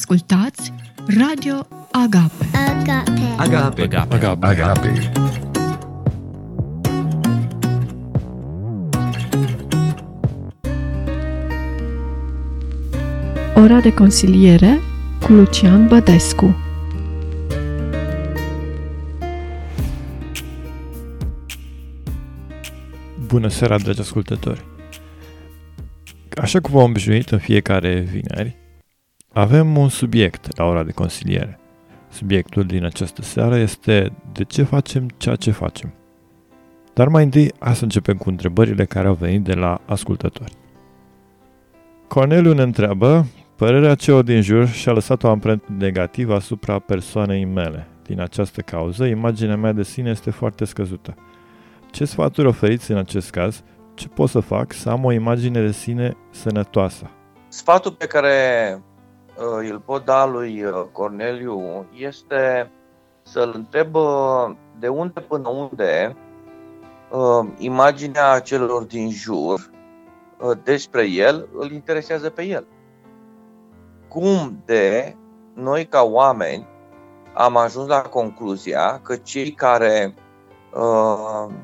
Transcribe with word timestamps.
Ascultați 0.00 0.72
Radio 1.18 1.66
Agape. 1.92 2.44
Agape. 2.80 3.34
Agape. 3.36 3.82
Agape. 3.82 4.14
Agape. 4.14 4.46
Agape. 4.46 5.12
Ora 13.54 13.80
de 13.80 13.94
consiliere 13.94 14.80
cu 15.22 15.32
Lucian 15.32 15.86
Bădescu 15.86 16.56
Bună 23.26 23.48
seara, 23.48 23.78
dragi 23.78 24.00
ascultători! 24.00 24.64
Așa 26.40 26.60
cum 26.60 26.74
v-am 26.74 26.84
obișnuit 26.90 27.30
în 27.30 27.38
fiecare 27.38 28.00
vineri, 28.00 28.56
avem 29.32 29.76
un 29.76 29.88
subiect 29.88 30.56
la 30.56 30.64
ora 30.64 30.82
de 30.82 30.92
consiliere. 30.92 31.58
Subiectul 32.08 32.64
din 32.64 32.84
această 32.84 33.22
seară 33.22 33.56
este 33.56 34.12
de 34.32 34.44
ce 34.44 34.62
facem 34.62 35.08
ceea 35.16 35.36
ce 35.36 35.50
facem. 35.50 35.92
Dar 36.94 37.08
mai 37.08 37.24
întâi, 37.24 37.52
hai 37.58 37.74
să 37.74 37.82
începem 37.82 38.16
cu 38.16 38.28
întrebările 38.28 38.84
care 38.84 39.08
au 39.08 39.14
venit 39.14 39.42
de 39.42 39.54
la 39.54 39.80
ascultători. 39.86 40.52
Corneliu 42.08 42.52
ne 42.52 42.62
întreabă, 42.62 43.26
părerea 43.56 43.94
celor 43.94 44.22
din 44.22 44.42
jur 44.42 44.68
și-a 44.68 44.92
lăsat 44.92 45.22
o 45.22 45.28
amprentă 45.28 45.64
negativă 45.78 46.34
asupra 46.34 46.78
persoanei 46.78 47.44
mele. 47.44 47.86
Din 48.02 48.20
această 48.20 48.60
cauză, 48.60 49.04
imaginea 49.04 49.56
mea 49.56 49.72
de 49.72 49.82
sine 49.82 50.10
este 50.10 50.30
foarte 50.30 50.64
scăzută. 50.64 51.14
Ce 51.90 52.04
sfaturi 52.04 52.46
oferiți 52.46 52.90
în 52.90 52.96
acest 52.96 53.30
caz? 53.30 53.62
Ce 53.94 54.08
pot 54.08 54.28
să 54.28 54.40
fac 54.40 54.72
să 54.72 54.90
am 54.90 55.04
o 55.04 55.12
imagine 55.12 55.60
de 55.60 55.72
sine 55.72 56.16
sănătoasă? 56.30 57.10
Sfatul 57.48 57.92
pe 57.92 58.06
care 58.06 58.34
uh, 58.76 58.89
îl 59.40 59.82
pot 59.84 60.04
da 60.04 60.26
lui 60.26 60.64
uh, 60.64 60.84
Corneliu 60.92 61.86
este 61.92 62.70
să-l 63.22 63.52
întreb 63.54 63.94
uh, 63.94 64.50
de 64.78 64.88
unde 64.88 65.20
până 65.20 65.48
unde 65.48 66.16
uh, 67.10 67.48
imaginea 67.58 68.38
celor 68.38 68.82
din 68.82 69.10
jur 69.10 69.70
uh, 70.38 70.58
despre 70.64 71.04
el 71.04 71.48
îl 71.52 71.70
interesează 71.70 72.30
pe 72.30 72.42
el. 72.42 72.66
Cum 74.08 74.62
de 74.64 75.16
noi 75.54 75.86
ca 75.86 76.02
oameni 76.02 76.66
am 77.34 77.56
ajuns 77.56 77.88
la 77.88 78.00
concluzia 78.00 79.00
că 79.02 79.16
cei 79.16 79.50
care 79.50 80.14
uh, 80.74 81.54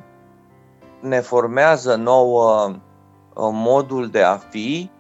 ne 1.01 1.21
formează 1.21 1.95
nouă 1.95 2.67
uh, 2.69 2.79
modul 3.53 4.09
de 4.09 4.23
a 4.23 4.37
fi 4.37 4.91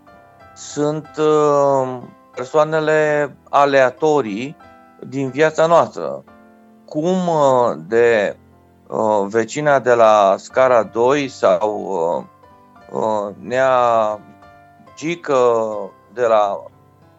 sunt 0.54 1.10
uh, 1.18 1.98
persoanele 2.36 3.30
aleatorii 3.50 4.56
din 5.08 5.30
viața 5.30 5.66
noastră. 5.66 6.24
Cum 6.84 7.28
uh, 7.28 7.76
de 7.88 8.36
vecina 9.26 9.78
de 9.78 9.94
la 9.94 10.34
scara 10.38 10.82
2 10.82 11.28
sau 11.28 12.28
nea 13.38 14.20
gică 14.96 15.40
de 16.12 16.26
la 16.26 16.62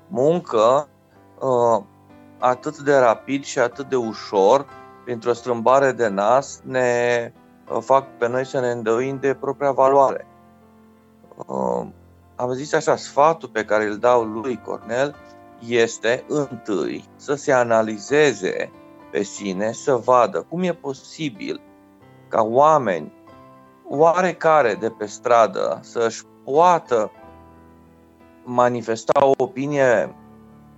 muncă 0.08 0.88
atât 2.40 2.78
de 2.78 2.98
rapid 2.98 3.44
și 3.44 3.60
atât 3.60 3.90
de 3.90 3.95
ușor, 3.95 4.66
printr-o 5.04 5.34
strâmbare 5.34 5.92
de 5.92 6.08
nas, 6.08 6.62
ne 6.64 7.32
fac 7.80 8.06
pe 8.18 8.28
noi 8.28 8.45
să 8.45 8.60
ne 8.60 8.72
îndoim 8.72 9.18
de 9.20 9.34
propria 9.34 9.72
valoare. 9.72 10.28
Uh, 12.38 12.43
am 12.43 12.52
zis 12.52 12.73
așa, 12.73 12.95
sfatul 12.95 13.49
pe 13.49 13.66
care 13.66 13.85
îl 13.85 13.97
dau 13.97 14.23
lui 14.23 14.61
Cornel 14.66 15.16
este 15.67 16.23
întâi 16.27 17.05
să 17.16 17.33
se 17.33 17.52
analizeze 17.52 18.71
pe 19.11 19.23
sine, 19.23 19.71
să 19.71 19.95
vadă 19.95 20.45
cum 20.49 20.63
e 20.63 20.73
posibil 20.73 21.61
ca 22.27 22.42
oameni 22.42 23.14
oarecare 23.89 24.73
de 24.73 24.89
pe 24.89 25.05
stradă 25.05 25.80
să-și 25.81 26.23
poată 26.43 27.11
manifesta 28.43 29.26
o 29.26 29.31
opinie 29.37 30.15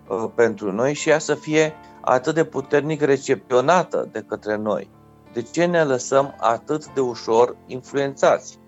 uh, 0.08 0.30
pentru 0.36 0.72
noi 0.72 0.94
și 0.94 1.10
ea 1.10 1.20
să 1.20 1.36
fie 1.36 1.74
atât 2.02 2.34
de 2.34 2.44
puternic 2.44 3.02
recepționată 3.02 4.10
de 4.12 4.24
către 4.28 4.56
noi 4.56 4.90
de 5.34 5.42
ce 5.42 5.66
ne 5.66 5.84
lăsăm 5.84 6.36
atât 6.40 6.94
de 6.94 7.00
ușor 7.00 7.56
influențați? 7.66 8.59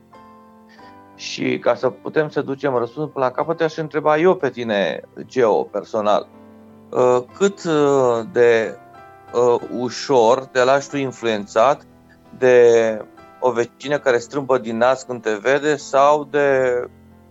Și 1.22 1.59
ca 1.59 1.76
să 1.76 1.90
putem 1.90 2.30
să 2.30 2.42
ducem 2.42 2.76
răspunsul 2.76 3.12
la 3.16 3.32
capăt, 3.32 3.62
aș 3.62 3.78
întreba 3.78 4.18
eu 4.18 4.36
pe 4.36 4.50
tine, 4.50 5.02
Geo, 5.26 5.64
personal, 5.64 6.28
uh, 6.90 7.24
cât 7.38 7.64
uh, 7.64 8.26
de 8.32 8.78
uh, 9.34 9.62
ușor 9.78 10.46
te 10.46 10.64
lași 10.64 10.90
tu 10.90 10.98
influențat 10.98 11.86
de 12.38 13.06
o 13.40 13.52
vecină 13.52 13.98
care 13.98 14.18
strâmbă 14.18 14.58
din 14.58 14.78
nas 14.78 15.04
când 15.04 15.22
te 15.22 15.34
vede 15.34 15.76
sau 15.76 16.24
de 16.24 16.74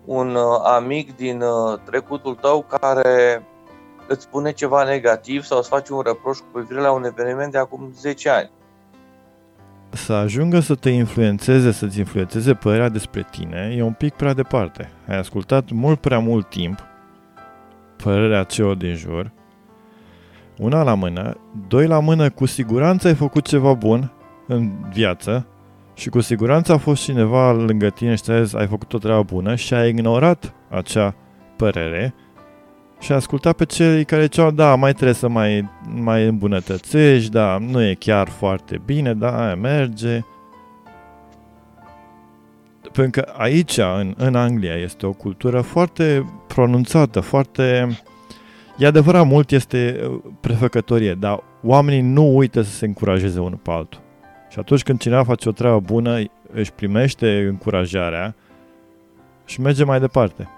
un 0.05 0.37
amic 0.65 1.17
din 1.17 1.45
trecutul 1.85 2.35
tău 2.35 2.67
care 2.81 3.47
îți 4.07 4.23
spune 4.23 4.53
ceva 4.53 4.85
negativ 4.85 5.45
sau 5.45 5.59
îți 5.59 5.69
face 5.69 5.93
un 5.93 6.03
reproș 6.05 6.39
cu 6.39 6.47
privire 6.53 6.81
la 6.81 6.93
un 6.93 7.05
eveniment 7.05 7.53
de 7.53 7.59
acum 7.59 7.91
10 7.95 8.29
ani 8.29 8.51
să 9.91 10.13
ajungă 10.13 10.61
să 10.61 10.75
te 10.75 10.91
influențeze, 10.91 11.71
să-ți 11.71 11.99
influențeze 11.99 12.55
părerea 12.55 12.89
despre 12.89 13.27
tine, 13.31 13.75
e 13.77 13.83
un 13.83 13.93
pic 13.93 14.13
prea 14.13 14.33
departe. 14.33 14.91
Ai 15.09 15.19
ascultat 15.19 15.71
mult 15.71 16.01
prea 16.01 16.19
mult 16.19 16.49
timp 16.49 16.85
părerea 18.03 18.43
celor 18.43 18.77
din 18.77 18.95
jur, 18.95 19.33
una 20.59 20.83
la 20.83 20.95
mână, 20.95 21.37
doi 21.69 21.87
la 21.87 22.01
mână, 22.01 22.31
cu 22.31 22.47
siguranță 22.47 23.07
ai 23.07 23.15
făcut 23.15 23.47
ceva 23.47 23.73
bun 23.73 24.13
în 24.47 24.71
viață 24.93 25.47
și 25.95 26.09
cu 26.09 26.21
siguranță 26.21 26.73
a 26.73 26.77
fost 26.77 27.03
cineva 27.03 27.53
lângă 27.53 27.89
tine 27.89 28.15
și 28.15 28.23
ți 28.23 28.57
ai 28.57 28.67
făcut 28.67 28.93
o 28.93 28.99
treabă 28.99 29.23
bună 29.23 29.55
și 29.55 29.75
ai 29.75 29.89
ignorat 29.89 30.55
acea 30.69 31.15
părere 31.57 32.15
și 33.01 33.13
asculta 33.13 33.53
pe 33.53 33.65
cei 33.65 34.05
care 34.05 34.23
ziceau, 34.23 34.51
da, 34.51 34.75
mai 34.75 34.93
trebuie 34.93 35.15
să 35.15 35.29
mai, 35.29 35.69
mai 35.95 36.27
îmbunătățești, 36.27 37.31
da, 37.31 37.59
nu 37.59 37.83
e 37.83 37.95
chiar 37.95 38.29
foarte 38.29 38.81
bine, 38.85 39.15
da, 39.15 39.45
aia 39.45 39.55
merge. 39.55 40.21
Pentru 42.93 43.21
că 43.21 43.33
aici, 43.37 43.79
în, 43.79 44.15
în 44.17 44.35
Anglia, 44.35 44.75
este 44.75 45.07
o 45.07 45.13
cultură 45.13 45.61
foarte 45.61 46.33
pronunțată, 46.47 47.21
foarte... 47.21 47.99
E 48.79 48.87
adevărat, 48.87 49.27
mult 49.27 49.51
este 49.51 50.01
uh, 50.03 50.21
prefăcătorie, 50.41 51.15
dar 51.15 51.43
oamenii 51.63 52.01
nu 52.01 52.37
uită 52.37 52.63
să 52.63 52.71
se 52.71 52.87
încurajeze 52.87 53.41
unul 53.41 53.59
pe 53.63 53.71
altul. 53.71 54.01
Și 54.49 54.59
atunci 54.59 54.83
când 54.83 54.99
cineva 54.99 55.25
face 55.25 55.49
o 55.49 55.53
treabă 55.53 55.81
bună, 55.81 56.23
își 56.53 56.73
primește 56.73 57.47
încurajarea 57.49 58.35
și 59.45 59.61
merge 59.61 59.85
mai 59.85 60.01
departe. 60.01 60.49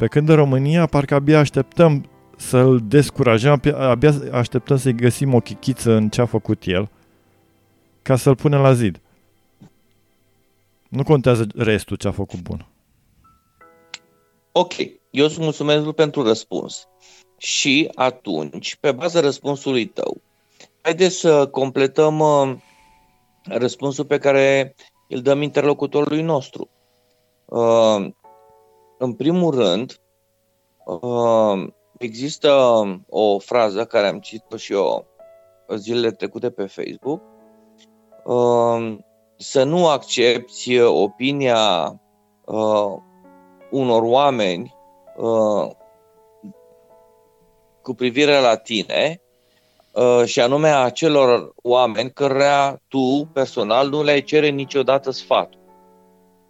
Pe 0.00 0.06
când 0.06 0.28
în 0.28 0.34
România 0.34 0.86
parcă 0.86 1.14
abia 1.14 1.38
așteptăm 1.38 2.10
să-l 2.36 2.80
descurajăm, 2.84 3.60
abia 3.74 4.14
așteptăm 4.32 4.76
să-i 4.76 4.94
găsim 4.94 5.34
o 5.34 5.40
chichiță 5.40 5.92
în 5.92 6.08
ce 6.08 6.20
a 6.20 6.26
făcut 6.26 6.62
el, 6.64 6.88
ca 8.02 8.16
să-l 8.16 8.36
punem 8.36 8.60
la 8.60 8.72
zid. 8.72 9.00
Nu 10.88 11.02
contează 11.02 11.46
restul 11.56 11.96
ce 11.96 12.08
a 12.08 12.10
făcut 12.10 12.40
bun. 12.40 12.66
Ok, 14.52 14.72
eu 15.10 15.24
îți 15.24 15.40
mulțumesc 15.40 15.90
pentru 15.90 16.22
răspuns. 16.22 16.88
Și 17.38 17.90
atunci, 17.94 18.76
pe 18.76 18.92
baza 18.92 19.20
răspunsului 19.20 19.86
tău, 19.86 20.20
haideți 20.82 21.16
să 21.16 21.46
completăm 21.46 22.18
uh, 22.18 22.56
răspunsul 23.44 24.04
pe 24.04 24.18
care 24.18 24.74
îl 25.08 25.22
dăm 25.22 25.42
interlocutorului 25.42 26.22
nostru. 26.22 26.68
Uh, 27.44 28.18
în 29.02 29.12
primul 29.12 29.54
rând, 29.54 30.00
uh, 30.84 31.68
există 31.98 32.52
o 33.08 33.38
frază 33.38 33.84
care 33.84 34.06
am 34.06 34.18
citit-o 34.18 34.56
și 34.56 34.72
eu 34.72 35.06
zilele 35.76 36.10
trecute 36.10 36.50
pe 36.50 36.66
Facebook, 36.66 37.22
uh, 38.24 38.96
să 39.36 39.64
nu 39.64 39.88
accepti 39.88 40.80
opinia 40.80 42.00
uh, 42.44 42.96
unor 43.70 44.02
oameni 44.02 44.78
cu 47.82 47.94
privire 47.94 48.40
la 48.40 48.56
tine 48.56 49.20
și 50.24 50.40
anume 50.40 50.68
a 50.68 50.90
celor 50.90 51.52
oameni 51.62 52.12
căreia 52.12 52.82
tu 52.88 53.28
personal 53.32 53.88
nu 53.88 54.02
le-ai 54.02 54.22
cere 54.22 54.48
niciodată 54.48 55.10
sfatul. 55.10 55.60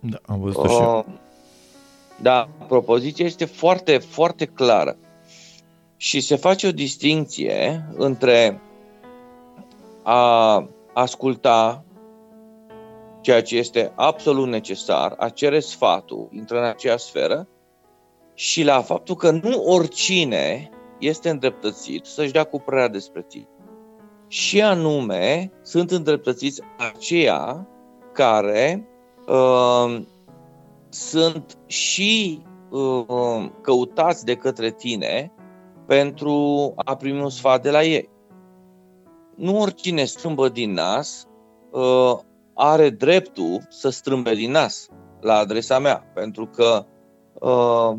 Da, 0.00 0.18
am 0.26 0.40
văzut 0.40 0.64
uh, 0.64 0.70
și 0.70 0.82
eu. 0.82 1.04
Da, 2.22 2.48
propoziția 2.68 3.24
este 3.24 3.44
foarte, 3.44 3.98
foarte 3.98 4.44
clară. 4.44 4.98
Și 5.96 6.20
se 6.20 6.36
face 6.36 6.66
o 6.66 6.72
distinție 6.72 7.86
între 7.96 8.60
a 10.02 10.68
asculta 10.94 11.84
ceea 13.20 13.42
ce 13.42 13.56
este 13.56 13.92
absolut 13.94 14.48
necesar, 14.48 15.14
a 15.18 15.28
cere 15.28 15.60
sfatul, 15.60 16.28
intră 16.32 16.58
în 16.58 16.64
acea 16.64 16.96
sferă, 16.96 17.48
și 18.34 18.62
la 18.62 18.82
faptul 18.82 19.14
că 19.16 19.30
nu 19.30 19.62
oricine 19.64 20.70
este 20.98 21.28
îndreptățit 21.28 22.04
să-și 22.04 22.32
dea 22.32 22.44
cu 22.44 22.60
părerea 22.60 22.88
despre 22.88 23.24
tine. 23.28 23.48
Și 24.28 24.62
anume, 24.62 25.52
sunt 25.62 25.90
îndreptățiți 25.90 26.62
aceia 26.78 27.68
care 28.12 28.88
uh, 29.26 30.02
sunt 30.90 31.58
și 31.66 32.42
uh, 32.70 33.50
căutați 33.60 34.24
de 34.24 34.34
către 34.34 34.70
tine 34.70 35.32
pentru 35.86 36.72
a 36.76 36.96
primi 36.96 37.20
un 37.20 37.30
sfat 37.30 37.62
de 37.62 37.70
la 37.70 37.82
ei. 37.82 38.08
Nu 39.36 39.60
oricine 39.60 40.04
strâmbă 40.04 40.48
din 40.48 40.72
nas 40.72 41.26
uh, 41.70 42.18
are 42.54 42.90
dreptul 42.90 43.66
să 43.68 43.88
strâmbe 43.88 44.34
din 44.34 44.50
nas 44.50 44.88
la 45.20 45.34
adresa 45.34 45.78
mea, 45.78 46.10
pentru 46.14 46.46
că 46.46 46.84
uh, 47.40 47.98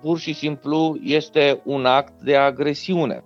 pur 0.00 0.18
și 0.18 0.34
simplu 0.34 0.98
este 1.02 1.62
un 1.64 1.84
act 1.84 2.22
de 2.22 2.36
agresiune. 2.36 3.24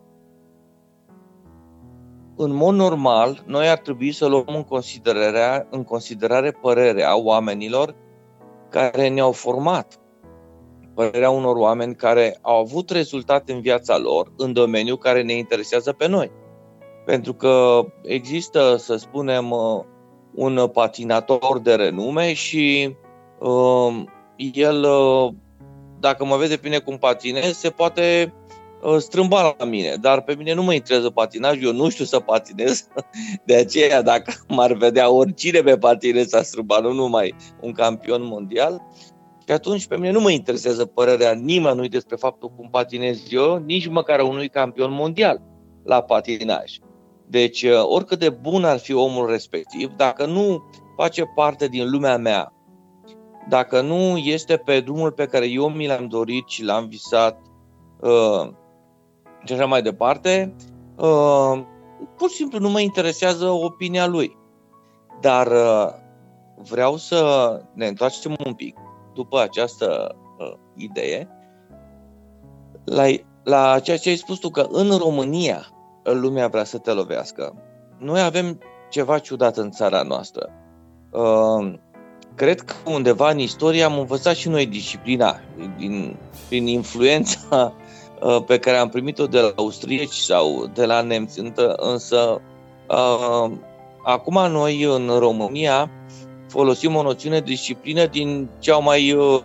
În 2.36 2.54
mod 2.54 2.74
normal, 2.74 3.42
noi 3.46 3.69
ar 3.69 3.78
trebui 3.78 4.12
să 4.12 4.26
luăm 4.26 4.44
în 4.46 4.62
considerare, 4.62 5.66
în 5.70 5.84
considerare 5.84 6.50
părerea 6.50 7.19
oamenilor 7.19 7.94
care 8.70 9.08
ne-au 9.08 9.32
format, 9.32 10.00
părerea 10.94 11.30
unor 11.30 11.56
oameni 11.56 11.94
care 11.94 12.38
au 12.42 12.60
avut 12.60 12.90
rezultate 12.90 13.52
în 13.52 13.60
viața 13.60 13.98
lor 13.98 14.32
în 14.36 14.52
domeniul 14.52 14.98
care 14.98 15.22
ne 15.22 15.32
interesează 15.32 15.92
pe 15.92 16.08
noi. 16.08 16.30
Pentru 17.04 17.34
că 17.34 17.80
există, 18.02 18.76
să 18.76 18.96
spunem, 18.96 19.50
uh, 19.50 19.84
un 20.34 20.68
patinator 20.72 21.58
de 21.62 21.74
renume 21.74 22.32
și 22.32 22.96
uh, 23.40 24.04
el, 24.52 24.82
uh, 24.82 25.32
dacă 26.00 26.24
mă 26.24 26.36
vede 26.36 26.56
pe 26.56 26.69
mine 26.69 26.78
cum 26.78 26.98
patinez, 26.98 27.56
se 27.56 27.70
poate 27.70 28.34
uh, 28.34 28.45
strâmba 28.99 29.55
la 29.58 29.64
mine, 29.64 29.96
dar 30.00 30.23
pe 30.23 30.34
mine 30.34 30.55
nu 30.55 30.62
mă 30.62 30.75
interesează 30.75 31.11
patinaj, 31.11 31.62
eu 31.62 31.73
nu 31.73 31.88
știu 31.88 32.05
să 32.05 32.19
patinez, 32.19 32.87
de 33.46 33.55
aceea 33.55 34.02
dacă 34.02 34.32
m-ar 34.49 34.73
vedea 34.73 35.11
oricine 35.11 35.61
pe 35.61 35.78
patinez 35.78 36.32
a 36.32 36.43
strâmba, 36.43 36.78
nu 36.78 36.93
numai 36.93 37.34
un 37.61 37.73
campion 37.73 38.25
mondial, 38.25 38.82
și 39.46 39.52
atunci 39.52 39.87
pe 39.87 39.96
mine 39.96 40.11
nu 40.11 40.20
mă 40.20 40.31
interesează 40.31 40.84
părerea 40.84 41.32
nimănui 41.32 41.88
despre 41.88 42.17
faptul 42.17 42.52
cum 42.56 42.69
patinez 42.70 43.23
eu, 43.31 43.56
nici 43.56 43.87
măcar 43.87 44.20
unui 44.20 44.49
campion 44.49 44.93
mondial 44.93 45.43
la 45.84 46.02
patinaj. 46.02 46.79
Deci, 47.29 47.62
uh, 47.62 47.82
oricât 47.82 48.19
de 48.19 48.31
bun 48.31 48.64
ar 48.64 48.79
fi 48.79 48.94
omul 48.94 49.31
respectiv, 49.31 49.93
dacă 49.96 50.26
nu 50.26 50.70
face 50.96 51.25
parte 51.34 51.69
din 51.69 51.90
lumea 51.90 52.17
mea, 52.17 52.52
dacă 53.49 53.81
nu 53.81 54.17
este 54.17 54.56
pe 54.56 54.81
drumul 54.81 55.12
pe 55.12 55.26
care 55.26 55.49
eu 55.49 55.69
mi 55.69 55.87
l-am 55.87 56.06
dorit 56.06 56.49
și 56.49 56.64
l-am 56.64 56.88
visat 56.88 57.40
uh, 58.00 58.49
și 59.46 59.52
așa 59.52 59.66
mai 59.66 59.82
departe, 59.82 60.54
uh, 60.96 61.62
pur 62.16 62.28
și 62.31 62.37
simplu 62.37 62.58
nu 62.58 62.70
mă 62.70 62.81
interesează 62.81 63.46
opinia 63.46 64.06
lui. 64.06 64.37
Dar 65.20 65.46
uh, 65.46 65.93
vreau 66.70 66.96
să 66.96 67.50
ne 67.72 67.87
întoarcem 67.87 68.37
un 68.46 68.54
pic 68.54 68.76
după 69.14 69.40
această 69.40 70.16
uh, 70.38 70.52
idee 70.76 71.28
la, 72.84 73.04
la 73.43 73.78
ceea 73.78 73.96
ce 73.96 74.08
ai 74.08 74.16
spus 74.16 74.38
tu, 74.38 74.50
că 74.50 74.66
în 74.70 74.96
România 74.96 75.66
lumea 76.02 76.48
vrea 76.48 76.64
să 76.64 76.78
te 76.78 76.93
lovească. 76.93 77.54
Noi 77.98 78.20
avem 78.20 78.58
ceva 78.90 79.19
ciudat 79.19 79.56
în 79.56 79.70
țara 79.70 80.02
noastră. 80.02 80.50
Uh, 81.12 81.75
cred 82.34 82.60
că 82.60 82.75
undeva 82.84 83.31
în 83.31 83.38
istorie 83.38 83.82
am 83.82 83.98
învățat 83.98 84.34
și 84.34 84.48
noi 84.48 84.66
disciplina 84.66 85.40
din, 85.76 86.16
prin 86.48 86.66
influența 86.66 87.38
uh, 87.50 87.85
pe 88.46 88.58
care 88.58 88.76
am 88.76 88.88
primit-o 88.88 89.26
de 89.26 89.40
la 89.40 89.52
austrieci 89.56 90.14
sau 90.14 90.70
de 90.74 90.84
la 90.84 91.00
nemți, 91.00 91.40
însă 91.76 92.40
uh, 92.88 93.50
acum 94.04 94.50
noi 94.50 94.82
în 94.82 95.10
România 95.18 95.90
folosim 96.48 96.94
o 96.94 97.02
noțiune 97.02 97.38
de 97.38 97.50
disciplină 97.50 98.06
din 98.06 98.48
ce 98.58 98.70
au 98.70 98.82
mai 98.82 99.12
uh, 99.12 99.40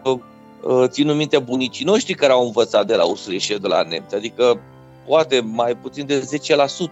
ținut 0.86 1.16
minte 1.16 1.40
bunicii 1.40 1.86
noștri 1.86 2.14
care 2.14 2.32
au 2.32 2.46
învățat 2.46 2.88
de 2.88 2.96
la 2.96 3.02
austrieci 3.02 3.42
și 3.42 3.60
de 3.60 3.68
la 3.68 3.82
nemți, 3.82 4.16
adică 4.16 4.60
poate 5.08 5.40
mai 5.40 5.76
puțin 5.76 6.06
de 6.06 6.30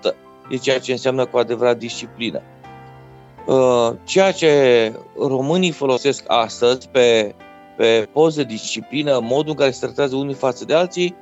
10% 0.10 0.16
de 0.50 0.58
ceea 0.58 0.80
ce 0.80 0.92
înseamnă 0.92 1.26
cu 1.26 1.38
adevărat 1.38 1.78
disciplină. 1.78 2.42
Uh, 3.48 3.92
ceea 4.04 4.32
ce 4.32 4.94
românii 5.18 5.72
folosesc 5.72 6.24
astăzi 6.28 6.88
pe, 6.90 7.36
pe 7.78 8.10
post 8.14 8.36
de 8.36 8.44
disciplină, 8.44 9.20
modul 9.22 9.50
în 9.50 9.56
care 9.56 9.72
se 9.72 9.86
tratează 9.86 10.16
unii 10.16 10.34
față 10.34 10.66
de 10.66 10.74
alții, 10.74 11.16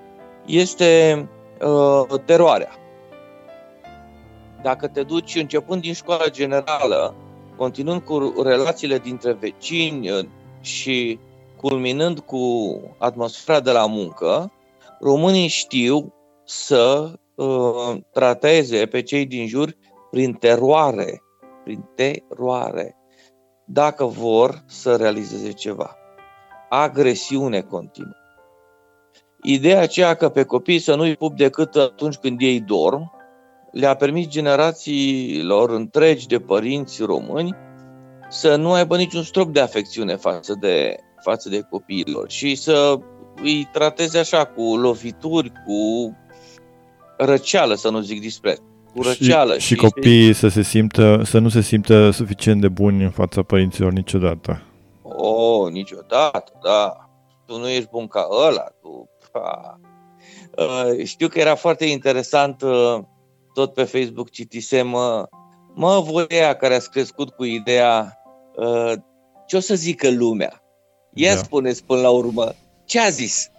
este 0.47 1.29
uh, 1.61 2.19
teroarea. 2.25 2.71
Dacă 4.61 4.87
te 4.87 5.03
duci 5.03 5.35
începând 5.35 5.81
din 5.81 5.93
școala 5.93 6.29
generală, 6.29 7.15
continuând 7.57 8.01
cu 8.01 8.33
relațiile 8.43 8.97
dintre 8.97 9.31
vecini 9.31 10.09
uh, 10.09 10.25
și 10.61 11.19
culminând 11.57 12.19
cu 12.19 12.37
atmosfera 12.97 13.59
de 13.59 13.71
la 13.71 13.85
muncă, 13.85 14.51
românii 14.99 15.47
știu 15.47 16.13
să 16.45 17.13
uh, 17.35 17.97
trateze 18.11 18.85
pe 18.85 19.01
cei 19.01 19.25
din 19.25 19.47
jur 19.47 19.75
prin 20.11 20.33
teroare, 20.33 21.21
prin 21.63 21.85
teroare, 21.95 22.95
dacă 23.65 24.05
vor 24.05 24.63
să 24.67 24.95
realizeze 24.95 25.51
ceva. 25.51 25.95
Agresiune 26.69 27.61
continuă. 27.61 28.26
Ideea 29.43 29.81
aceea 29.81 30.13
că 30.13 30.29
pe 30.29 30.43
copii 30.43 30.79
să 30.79 30.95
nu-i 30.95 31.15
pup 31.15 31.35
decât 31.35 31.75
atunci 31.75 32.15
când 32.15 32.41
ei 32.41 32.59
dorm, 32.59 33.11
le-a 33.71 33.93
permis 33.93 34.27
generațiilor 34.27 35.69
întregi 35.69 36.27
de 36.27 36.39
părinți 36.39 37.03
români 37.03 37.55
să 38.29 38.55
nu 38.55 38.71
aibă 38.71 38.97
niciun 38.97 39.23
strop 39.23 39.53
de 39.53 39.59
afecțiune 39.59 40.15
față 40.15 40.57
de, 40.59 40.95
față 41.21 41.49
de 41.49 41.61
copiilor 41.69 42.29
și 42.29 42.55
să 42.55 42.99
îi 43.41 43.69
trateze 43.71 44.17
așa 44.17 44.45
cu 44.45 44.77
lovituri, 44.77 45.51
cu 45.65 46.11
răceală, 47.17 47.75
să 47.75 47.89
nu 47.89 47.99
zic 47.99 48.21
dispreț. 48.21 48.57
Cu 48.95 49.01
răceală. 49.01 49.53
Și, 49.53 49.59
și, 49.59 49.67
și 49.67 49.75
copiii 49.75 50.33
să, 50.33 50.47
se 50.47 50.61
simtă, 50.61 51.21
să 51.25 51.39
nu 51.39 51.49
se 51.49 51.61
simtă 51.61 52.09
suficient 52.09 52.61
de 52.61 52.67
buni 52.67 53.03
în 53.03 53.09
fața 53.09 53.43
părinților 53.43 53.91
niciodată. 53.91 54.61
Oh, 55.01 55.71
niciodată, 55.71 56.51
da. 56.63 57.09
Tu 57.45 57.59
nu 57.59 57.67
ești 57.67 57.89
bun 57.91 58.07
ca 58.07 58.27
ăla. 58.47 58.63
Tu, 58.81 58.87
pa. 58.87 58.89
Uh, 58.89 59.07
știu 61.03 61.27
că 61.27 61.39
era 61.39 61.55
foarte 61.55 61.85
interesant, 61.85 62.61
uh, 62.61 62.99
tot 63.53 63.73
pe 63.73 63.83
Facebook 63.83 64.29
citisem, 64.29 64.93
uh, 64.93 65.23
mă, 65.73 65.99
voia 65.99 66.55
care 66.55 66.75
a 66.75 66.79
crescut 66.79 67.29
cu 67.29 67.43
ideea 67.43 68.21
uh, 68.55 68.93
ce 69.47 69.55
o 69.55 69.59
să 69.59 69.75
zică 69.75 70.09
lumea. 70.09 70.61
Ia 71.13 71.33
da. 71.33 71.39
spuneți 71.39 71.83
până 71.83 72.01
la 72.01 72.09
urmă, 72.09 72.53
ce 72.85 72.99
a 72.99 73.09
zis? 73.09 73.49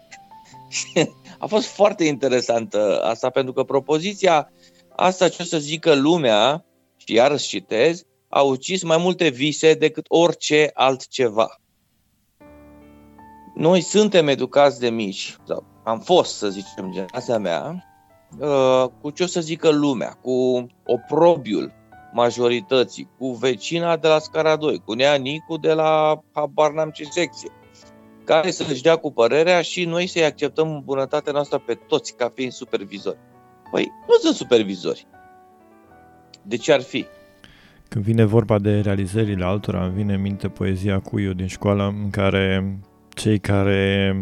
A 1.38 1.46
fost 1.46 1.66
foarte 1.66 2.04
interesantă 2.04 3.00
asta, 3.02 3.30
pentru 3.30 3.52
că 3.52 3.62
propoziția 3.62 4.52
asta, 4.96 5.28
ce 5.28 5.44
să 5.44 5.58
zică 5.58 5.94
lumea, 5.94 6.64
și 6.96 7.14
iar 7.14 7.38
citez, 7.38 8.02
a 8.28 8.42
ucis 8.42 8.82
mai 8.82 8.96
multe 8.96 9.28
vise 9.28 9.74
decât 9.74 10.04
orice 10.08 10.70
altceva. 10.74 11.60
Noi 13.58 13.80
suntem 13.80 14.28
educați 14.28 14.80
de 14.80 14.90
mici, 14.90 15.36
sau 15.46 15.64
am 15.84 16.00
fost, 16.00 16.36
să 16.36 16.48
zicem, 16.48 16.90
generația 16.92 17.38
mea, 17.38 17.84
uh, 18.38 18.84
cu 19.00 19.10
ce 19.10 19.22
o 19.22 19.26
să 19.26 19.40
zică 19.40 19.70
lumea, 19.70 20.08
cu 20.10 20.66
oprobiul 20.84 21.72
majorității, 22.12 23.08
cu 23.18 23.30
vecina 23.32 23.96
de 23.96 24.08
la 24.08 24.18
scara 24.18 24.56
2, 24.56 24.82
cu 24.84 24.92
nea 24.92 25.14
Nicu 25.14 25.56
de 25.56 25.72
la 25.72 26.22
habar 26.32 26.72
n-am 26.72 26.90
ce 26.90 27.04
secție 27.04 27.50
care 28.24 28.50
să-și 28.50 28.82
dea 28.82 28.96
cu 28.96 29.12
părerea 29.12 29.60
și 29.60 29.84
noi 29.84 30.06
să-i 30.06 30.24
acceptăm 30.24 30.82
bunătatea 30.84 31.32
noastră 31.32 31.58
pe 31.58 31.74
toți 31.74 32.16
ca 32.16 32.32
fiind 32.34 32.52
supervizori. 32.52 33.18
Păi, 33.70 33.92
nu 34.08 34.14
sunt 34.14 34.34
supervizori. 34.34 35.06
De 36.42 36.56
ce 36.56 36.72
ar 36.72 36.80
fi? 36.80 37.06
Când 37.88 38.04
vine 38.04 38.24
vorba 38.24 38.58
de 38.58 38.80
realizările 38.80 39.44
altora, 39.44 39.84
îmi 39.84 39.94
vine 39.94 40.14
în 40.14 40.20
minte 40.20 40.48
poezia 40.48 41.00
Cuiu 41.00 41.32
din 41.32 41.46
școală, 41.46 41.94
în 42.02 42.10
care 42.10 42.78
cei 43.18 43.38
care 43.38 44.14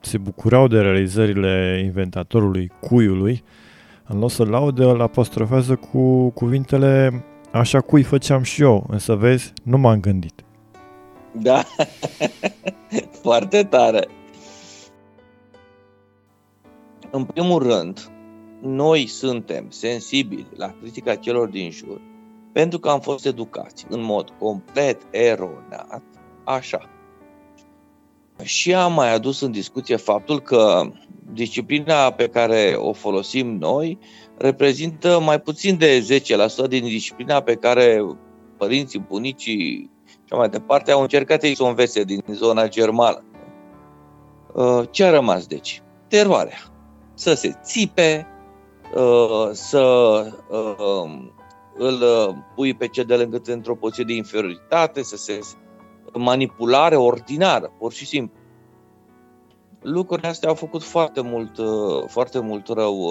se 0.00 0.18
bucurau 0.18 0.66
de 0.66 0.80
realizările 0.80 1.82
inventatorului 1.84 2.70
Cuiului, 2.80 3.42
în 4.06 4.18
loc 4.18 4.30
să 4.30 4.44
laude, 4.44 4.84
îl 4.84 5.00
apostrofează 5.00 5.74
cu 5.74 6.30
cuvintele 6.30 7.24
Așa 7.54 7.80
cui 7.80 8.02
făceam 8.02 8.42
și 8.42 8.62
eu, 8.62 8.86
însă 8.88 9.14
vezi, 9.14 9.52
nu 9.62 9.78
m-am 9.78 10.00
gândit. 10.00 10.44
Da, 11.32 11.62
foarte 13.22 13.64
tare. 13.64 14.08
În 17.10 17.24
primul 17.24 17.62
rând, 17.62 18.10
noi 18.60 19.06
suntem 19.06 19.66
sensibili 19.70 20.46
la 20.56 20.74
critica 20.80 21.14
celor 21.14 21.48
din 21.48 21.70
jur 21.70 22.00
pentru 22.52 22.78
că 22.78 22.88
am 22.88 23.00
fost 23.00 23.26
educați 23.26 23.86
în 23.88 24.02
mod 24.02 24.30
complet 24.38 25.02
eronat 25.10 26.02
așa. 26.44 26.88
Și 28.44 28.74
am 28.74 28.92
mai 28.92 29.14
adus 29.14 29.40
în 29.40 29.50
discuție 29.50 29.96
faptul 29.96 30.40
că 30.40 30.82
disciplina 31.32 32.10
pe 32.10 32.28
care 32.28 32.74
o 32.76 32.92
folosim 32.92 33.56
noi 33.58 33.98
reprezintă 34.38 35.20
mai 35.20 35.40
puțin 35.40 35.78
de 35.78 36.22
10% 36.64 36.68
din 36.68 36.84
disciplina 36.84 37.40
pe 37.40 37.54
care 37.54 38.02
părinții, 38.56 39.04
bunicii 39.08 39.90
și 40.24 40.34
mai 40.34 40.48
departe 40.48 40.90
au 40.90 41.00
încercat 41.00 41.42
ei 41.42 41.56
să 41.56 41.62
o 41.62 41.66
învețe 41.66 42.02
din 42.02 42.22
zona 42.32 42.68
germană. 42.68 43.24
Uh, 44.52 44.82
ce 44.90 45.04
a 45.04 45.10
rămas 45.10 45.46
deci? 45.46 45.82
Teroarea. 46.08 46.58
Să 47.14 47.34
se 47.34 47.58
țipe, 47.62 48.26
uh, 48.94 49.48
să 49.52 49.80
uh, 50.50 51.32
îl 51.76 52.04
pui 52.54 52.74
pe 52.74 52.88
cel 52.88 53.04
de 53.04 53.14
lângă 53.16 53.40
într-o 53.44 53.74
poziție 53.74 54.04
de 54.04 54.14
inferioritate, 54.14 55.02
să 55.02 55.16
se 55.16 55.40
manipulare 56.16 56.96
ordinară, 56.96 57.72
pur 57.78 57.92
și 57.92 58.06
simplu. 58.06 58.38
Lucrurile 59.80 60.28
astea 60.28 60.48
au 60.48 60.54
făcut 60.54 60.82
foarte 60.82 61.20
mult, 61.20 61.50
foarte 62.10 62.38
mult 62.38 62.68
rău 62.68 63.10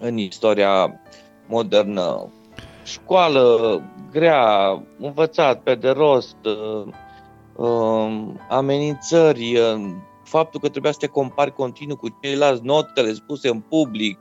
în 0.00 0.16
istoria 0.16 1.00
modernă. 1.48 2.32
Școală 2.84 3.82
grea, 4.10 4.82
învățat 4.98 5.62
pe 5.62 5.74
de 5.74 5.90
rost, 5.90 6.36
amenințări, 8.48 9.58
faptul 10.22 10.60
că 10.60 10.68
trebuia 10.68 10.92
să 10.92 10.98
te 11.00 11.06
compari 11.06 11.52
continuu 11.52 11.96
cu 11.96 12.18
ceilalți, 12.22 12.64
notele 12.64 13.12
spuse 13.12 13.48
în 13.48 13.60
public, 13.60 14.18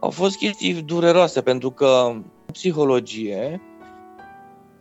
au 0.00 0.10
fost 0.10 0.36
chestii 0.36 0.82
dureroase 0.82 1.40
pentru 1.42 1.70
că 1.70 2.04
în 2.08 2.24
psihologie 2.52 3.60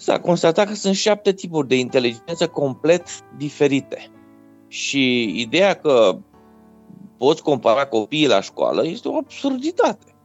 s-a 0.03 0.19
constatat 0.19 0.67
că 0.67 0.73
sunt 0.73 0.95
șapte 0.95 1.33
tipuri 1.33 1.67
de 1.67 1.75
inteligență 1.77 2.47
complet 2.47 3.07
diferite. 3.37 4.11
Și 4.67 5.23
ideea 5.39 5.73
că 5.73 6.17
poți 7.17 7.43
compara 7.43 7.85
copiii 7.85 8.27
la 8.27 8.41
școală 8.41 8.87
este 8.87 9.07
o 9.07 9.15
absurditate. 9.15 10.15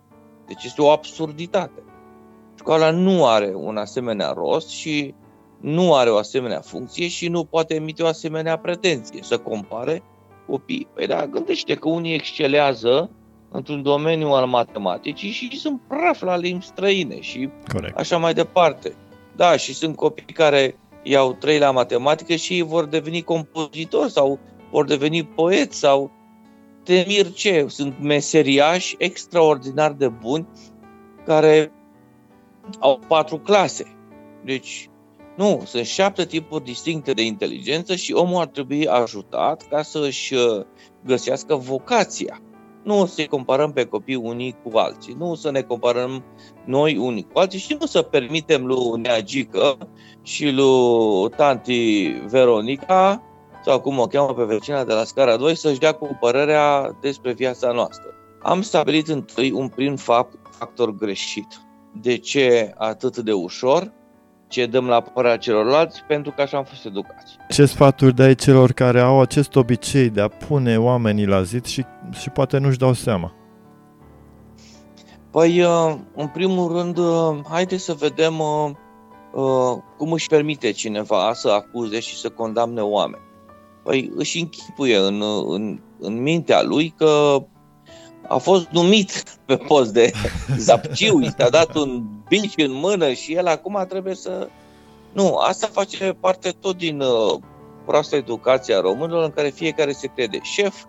Deci 0.47 0.65
este 0.65 0.83
o 0.83 0.91
absurditate. 0.91 1.83
Școala 2.59 2.91
nu 2.91 3.27
are 3.27 3.53
un 3.55 3.77
asemenea 3.77 4.31
rost 4.31 4.69
și 4.69 5.15
nu 5.61 5.95
are 5.95 6.11
o 6.11 6.17
asemenea 6.17 6.61
funcție 6.61 7.09
și 7.09 7.29
nu 7.29 7.45
poate 7.45 7.75
emite 7.75 8.03
o 8.03 8.07
asemenea 8.07 8.59
pretenție 8.59 9.23
să 9.23 9.39
compare 9.39 10.03
copiii. 10.47 10.89
Păi 10.95 11.07
da, 11.07 11.27
gândește 11.27 11.75
că 11.75 11.89
unii 11.89 12.15
excelează 12.15 13.11
într-un 13.51 13.83
domeniu 13.83 14.29
al 14.29 14.47
matematicii 14.47 15.31
și 15.31 15.59
sunt 15.59 15.81
praf 15.89 16.23
la 16.23 16.37
limbi 16.37 16.65
străine 16.65 17.21
și 17.21 17.49
Corect. 17.73 17.97
așa 17.97 18.17
mai 18.17 18.35
departe. 18.35 18.95
Da, 19.39 19.57
și 19.57 19.75
sunt 19.75 19.97
copii 19.97 20.35
care 20.35 20.79
iau 21.03 21.33
trei 21.33 21.59
la 21.59 21.71
matematică 21.71 22.35
și 22.35 22.53
ei 22.53 22.63
vor 22.63 22.85
deveni 22.85 23.23
compozitori 23.23 24.11
sau 24.11 24.39
vor 24.71 24.85
deveni 24.85 25.25
poeți 25.25 25.79
sau 25.79 26.11
te 26.83 27.05
mir 27.07 27.33
ce, 27.33 27.65
sunt 27.69 27.95
meseriași 28.01 28.95
extraordinar 28.99 29.93
de 29.93 30.09
buni 30.09 30.49
care 31.25 31.73
au 32.79 33.01
patru 33.07 33.39
clase. 33.39 33.97
Deci, 34.45 34.91
nu, 35.37 35.63
sunt 35.67 35.85
șapte 35.87 36.25
tipuri 36.25 36.65
distincte 36.65 37.13
de 37.13 37.23
inteligență 37.23 37.95
și 37.95 38.13
omul 38.13 38.41
ar 38.41 38.47
trebui 38.47 38.89
ajutat 38.89 39.69
ca 39.69 39.83
să 39.83 39.99
își 40.05 40.35
uh, 40.35 40.65
găsească 41.05 41.55
vocația. 41.55 42.41
Nu 42.89 43.07
să 43.07 43.27
comparăm 43.31 43.73
pe 43.73 43.85
copii 43.85 44.15
unii 44.15 44.57
cu 44.63 44.79
alții, 44.79 45.17
nu 45.19 45.35
să 45.35 45.51
ne 45.51 45.61
comparăm 45.61 46.25
noi 46.65 46.97
unii 46.97 47.27
cu 47.33 47.39
alții 47.39 47.59
și 47.59 47.77
nu 47.81 47.87
să 47.87 48.03
permitem 48.03 48.67
lui 48.67 49.01
Neagică 49.01 49.79
și 50.23 50.51
lui 50.51 51.31
tanti 51.37 52.09
Veronica 52.09 53.23
sau 53.65 53.81
cum 53.81 53.99
o 53.99 54.07
cheamă 54.07 54.35
pe 54.35 54.45
vecina 54.45 54.85
de 54.85 54.93
la 54.93 55.05
scara 55.05 55.37
2, 55.37 55.57
să-și 55.57 55.79
dea 55.79 55.93
cu 55.93 56.17
părerea 56.21 56.97
despre 57.01 57.33
viața 57.33 57.73
noastră. 57.73 58.07
Am 58.43 58.63
stabilit 58.63 59.09
întâi 59.09 59.51
un 59.51 59.69
prim 59.69 59.97
factor 60.59 60.91
greșit. 60.91 61.61
De 62.01 62.17
ce 62.17 62.75
atât 62.77 63.17
de 63.17 63.33
ușor? 63.33 63.93
Ce 64.49 64.67
dăm 64.67 64.87
la 64.87 65.01
părerea 65.01 65.37
celorlalți? 65.37 66.05
Pentru 66.05 66.33
că 66.33 66.43
așa 66.43 66.57
am 66.57 66.65
fost 66.65 66.85
educați. 66.85 67.37
Ce 67.49 67.67
sfaturi 67.67 68.15
dai 68.15 68.35
celor 68.35 68.73
care 68.73 69.01
au 69.01 69.21
acest 69.21 69.57
obicei 69.57 70.09
de 70.09 70.21
a 70.21 70.29
pune 70.29 70.79
oamenii 70.79 71.27
la 71.27 71.43
zid 71.43 71.65
și, 71.65 71.85
și 72.21 72.31
poate 72.31 72.59
nu-și 72.59 72.79
dau 72.79 72.93
seama? 72.93 73.33
Păi, 75.31 75.63
uh, 75.63 75.95
în 76.15 76.27
primul 76.27 76.73
rând, 76.73 76.97
uh, 76.99 77.39
haideți 77.51 77.85
să 77.85 77.93
vedem 77.93 78.39
uh, 78.39 79.77
cum 79.97 80.13
își 80.13 80.27
permite 80.27 80.71
cineva 80.71 81.33
să 81.33 81.49
acuze 81.49 82.01
și 82.01 82.17
să 82.17 82.29
condamne 82.29 82.81
oameni. 82.81 83.23
Păi 83.85 84.13
își 84.17 84.41
închipuie 84.41 84.97
în, 84.97 85.23
în, 85.49 85.81
în 85.99 86.23
mintea 86.23 86.63
lui 86.63 86.95
că 86.97 87.43
a 88.29 88.37
fost 88.37 88.69
numit 88.71 89.23
pe 89.45 89.57
post 89.57 89.93
de 89.93 90.13
zapciu, 90.57 91.21
i 91.21 91.35
s-a 91.39 91.49
dat 91.49 91.75
un 91.75 92.03
bici 92.29 92.55
în 92.57 92.73
mână 92.73 93.13
și 93.13 93.35
el 93.35 93.47
acum 93.47 93.85
trebuie 93.89 94.15
să... 94.15 94.49
Nu, 95.13 95.37
asta 95.37 95.67
face 95.67 96.17
parte 96.21 96.51
tot 96.61 96.77
din 96.77 97.01
uh, 97.01 97.39
proastă 97.85 98.17
educație 98.17 98.75
a 98.75 98.81
românilor 98.81 99.25
în 99.25 99.31
care 99.31 99.49
fiecare 99.49 99.93
se 99.93 100.11
crede 100.15 100.39
șef, 100.43 100.85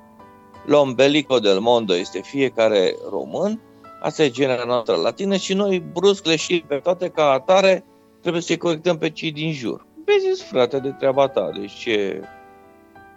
l'ombelico 0.66 1.40
del 1.42 1.60
mondo 1.60 1.96
este 1.96 2.22
fiecare 2.22 2.96
român, 3.10 3.62
asta 4.02 4.24
e 4.24 4.30
genera 4.30 4.64
noastră 4.64 4.96
latină 4.96 5.36
și 5.36 5.54
noi 5.54 5.80
brusc 5.80 6.26
le 6.26 6.36
și 6.36 6.64
pe 6.68 6.76
toate 6.76 7.10
ca 7.10 7.32
atare 7.32 7.84
trebuie 8.22 8.42
să-i 8.42 8.58
corectăm 8.58 8.98
pe 8.98 9.10
cei 9.10 9.32
din 9.32 9.54
jur. 9.54 9.86
Vezi, 10.06 10.44
frate, 10.44 10.80
de 10.80 10.90
treaba 10.90 11.28
ta, 11.28 11.52
deci 11.60 11.74
ce 11.74 12.22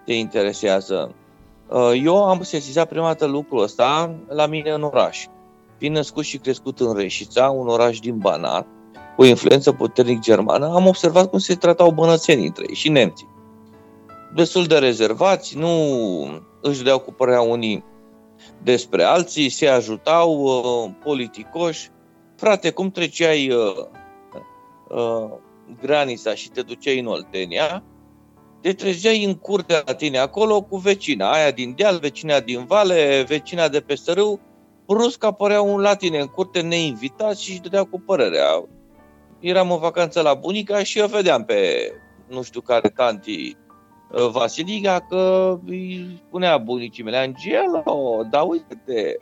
te 0.05 0.13
interesează. 0.13 1.15
Uh, 1.73 2.01
eu 2.05 2.25
am 2.25 2.43
sesizat 2.43 2.89
prima 2.89 3.07
dată 3.07 3.27
lucrul 3.27 3.63
ăsta 3.63 4.15
la 4.29 4.47
mine 4.47 4.71
în 4.71 4.83
oraș. 4.83 5.27
Fiind 5.79 5.97
născut 5.97 6.25
și 6.25 6.39
crescut 6.39 6.81
în 6.81 6.95
Reșița, 6.95 7.51
un 7.51 7.69
oraș 7.69 7.99
din 7.99 8.19
Banat, 8.19 8.67
cu 9.17 9.25
influență 9.25 9.73
puternic 9.73 10.21
germană, 10.21 10.75
am 10.75 10.87
observat 10.87 11.31
cum 11.31 11.39
se 11.39 11.55
tratau 11.55 11.91
bănățenii 11.91 12.47
între 12.47 12.65
ei 12.69 12.75
și 12.75 12.89
nemții. 12.89 13.29
Destul 14.35 14.65
de 14.65 14.79
rezervați, 14.79 15.57
nu 15.57 15.71
își 16.61 16.83
deau 16.83 16.99
cu 16.99 17.13
părerea 17.13 17.41
unii 17.41 17.85
despre 18.63 19.03
alții, 19.03 19.49
se 19.49 19.67
ajutau 19.69 20.33
uh, 20.33 20.91
politicoși. 21.05 21.91
Frate, 22.37 22.71
cum 22.71 22.91
treceai 22.91 23.51
uh, 23.51 23.87
uh, 24.89 25.31
granița 25.81 26.35
și 26.35 26.51
te 26.51 26.63
duceai 26.63 26.99
în 26.99 27.07
Oltenia, 27.07 27.83
te 28.63 28.73
trezeai 28.73 29.25
în 29.25 29.35
curte 29.35 29.83
la 29.87 29.95
tine 29.95 30.19
acolo 30.19 30.63
cu 30.63 30.77
vecina, 30.77 31.33
aia 31.33 31.51
din 31.51 31.75
deal, 31.77 31.99
vecina 31.99 32.41
din 32.41 32.65
vale, 32.65 33.25
vecina 33.29 33.69
de 33.69 33.81
pe 33.81 33.95
râu, 34.07 34.41
brusc 34.87 35.25
apărea 35.25 35.61
un 35.61 35.81
la 35.81 35.95
tine 35.95 36.19
în 36.19 36.27
curte 36.27 36.61
neinvitat 36.61 37.37
și 37.39 37.51
își 37.51 37.61
dădea 37.61 37.85
cu 37.85 38.01
părerea. 38.01 38.65
Eram 39.41 39.71
în 39.71 39.79
vacanță 39.79 40.21
la 40.21 40.35
bunica 40.35 40.83
și 40.83 40.99
eu 40.99 41.07
vedeam 41.07 41.45
pe 41.45 41.91
nu 42.29 42.43
știu 42.43 42.61
care 42.61 42.89
tanti 42.89 43.57
uh, 44.13 44.29
Vasilica 44.31 45.07
că 45.09 45.55
îi 45.67 46.23
spunea 46.27 46.59
bunicii 46.59 47.03
mele, 47.03 47.17
Angelo, 47.17 48.23
da 48.31 48.43
uite-te, 48.43 49.17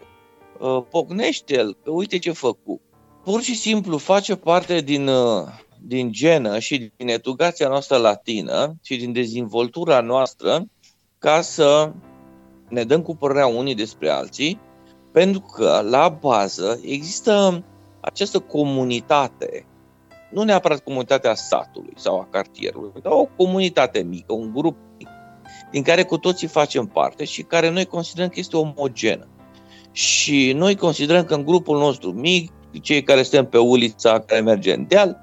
uh, 0.59 0.83
pocnește-l, 0.91 1.77
că 1.85 1.91
uite 1.91 2.19
ce 2.19 2.33
făcut. 2.33 2.81
Pur 3.25 3.43
și 3.43 3.55
simplu 3.55 3.97
face 3.97 4.37
parte 4.37 4.81
din 4.81 5.09
uh, 5.09 5.49
din 5.83 6.13
genă 6.13 6.59
și 6.59 6.93
din 6.97 7.09
educația 7.09 7.69
noastră 7.69 7.97
latină 7.97 8.75
și 8.83 8.97
din 8.97 9.13
dezvoltura 9.13 10.01
noastră 10.01 10.67
ca 11.19 11.41
să 11.41 11.93
ne 12.69 12.85
dăm 12.85 13.03
cu 13.03 13.17
părerea 13.17 13.47
unii 13.47 13.75
despre 13.75 14.11
alții, 14.11 14.61
pentru 15.13 15.41
că 15.41 15.81
la 15.91 16.09
bază 16.09 16.81
există 16.83 17.65
această 18.01 18.39
comunitate, 18.39 19.67
nu 20.31 20.43
neapărat 20.43 20.81
comunitatea 20.81 21.35
satului 21.35 21.93
sau 21.97 22.19
a 22.19 22.29
cartierului, 22.31 23.01
dar 23.03 23.13
o 23.13 23.29
comunitate 23.37 24.03
mică, 24.03 24.33
un 24.33 24.53
grup 24.55 24.77
mic, 24.99 25.09
din 25.71 25.83
care 25.83 26.03
cu 26.03 26.19
toții 26.19 26.47
facem 26.47 26.87
parte 26.87 27.25
și 27.25 27.43
care 27.43 27.71
noi 27.71 27.85
considerăm 27.85 28.29
că 28.29 28.39
este 28.39 28.57
omogenă. 28.57 29.29
Și 29.93 30.53
noi 30.53 30.77
considerăm 30.77 31.25
că 31.25 31.35
în 31.35 31.45
grupul 31.45 31.79
nostru 31.79 32.13
mic, 32.13 32.53
cei 32.83 33.03
care 33.03 33.23
suntem 33.23 33.47
pe 33.47 33.59
ulița 33.59 34.21
care 34.21 34.41
merge 34.41 34.75
în 34.75 34.87
deal, 34.89 35.23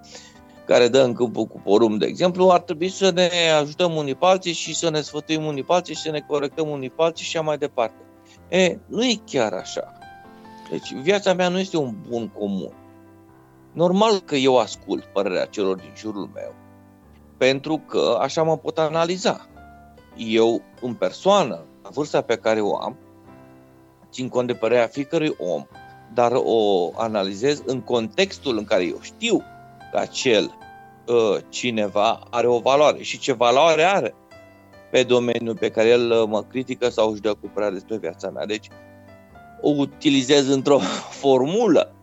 care 0.68 0.88
dă 0.88 1.02
în 1.02 1.14
câmpul 1.14 1.46
cu 1.46 1.62
porum, 1.64 1.98
de 1.98 2.06
exemplu, 2.06 2.50
ar 2.50 2.60
trebui 2.60 2.90
să 2.90 3.12
ne 3.12 3.30
ajutăm 3.60 3.96
unii 3.96 4.16
pe 4.16 4.26
alții 4.26 4.54
și 4.54 4.76
să 4.76 4.90
ne 4.90 5.02
sfătuim 5.02 5.46
unii 5.46 5.64
pe 5.64 5.74
alții 5.74 5.96
și 5.96 6.02
să 6.02 6.12
ne 6.12 6.20
corectăm 6.20 6.70
unii 6.70 6.90
pe 6.90 7.02
alții 7.04 7.26
și 7.26 7.38
așa 7.38 7.46
mai 7.46 7.58
departe. 7.58 7.96
E, 8.50 8.78
nu 8.86 9.04
e 9.04 9.22
chiar 9.26 9.54
așa. 9.54 9.98
Deci 10.70 10.94
viața 10.94 11.34
mea 11.34 11.50
nu 11.50 11.60
este 11.60 11.78
un 11.78 11.96
bun 12.10 12.28
comun. 12.28 12.74
Normal 13.74 14.20
că 14.20 14.36
eu 14.36 14.58
ascult 14.58 15.04
părerea 15.04 15.46
celor 15.46 15.76
din 15.76 15.92
jurul 15.96 16.30
meu, 16.34 16.54
pentru 17.38 17.82
că 17.88 18.18
așa 18.22 18.44
mă 18.44 18.58
pot 18.58 18.78
analiza. 18.78 19.48
Eu, 20.16 20.62
în 20.82 20.94
persoană, 20.94 21.66
la 21.84 21.90
vârsta 21.90 22.22
pe 22.22 22.36
care 22.36 22.62
o 22.62 22.78
am, 22.78 22.98
țin 24.12 24.30
cont 24.30 24.48
de 24.48 24.54
părerea 24.54 24.88
fiecărui 24.88 25.36
om, 25.40 25.66
dar 26.14 26.32
o 26.36 26.92
analizez 26.96 27.62
în 27.66 27.82
contextul 27.82 28.58
în 28.58 28.64
care 28.64 28.84
eu 28.84 28.98
știu 29.02 29.44
că 29.92 29.98
acel 29.98 30.58
uh, 31.08 31.38
cineva 31.50 32.28
are 32.30 32.48
o 32.48 32.60
valoare 32.60 33.02
și 33.02 33.20
ce 33.20 33.34
valoare 33.34 33.84
are. 33.84 34.16
pe 34.92 35.04
domeniul 35.04 35.56
pe 35.56 35.70
care 35.70 35.88
el 35.88 36.12
uh, 36.12 36.24
mă 36.28 36.44
critică 36.44 36.90
sau 36.90 37.12
își 37.12 37.22
dă 37.22 37.34
cu 37.34 37.52
prea 37.54 37.72
despre 37.72 37.98
viața 37.98 38.30
mea. 38.30 38.46
Deci 38.46 38.68
o 39.62 39.70
utilizez 39.70 40.48
într-o 40.48 40.80
formulă 41.22 41.96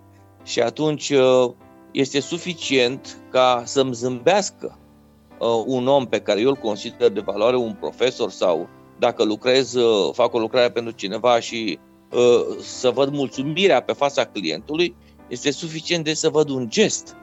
și 0.44 0.60
atunci 0.60 1.10
uh, 1.10 1.50
este 1.92 2.20
suficient 2.20 3.18
ca 3.30 3.62
să-mi 3.64 3.94
zâmbească 3.94 4.78
uh, 5.38 5.62
un 5.66 5.86
om 5.86 6.06
pe 6.06 6.20
care 6.20 6.40
eu 6.40 6.48
îl 6.48 6.56
consider 6.56 7.10
de 7.10 7.20
valoare, 7.20 7.56
un 7.56 7.76
profesor 7.80 8.30
sau 8.30 8.68
dacă 8.98 9.24
lucrez, 9.24 9.74
fac 10.12 10.34
o 10.34 10.38
lucrare 10.38 10.70
pentru 10.70 10.92
cineva 10.92 11.40
și 11.40 11.78
să 12.60 12.90
văd 12.90 13.12
mulțumirea 13.12 13.82
pe 13.82 13.92
fața 13.92 14.24
clientului, 14.24 14.94
este 15.28 15.50
suficient 15.50 16.04
de 16.04 16.14
să 16.14 16.28
văd 16.28 16.48
un 16.48 16.68
gest 16.68 17.16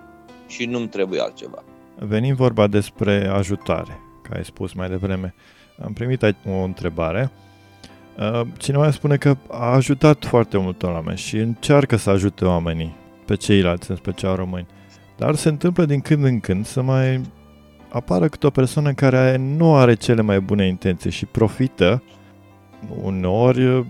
și 0.51 0.65
nu-mi 0.65 0.88
trebuie 0.88 1.22
altceva. 1.22 1.63
Venim 2.00 2.36
vorba 2.36 2.67
despre 2.67 3.27
ajutare, 3.27 4.00
ca 4.22 4.36
ai 4.36 4.46
spus 4.46 4.74
mai 4.74 4.89
devreme. 4.89 5.34
Am 5.84 5.93
primit 5.93 6.24
aici 6.24 6.36
o 6.46 6.63
întrebare. 6.63 7.31
Uh, 8.17 8.48
cineva 8.58 8.91
spune 8.91 9.17
că 9.17 9.38
a 9.50 9.74
ajutat 9.74 10.25
foarte 10.25 10.58
mult 10.58 10.84
oameni 10.84 11.17
și 11.17 11.38
încearcă 11.38 11.96
să 11.96 12.10
ajute 12.10 12.46
oamenii, 12.46 12.96
pe 13.25 13.36
ceilalți, 13.36 13.89
în 13.89 13.96
special 13.96 14.36
români. 14.36 14.67
Dar 15.17 15.36
se 15.36 15.50
întâmplă 15.50 15.86
din 15.86 16.00
când 16.00 16.24
în 16.24 16.39
când 16.39 16.65
să 16.65 16.81
mai 16.81 17.22
apară 17.89 18.27
câte 18.27 18.48
o 18.48 18.50
persoană 18.50 18.93
care 18.93 19.36
nu 19.36 19.75
are 19.75 19.93
cele 19.93 20.22
mai 20.22 20.39
bune 20.39 20.67
intenții 20.67 21.12
și 21.12 21.25
profită 21.25 22.03
uneori 23.01 23.86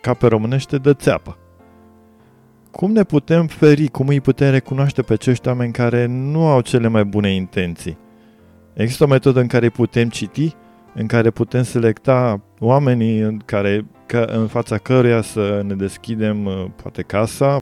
ca 0.00 0.14
pe 0.14 0.26
românește 0.26 0.78
de 0.78 0.94
țeapă. 0.94 1.38
Cum 2.76 2.92
ne 2.92 3.04
putem 3.04 3.46
feri, 3.46 3.88
cum 3.88 4.08
îi 4.08 4.20
putem 4.20 4.50
recunoaște 4.50 5.02
pe 5.02 5.12
acești 5.12 5.48
oameni 5.48 5.72
care 5.72 6.06
nu 6.06 6.46
au 6.46 6.60
cele 6.60 6.88
mai 6.88 7.04
bune 7.04 7.34
intenții? 7.34 7.98
Există 8.74 9.04
o 9.04 9.06
metodă 9.06 9.40
în 9.40 9.46
care 9.46 9.68
putem 9.68 10.08
citi, 10.08 10.54
în 10.94 11.06
care 11.06 11.30
putem 11.30 11.62
selecta 11.62 12.40
oamenii 12.60 13.18
în, 13.18 13.38
care, 13.44 13.86
ca, 14.06 14.24
în 14.28 14.46
fața 14.46 14.78
căruia 14.78 15.22
să 15.22 15.62
ne 15.64 15.74
deschidem 15.74 16.46
uh, 16.46 16.64
poate 16.82 17.02
casa? 17.02 17.60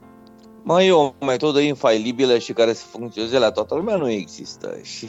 Mai 0.63 0.87
e 0.87 0.91
o 0.91 1.13
metodă 1.25 1.59
infailibilă 1.59 2.37
și 2.37 2.53
care 2.53 2.73
să 2.73 2.85
funcționeze 2.85 3.37
la 3.37 3.51
toată 3.51 3.75
lumea 3.75 3.95
nu 3.95 4.09
există. 4.09 4.77
Și 4.95 5.07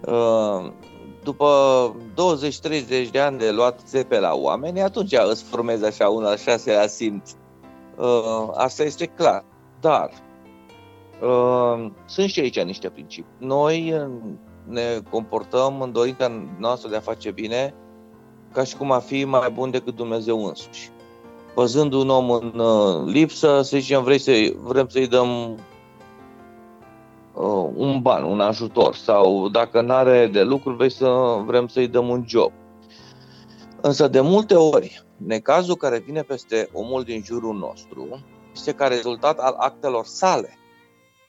uh, 0.00 0.72
după 1.24 1.48
20-30 3.06 3.10
de 3.10 3.18
ani 3.18 3.38
de 3.38 3.50
luat 3.50 3.80
țepe 3.84 4.18
la 4.18 4.34
oameni, 4.34 4.82
atunci 4.82 5.14
îți 5.30 5.42
formezi 5.42 5.84
așa 5.84 6.08
un 6.08 6.24
al 6.24 6.36
șaselea 6.36 6.86
simț 6.86 7.30
Uh, 7.30 7.39
asta 8.54 8.82
este 8.82 9.06
clar. 9.06 9.44
Dar 9.80 10.10
uh, 11.22 11.90
sunt 12.06 12.28
și 12.28 12.40
aici 12.40 12.62
niște 12.62 12.88
principii. 12.88 13.32
Noi 13.38 13.92
uh, 13.92 14.10
ne 14.64 14.82
comportăm 15.10 15.80
în 15.80 15.92
dorința 15.92 16.30
noastră 16.58 16.88
de 16.90 16.96
a 16.96 17.00
face 17.00 17.30
bine 17.30 17.74
ca 18.52 18.64
și 18.64 18.76
cum 18.76 18.92
a 18.92 18.98
fi 18.98 19.24
mai 19.24 19.50
bun 19.50 19.70
decât 19.70 19.96
Dumnezeu 19.96 20.44
însuși. 20.46 20.90
Văzând 21.54 21.92
un 21.92 22.08
om 22.08 22.30
în 22.30 22.58
uh, 22.58 23.12
lipsă, 23.12 23.62
să 23.62 23.76
zicem, 23.76 24.02
vrei 24.02 24.18
să 24.18 24.32
vrem 24.62 24.88
să-i 24.88 25.06
dăm 25.06 25.58
uh, 27.34 27.70
un 27.74 28.00
ban, 28.02 28.22
un 28.22 28.40
ajutor 28.40 28.94
sau 28.94 29.48
dacă 29.48 29.80
nu 29.80 29.92
are 29.92 30.26
de 30.26 30.42
lucru, 30.42 30.74
vrei 30.74 30.90
să 30.90 31.38
vrem 31.46 31.66
să-i 31.66 31.88
dăm 31.88 32.08
un 32.08 32.24
job. 32.26 32.52
Însă 33.80 34.08
de 34.08 34.20
multe 34.20 34.54
ori 34.54 35.04
Necazul 35.26 35.76
care 35.76 35.98
vine 35.98 36.22
peste 36.22 36.68
omul 36.72 37.02
din 37.02 37.22
jurul 37.24 37.54
nostru 37.54 38.24
este 38.54 38.72
ca 38.72 38.86
rezultat 38.86 39.38
al 39.38 39.54
actelor 39.58 40.04
sale. 40.04 40.58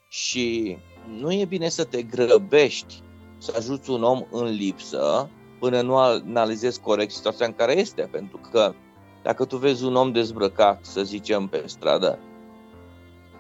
Și 0.07 0.77
nu 1.19 1.31
e 1.33 1.45
bine 1.45 1.69
să 1.69 1.83
te 1.83 2.01
grăbești 2.01 3.03
să 3.37 3.53
ajuți 3.57 3.89
un 3.89 4.03
om 4.03 4.23
în 4.31 4.45
lipsă 4.45 5.29
până 5.59 5.81
nu 5.81 5.97
analizezi 5.97 6.81
corect 6.81 7.11
situația 7.11 7.45
în 7.45 7.53
care 7.53 7.77
este. 7.77 8.07
Pentru 8.11 8.39
că 8.51 8.73
dacă 9.23 9.45
tu 9.45 9.57
vezi 9.57 9.85
un 9.85 9.95
om 9.95 10.11
dezbrăcat, 10.11 10.79
să 10.85 11.03
zicem, 11.03 11.47
pe 11.47 11.63
stradă, 11.65 12.19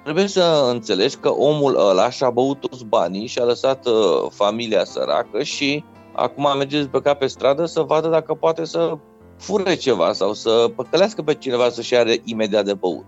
trebuie 0.03 0.27
să 0.27 0.69
înțelegi 0.71 1.15
că 1.15 1.29
omul 1.29 1.75
ăla 1.75 2.09
și-a 2.09 2.29
băut 2.29 2.59
toți 2.59 2.85
banii 2.85 3.27
și 3.27 3.39
a 3.39 3.43
lăsat 3.43 3.85
uh, 3.85 4.27
familia 4.29 4.83
săracă 4.83 5.43
și 5.43 5.83
acum 6.15 6.57
merge 6.57 6.77
dezbrăcat 6.77 7.17
pe 7.17 7.27
stradă 7.27 7.65
să 7.65 7.81
vadă 7.81 8.07
dacă 8.07 8.33
poate 8.33 8.65
să 8.65 8.97
fure 9.41 9.75
ceva 9.75 10.13
sau 10.13 10.33
să 10.33 10.71
păcălească 10.75 11.21
pe 11.21 11.33
cineva 11.33 11.69
să-și 11.69 11.95
are 11.95 12.21
imediat 12.23 12.65
de 12.65 12.73
băut. 12.73 13.05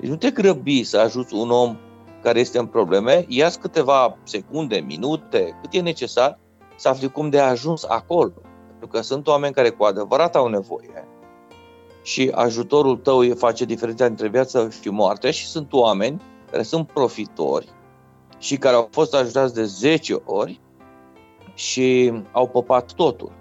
Deci 0.00 0.08
nu 0.08 0.16
te 0.16 0.30
grăbi 0.30 0.84
să 0.84 0.98
ajuți 0.98 1.34
un 1.34 1.50
om 1.50 1.76
care 2.22 2.40
este 2.40 2.58
în 2.58 2.66
probleme, 2.66 3.24
ia 3.28 3.50
câteva 3.60 4.16
secunde, 4.22 4.76
minute, 4.76 5.58
cât 5.60 5.72
e 5.72 5.80
necesar 5.80 6.38
să 6.76 6.88
afli 6.88 7.10
cum 7.10 7.30
de 7.30 7.40
a 7.40 7.48
ajuns 7.48 7.84
acolo. 7.84 8.32
Pentru 8.68 8.88
că 8.88 9.00
sunt 9.00 9.26
oameni 9.26 9.54
care 9.54 9.70
cu 9.70 9.84
adevărat 9.84 10.36
au 10.36 10.48
nevoie 10.48 11.08
și 12.02 12.30
ajutorul 12.34 12.96
tău 12.96 13.22
face 13.34 13.64
diferența 13.64 14.04
între 14.04 14.28
viață 14.28 14.70
și 14.80 14.88
moarte 14.88 15.30
și 15.30 15.46
sunt 15.46 15.72
oameni 15.72 16.22
care 16.50 16.62
sunt 16.62 16.86
profitori 16.86 17.68
și 18.38 18.56
care 18.56 18.74
au 18.76 18.88
fost 18.90 19.14
ajutați 19.14 19.54
de 19.54 19.64
10 19.64 20.22
ori 20.24 20.60
și 21.54 22.12
au 22.32 22.48
păpat 22.48 22.92
totul. 22.92 23.32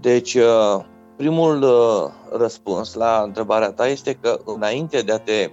Deci, 0.00 0.34
uh, 0.34 0.84
primul 1.16 1.62
uh, 1.62 2.10
răspuns 2.38 2.94
la 2.94 3.22
întrebarea 3.24 3.72
ta 3.72 3.88
este 3.88 4.14
că 4.14 4.40
înainte 4.44 5.00
de 5.00 5.12
a 5.12 5.18
te 5.18 5.50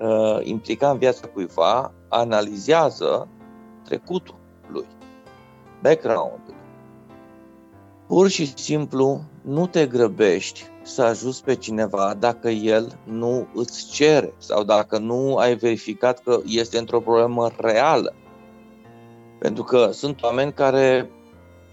uh, 0.00 0.38
implica 0.42 0.90
în 0.90 0.98
viața 0.98 1.26
cuiva, 1.26 1.92
analizează 2.08 3.28
trecutul 3.84 4.34
lui, 4.68 4.86
background-ul. 5.82 6.54
Pur 8.06 8.28
și 8.28 8.58
simplu 8.58 9.20
nu 9.42 9.66
te 9.66 9.86
grăbești 9.86 10.64
să 10.82 11.02
ajuți 11.02 11.44
pe 11.44 11.54
cineva 11.54 12.14
dacă 12.18 12.48
el 12.48 12.98
nu 13.04 13.48
îți 13.54 13.90
cere 13.90 14.34
sau 14.38 14.62
dacă 14.64 14.98
nu 14.98 15.36
ai 15.36 15.54
verificat 15.54 16.22
că 16.22 16.40
este 16.46 16.78
într-o 16.78 17.00
problemă 17.00 17.50
reală. 17.56 18.14
Pentru 19.38 19.62
că 19.62 19.90
sunt 19.92 20.22
oameni 20.22 20.52
care 20.52 21.10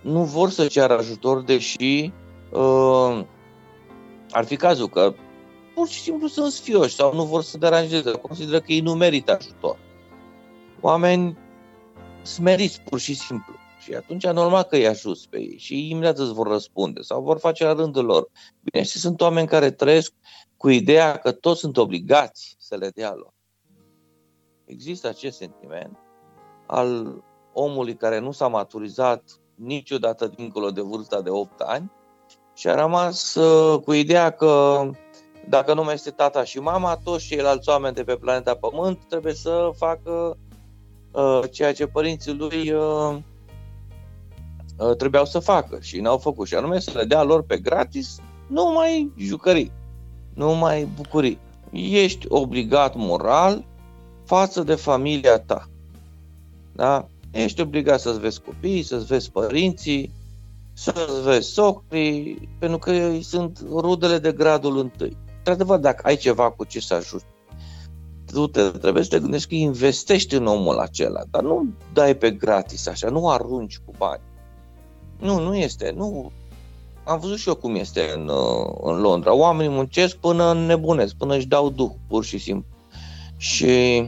nu 0.02 0.24
vor 0.24 0.50
să 0.50 0.68
ceară 0.68 0.98
ajutor, 0.98 1.42
deși 1.42 2.12
uh, 2.52 3.26
ar 4.32 4.46
fi 4.46 4.56
cazul 4.56 4.88
că 4.88 5.14
pur 5.74 5.88
și 5.88 6.00
simplu 6.00 6.28
sunt 6.28 6.52
sfioși 6.52 6.96
sau 6.96 7.14
nu 7.14 7.26
vor 7.26 7.44
să 7.44 7.58
deranjeze, 7.58 8.12
consideră 8.12 8.60
că 8.60 8.72
ei 8.72 8.80
nu 8.80 8.94
merită 8.94 9.38
ajutor. 9.40 9.78
Oameni 10.82 11.38
smeriți 12.22 12.82
pur 12.82 13.00
și 13.00 13.14
simplu. 13.14 13.54
Și 13.80 13.94
atunci 13.94 14.28
normal 14.28 14.64
că 14.64 14.76
îi 14.76 14.88
ajuți 14.88 15.30
pe 15.30 15.40
ei 15.40 15.58
și 15.58 15.90
imediat 15.90 16.18
îți 16.18 16.34
vor 16.34 16.48
răspunde 16.48 17.02
sau 17.02 17.22
vor 17.22 17.40
face 17.40 17.64
la 17.64 17.74
rândul 17.74 18.06
lor. 18.06 18.30
Bine, 18.62 18.84
și 18.84 18.98
sunt 18.98 19.22
oameni 19.22 19.48
care 19.48 19.72
trăiesc 19.72 20.14
cu 20.58 20.70
ideea 20.70 21.18
că 21.18 21.32
toți 21.32 21.60
sunt 21.60 21.78
obligați 21.78 22.56
să 22.58 22.76
le 22.76 22.90
dea 22.90 23.14
lor. 23.14 23.34
Există 24.66 25.08
acest 25.08 25.38
sentiment 25.38 25.98
al 26.68 27.24
omului 27.54 27.96
care 27.96 28.20
nu 28.20 28.32
s-a 28.32 28.48
maturizat 28.48 29.39
niciodată 29.64 30.28
dincolo 30.36 30.70
de 30.70 30.82
vârsta 30.82 31.22
de 31.22 31.30
8 31.30 31.60
ani 31.60 31.92
și 32.56 32.68
a 32.68 32.76
rămas 32.76 33.36
uh, 33.36 33.80
cu 33.80 33.92
ideea 33.94 34.30
că 34.30 34.82
dacă 35.50 35.74
nu 35.74 35.84
mai 35.84 35.94
este 35.94 36.10
tata 36.10 36.44
și 36.44 36.60
mama, 36.60 37.00
toți 37.04 37.26
ceilalți 37.26 37.70
oameni 37.70 37.96
de 37.96 38.04
pe 38.04 38.16
planeta 38.16 38.56
Pământ 38.56 39.00
trebuie 39.08 39.34
să 39.34 39.72
facă 39.78 40.38
uh, 41.12 41.42
ceea 41.52 41.74
ce 41.74 41.88
părinții 41.88 42.34
lui 42.34 42.72
uh, 42.72 43.18
uh, 44.78 44.96
trebuiau 44.96 45.26
să 45.26 45.40
facă 45.40 45.80
și 45.82 46.00
n-au 46.00 46.18
făcut 46.18 46.48
și 46.48 46.56
anume 46.56 46.80
să 46.80 46.92
le 46.94 47.04
dea 47.04 47.24
lor 47.24 47.44
pe 47.44 47.58
gratis 47.58 48.20
numai 48.48 49.12
jucării, 49.18 49.72
numai 50.34 50.88
bucurii. 50.96 51.40
Ești 51.72 52.26
obligat 52.30 52.96
moral 52.96 53.66
față 54.26 54.64
de 54.64 54.76
familia 54.76 55.40
ta. 55.40 55.68
Da? 56.76 57.08
Ești 57.32 57.62
obligat 57.62 58.00
să-ți 58.00 58.20
vezi 58.20 58.42
copiii, 58.42 58.84
să-ți 58.84 59.06
vezi 59.06 59.32
părinții, 59.32 60.12
să-ți 60.74 61.22
vezi 61.24 61.50
socrii, 61.50 62.50
pentru 62.60 62.78
că 62.78 62.92
ei 62.92 63.22
sunt 63.22 63.64
rudele 63.70 64.18
de 64.18 64.32
gradul 64.32 64.78
întâi. 64.78 65.18
Într-adevăr, 65.38 65.80
dacă 65.80 66.02
ai 66.06 66.16
ceva 66.16 66.52
cu 66.52 66.64
ce 66.64 66.80
să 66.80 66.94
ajut, 66.94 67.24
tu 68.32 68.48
te, 68.48 68.62
trebuie 68.62 69.04
să 69.04 69.10
te 69.10 69.20
gândești 69.20 69.48
că 69.48 69.56
investești 69.56 70.36
în 70.36 70.46
omul 70.46 70.78
acela, 70.78 71.22
dar 71.32 71.44
nu 71.44 71.74
dai 71.94 72.16
pe 72.16 72.32
gratis 72.32 72.88
așa, 72.88 73.10
nu 73.10 73.30
arunci 73.30 73.78
cu 73.86 73.94
bani. 73.98 74.22
Nu, 75.20 75.40
nu 75.40 75.56
este, 75.56 75.94
nu. 75.96 76.32
Am 77.04 77.20
văzut 77.20 77.38
și 77.38 77.48
eu 77.48 77.56
cum 77.56 77.76
este 77.76 78.12
în, 78.16 78.30
în 78.82 79.00
Londra. 79.00 79.34
Oamenii 79.34 79.76
muncesc 79.76 80.16
până 80.16 80.54
nebunesc, 80.54 81.16
până 81.16 81.36
își 81.36 81.48
dau 81.48 81.70
duh, 81.70 81.92
pur 82.08 82.24
și 82.24 82.38
simplu. 82.38 82.78
Și 83.38 84.04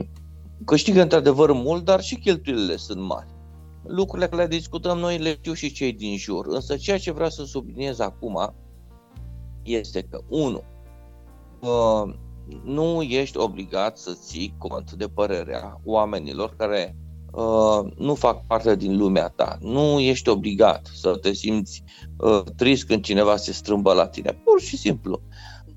câștigă 0.64 1.02
într-adevăr 1.02 1.52
mult, 1.52 1.84
dar 1.84 2.00
și 2.00 2.18
cheltuielile 2.18 2.76
sunt 2.76 3.00
mari. 3.00 3.30
Lucrurile 3.82 4.28
care 4.28 4.42
le 4.42 4.48
discutăm 4.48 4.98
noi 4.98 5.18
le 5.18 5.32
știu 5.32 5.52
și 5.52 5.72
cei 5.72 5.92
din 5.92 6.16
jur, 6.16 6.46
însă 6.46 6.76
ceea 6.76 6.98
ce 6.98 7.12
vreau 7.12 7.30
să 7.30 7.44
subliniez 7.44 7.98
acum 7.98 8.54
este 9.62 10.02
că, 10.10 10.20
unu, 10.28 10.62
uh, 11.60 12.14
nu 12.64 13.02
ești 13.02 13.38
obligat 13.38 13.98
să 13.98 14.12
ții 14.12 14.54
cont 14.58 14.92
de 14.92 15.08
părerea 15.08 15.80
oamenilor 15.84 16.54
care 16.56 16.96
uh, 17.32 17.92
nu 17.96 18.14
fac 18.14 18.46
parte 18.46 18.76
din 18.76 18.96
lumea 18.96 19.28
ta. 19.28 19.58
Nu 19.60 20.00
ești 20.00 20.28
obligat 20.28 20.90
să 20.94 21.16
te 21.16 21.32
simți 21.32 21.82
uh, 22.18 22.42
trist 22.56 22.84
când 22.84 23.02
cineva 23.02 23.36
se 23.36 23.52
strâmbă 23.52 23.92
la 23.92 24.06
tine. 24.06 24.40
Pur 24.44 24.60
și 24.60 24.76
simplu. 24.76 25.20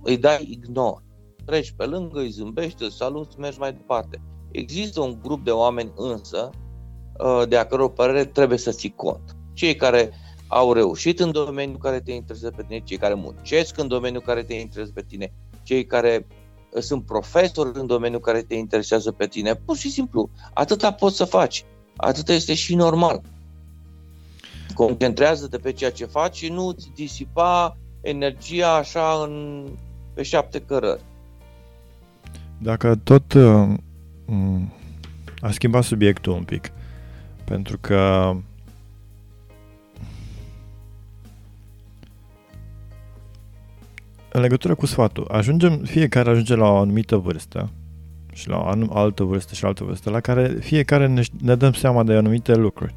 Îi 0.04 0.18
dai 0.18 0.48
ignor. 0.50 1.04
Treci 1.46 1.74
pe 1.78 1.86
lângă, 1.86 2.20
îi 2.20 2.30
zâmbești, 2.30 2.84
îl 2.84 2.90
saluți, 2.90 3.40
mergi 3.40 3.60
mai 3.60 3.74
departe. 3.74 4.22
Există 4.56 5.02
un 5.02 5.18
grup 5.22 5.44
de 5.44 5.52
oameni 5.52 5.92
însă 5.96 6.50
uh, 7.18 7.48
de 7.48 7.58
a 7.58 7.66
căror 7.66 7.92
părere 7.92 8.26
trebuie 8.26 8.58
să 8.58 8.72
ții 8.72 8.94
cont. 8.96 9.36
Cei 9.54 9.76
care 9.76 10.12
au 10.48 10.74
reușit 10.74 11.20
în 11.20 11.32
domeniul 11.32 11.78
care 11.78 12.00
te 12.00 12.12
interesează 12.12 12.56
pe 12.56 12.64
tine, 12.68 12.80
cei 12.80 12.98
care 12.98 13.14
muncesc 13.14 13.78
în 13.78 13.88
domeniul 13.88 14.22
care 14.22 14.44
te 14.44 14.54
interesează 14.54 14.92
pe 14.94 15.04
tine, 15.08 15.34
cei 15.64 15.86
care 15.86 16.28
uh, 16.72 16.82
sunt 16.82 17.06
profesori 17.06 17.80
în 17.80 17.86
domeniul 17.86 18.20
care 18.22 18.42
te 18.42 18.56
interesează 18.56 19.12
pe 19.12 19.28
tine. 19.28 19.56
Pur 19.56 19.78
și 19.78 19.90
simplu, 19.90 20.30
atâta 20.54 20.92
poți 20.92 21.16
să 21.16 21.26
faci. 21.26 21.66
Atâta 21.96 22.34
este 22.34 22.54
și 22.54 22.76
normal. 22.76 23.22
Concentrează-te 24.74 25.58
pe 25.58 25.72
ceea 25.72 25.92
ce 25.92 26.06
faci 26.06 26.36
și 26.36 26.50
nu 26.50 26.72
ți 26.72 26.92
disipa 26.96 27.78
energia 28.02 28.76
așa 28.76 29.22
în, 29.28 29.66
pe 30.14 30.24
șapte 30.24 30.60
cărări. 30.60 31.02
Dacă 32.58 32.96
tot 33.04 33.34
uh, 33.34 33.74
a 35.40 35.52
schimbat 35.52 35.84
subiectul 35.84 36.34
un 36.34 36.44
pic, 36.44 36.72
pentru 37.44 37.78
că 37.82 38.32
în 44.32 44.42
legătură 44.42 44.76
cu 44.76 44.86
sfatul, 44.86 45.28
ajungem, 45.32 45.78
fiecare 45.78 46.30
ajunge 46.30 46.56
la 46.56 46.70
o 46.70 46.78
anumită 46.78 47.16
vârstă 47.16 47.70
și 48.34 48.50
la 48.50 48.58
o 48.58 48.98
altă 48.98 49.24
vârstă 49.24 49.54
și 49.54 49.62
la 49.62 49.68
altă 49.68 49.84
vârstă, 49.84 50.10
la 50.10 50.20
care 50.20 50.48
fiecare 50.48 51.08
ne, 51.08 51.22
ne 51.42 51.56
dăm 51.56 51.74
seama 51.74 52.04
de 52.04 52.14
anumite 52.14 52.56
lucruri. 52.56 52.96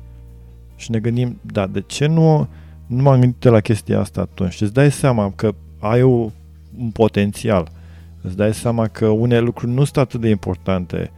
Și 0.77 0.91
ne 0.91 0.99
gândim, 0.99 1.39
da, 1.41 1.67
de 1.67 1.81
ce 1.87 2.07
nu, 2.07 2.49
nu 2.87 3.03
m-am 3.03 3.21
gândit 3.21 3.43
la 3.43 3.61
chestia 3.61 4.01
asta 4.01 4.21
atunci? 4.21 4.53
Și 4.53 4.63
îți 4.63 4.73
dai 4.73 4.93
seama 4.93 5.33
că 5.37 5.55
ai 5.79 6.03
o, 6.03 6.31
un 6.79 6.91
potențial. 6.93 7.71
Îți 8.29 8.37
dai 8.37 8.55
seama 8.55 8.87
că 8.87 9.07
unele 9.07 9.41
lucruri 9.41 9.73
nu 9.73 9.85
sunt 9.85 9.97
atât 9.97 10.21
de 10.21 10.29
importante, 10.29 11.11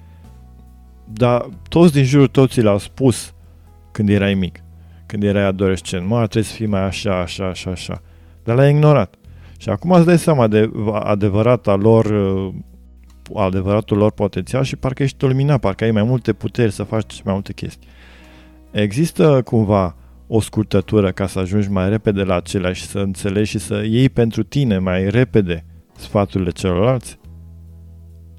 dar 1.12 1.48
toți 1.68 1.92
din 1.92 2.04
jurul 2.04 2.26
toți 2.26 2.60
le-au 2.60 2.78
spus 2.78 3.34
când 3.92 4.08
erai 4.08 4.34
mic, 4.34 4.62
când 5.06 5.22
erai 5.22 5.44
adolescent, 5.44 6.06
mă, 6.06 6.16
trebuie 6.16 6.42
să 6.42 6.54
fii 6.54 6.66
mai 6.66 6.80
așa, 6.80 7.20
așa, 7.20 7.46
așa, 7.48 7.70
așa. 7.70 8.02
Dar 8.44 8.56
l-ai 8.56 8.70
ignorat. 8.70 9.14
Și 9.58 9.68
acum 9.68 9.90
îți 9.90 10.06
dai 10.06 10.18
seama 10.18 10.46
de 10.46 10.70
adevărata 10.92 11.74
lor, 11.74 12.04
uh, 12.04 12.54
adevăratul 13.34 13.96
lor 13.96 14.12
potențial 14.12 14.64
și 14.64 14.76
parcă 14.76 15.02
ești 15.02 15.24
luminat, 15.24 15.60
parcă 15.60 15.84
ai 15.84 15.90
mai 15.90 16.02
multe 16.02 16.32
puteri 16.32 16.72
să 16.72 16.82
faci 16.82 17.22
mai 17.22 17.32
multe 17.32 17.52
chestii. 17.52 17.88
Există 18.70 19.42
cumva 19.42 19.96
o 20.26 20.40
scurtătură 20.40 21.12
ca 21.12 21.26
să 21.26 21.38
ajungi 21.38 21.70
mai 21.70 21.88
repede 21.88 22.22
la 22.22 22.34
acelea 22.34 22.72
și 22.72 22.82
să 22.82 22.98
înțelegi 22.98 23.50
și 23.50 23.58
să 23.58 23.82
iei 23.84 24.08
pentru 24.08 24.42
tine 24.42 24.78
mai 24.78 25.10
repede 25.10 25.64
sfaturile 26.00 26.50
celorlalți? 26.50 27.18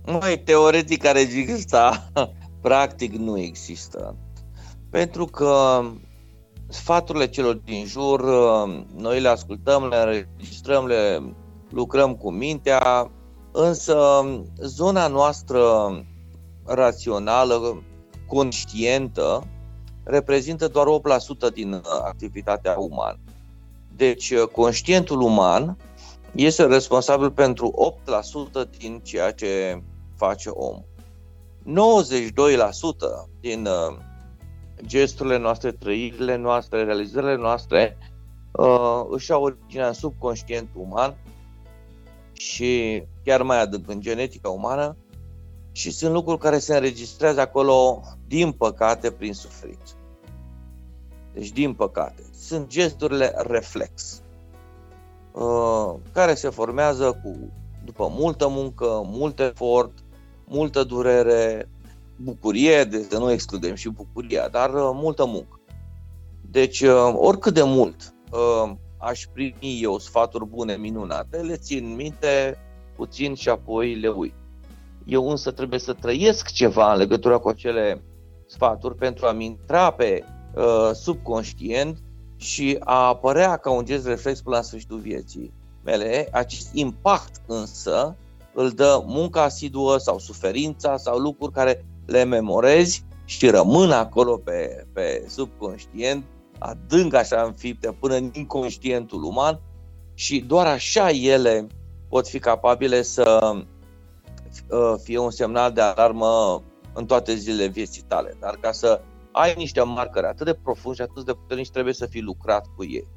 Mai 0.06 0.38
teoretic 0.38 1.02
care 1.02 1.20
există, 1.20 2.12
practic 2.62 3.14
nu 3.14 3.40
există. 3.40 4.16
Pentru 4.90 5.26
că 5.26 5.82
sfaturile 6.68 7.28
celor 7.28 7.56
din 7.56 7.86
jur, 7.86 8.20
uh, 8.20 8.84
noi 8.96 9.20
le 9.20 9.28
ascultăm, 9.28 9.88
le 9.88 9.96
înregistrăm, 9.96 10.86
le 10.86 11.34
lucrăm 11.70 12.16
cu 12.16 12.32
mintea, 12.32 13.12
însă 13.52 13.98
zona 14.60 15.08
noastră 15.08 15.62
rațională, 16.66 17.84
conștientă, 18.28 19.48
reprezintă 20.04 20.68
doar 20.68 20.86
8% 21.50 21.54
din 21.54 21.74
uh, 21.74 21.82
activitatea 22.04 22.76
umană. 22.78 23.20
Deci, 23.96 24.30
uh, 24.30 24.48
conștientul 24.48 25.22
uman 25.22 25.78
este 26.36 26.66
responsabil 26.66 27.32
pentru 27.32 27.96
8% 28.66 28.78
din 28.78 29.00
ceea 29.04 29.32
ce 29.32 29.82
face 30.16 30.50
omul. 30.50 30.86
92% 31.64 33.30
din 33.40 33.68
gesturile 34.86 35.38
noastre, 35.38 35.72
trăirile 35.72 36.36
noastre, 36.36 36.84
realizările 36.84 37.36
noastre 37.36 37.98
uh, 38.52 39.02
își 39.10 39.32
au 39.32 39.44
originea 39.44 39.88
în 39.88 39.94
subconștient 39.94 40.70
uman 40.74 41.18
și 42.34 43.04
chiar 43.24 43.42
mai 43.42 43.62
adânc 43.62 43.90
în 43.90 44.00
genetica 44.02 44.50
umană 44.50 44.98
și 45.72 45.92
sunt 45.92 46.14
lucruri 46.14 46.40
care 46.40 46.60
se 46.60 46.76
înregistrează 46.76 47.40
acolo, 47.40 48.02
din 48.28 48.52
păcate, 48.52 49.12
prin 49.12 49.34
suferință. 49.34 49.94
Deci, 51.34 51.52
din 51.52 51.74
păcate, 51.74 52.24
sunt 52.34 52.68
gesturile 52.68 53.34
reflex, 53.38 54.22
uh, 54.24 54.31
care 56.12 56.34
se 56.34 56.50
formează 56.50 57.20
cu, 57.24 57.52
după 57.86 58.08
multă 58.12 58.48
muncă, 58.48 59.02
mult 59.06 59.40
efort, 59.40 59.92
multă 60.46 60.84
durere, 60.84 61.70
bucurie, 62.16 62.84
de 62.84 63.08
să 63.10 63.18
nu 63.18 63.32
excludem 63.32 63.76
și 63.76 63.90
bucuria, 63.90 64.48
dar 64.48 64.74
uh, 64.74 64.90
multă 64.94 65.26
muncă. 65.26 65.60
Deci, 66.52 66.82
uh, 66.82 67.14
oricât 67.16 67.54
de 67.54 67.64
mult 67.64 68.14
uh, 68.32 68.72
aș 68.98 69.26
primi 69.34 69.80
eu 69.82 69.98
sfaturi 69.98 70.46
bune, 70.46 70.76
minunate, 70.76 71.38
le 71.38 71.56
țin 71.56 71.96
minte 71.96 72.58
puțin 72.96 73.34
și 73.34 73.50
apoi 73.50 73.96
le 73.96 74.08
uit. 74.08 74.34
Eu 75.06 75.30
însă 75.30 75.52
trebuie 75.52 75.80
să 75.80 75.94
trăiesc 75.94 76.52
ceva 76.52 76.92
în 76.92 76.98
legătură 76.98 77.40
cu 77.40 77.48
acele 77.48 78.04
sfaturi 78.46 78.96
pentru 78.96 79.26
a-mi 79.26 79.46
intra 79.46 79.92
pe 79.92 80.24
uh, 80.56 80.90
subconștient 80.94 81.98
și 82.42 82.78
a 82.80 83.08
apărea 83.08 83.58
ca 83.58 83.72
un 83.72 83.86
gest 83.86 84.06
reflex 84.06 84.42
până 84.42 84.56
la 84.56 84.62
sfârșitul 84.62 85.00
vieții 85.00 85.54
mele. 85.84 86.28
Acest 86.32 86.70
impact 86.74 87.42
însă 87.48 88.16
îl 88.54 88.70
dă 88.70 89.04
munca 89.06 89.44
asiduă 89.44 89.98
sau 89.98 90.20
suferința 90.20 90.98
sau 90.98 91.18
lucruri 91.18 91.52
care 91.52 91.86
le 92.06 92.24
memorezi 92.24 93.04
și 93.26 93.50
rămân 93.50 93.92
acolo 93.92 94.38
pe, 94.38 94.86
pe 94.94 95.26
subconștient, 95.28 96.24
adânc 96.60 97.14
așa 97.14 97.42
înfipte 97.42 97.96
până 98.00 98.16
în 98.16 98.32
inconștientul 98.34 99.24
uman 99.24 99.60
și 100.14 100.40
doar 100.40 100.68
așa 100.68 101.10
ele 101.10 101.68
pot 102.10 102.28
fi 102.28 102.40
capabile 102.40 103.02
să 103.02 103.52
uh, 104.70 104.94
fie 105.04 105.18
un 105.18 105.32
semnal 105.32 105.72
de 105.72 105.82
alarmă 105.82 106.64
în 106.94 107.06
toate 107.06 107.36
zilele 107.36 107.68
vieții 107.68 108.04
tale. 108.08 108.38
Dar 108.40 108.58
ca 108.60 108.72
să 108.72 109.02
ai 109.32 109.54
niște 109.58 109.82
marcări 109.82 110.26
atât 110.26 110.46
de 110.46 110.54
profunde 110.54 110.98
și 110.98 111.10
atât 111.10 111.26
de 111.26 111.34
puternici, 111.34 111.70
trebuie 111.70 111.94
să 111.94 112.06
fii 112.06 112.22
lucrat 112.22 112.66
cu 112.76 112.84
ei. 112.84 113.08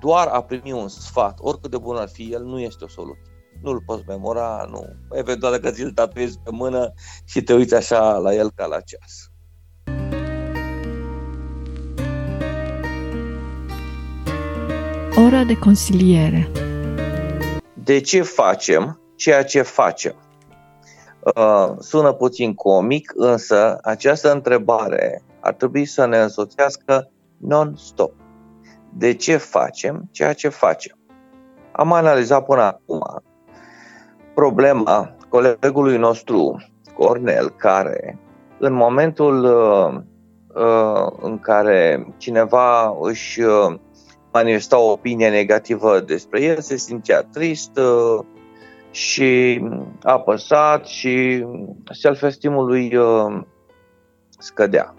Doar 0.00 0.26
a 0.26 0.42
primi 0.42 0.72
un 0.72 0.88
sfat, 0.88 1.38
oricât 1.40 1.70
de 1.70 1.78
bun 1.78 1.96
ar 1.96 2.08
fi 2.08 2.32
el, 2.32 2.44
nu 2.44 2.60
este 2.60 2.84
o 2.84 2.88
soluție 2.88 3.32
nu-l 3.62 3.82
poți 3.86 4.04
memora, 4.06 4.66
nu. 4.70 4.86
Eventual 5.10 5.52
dacă 5.52 5.70
ți-l 5.70 5.90
tatuezi 5.90 6.38
pe 6.44 6.50
mână 6.52 6.92
și 7.24 7.42
te 7.42 7.54
uiți 7.54 7.74
așa 7.74 8.16
la 8.16 8.34
el 8.34 8.50
ca 8.54 8.66
la 8.66 8.80
ceas. 8.80 9.30
Ora 15.26 15.44
de 15.44 15.58
consiliere 15.58 16.50
De 17.74 18.00
ce 18.00 18.22
facem 18.22 19.00
ceea 19.16 19.44
ce 19.44 19.62
facem? 19.62 20.14
Uh, 21.36 21.72
sună 21.78 22.12
puțin 22.12 22.54
comic, 22.54 23.12
însă 23.14 23.78
această 23.82 24.32
întrebare 24.32 25.22
ar 25.42 25.54
trebui 25.54 25.84
să 25.84 26.06
ne 26.06 26.18
însoțească 26.18 27.10
non-stop. 27.36 28.12
De 28.94 29.14
ce 29.14 29.36
facem 29.36 30.08
ceea 30.10 30.32
ce 30.32 30.48
facem? 30.48 30.96
Am 31.72 31.92
analizat 31.92 32.44
până 32.44 32.62
acum 32.62 33.22
problema 34.34 35.16
colegului 35.28 35.96
nostru 35.96 36.64
Cornel, 36.94 37.48
care 37.50 38.18
în 38.58 38.72
momentul 38.72 39.44
uh, 39.44 40.00
uh, 40.54 41.12
în 41.20 41.38
care 41.38 42.06
cineva 42.16 42.96
își 43.00 43.40
uh, 43.40 43.74
manifesta 44.32 44.78
o 44.78 44.90
opinie 44.90 45.28
negativă 45.28 46.00
despre 46.00 46.42
el, 46.42 46.60
se 46.60 46.76
simțea 46.76 47.22
trist 47.22 47.76
uh, 47.78 48.24
și 48.90 49.62
apăsat 50.02 50.86
și 50.86 51.46
self-esteemul 51.90 52.66
lui 52.66 52.96
uh, 52.96 53.42
scădea. 54.38 54.94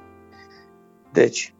Deci, 1.13 1.53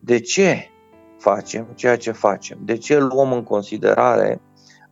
de 0.00 0.20
ce 0.20 0.70
facem 1.18 1.66
ceea 1.74 1.96
ce 1.96 2.12
facem? 2.12 2.58
De 2.64 2.76
ce 2.76 2.98
luăm 2.98 3.32
în 3.32 3.42
considerare 3.42 4.40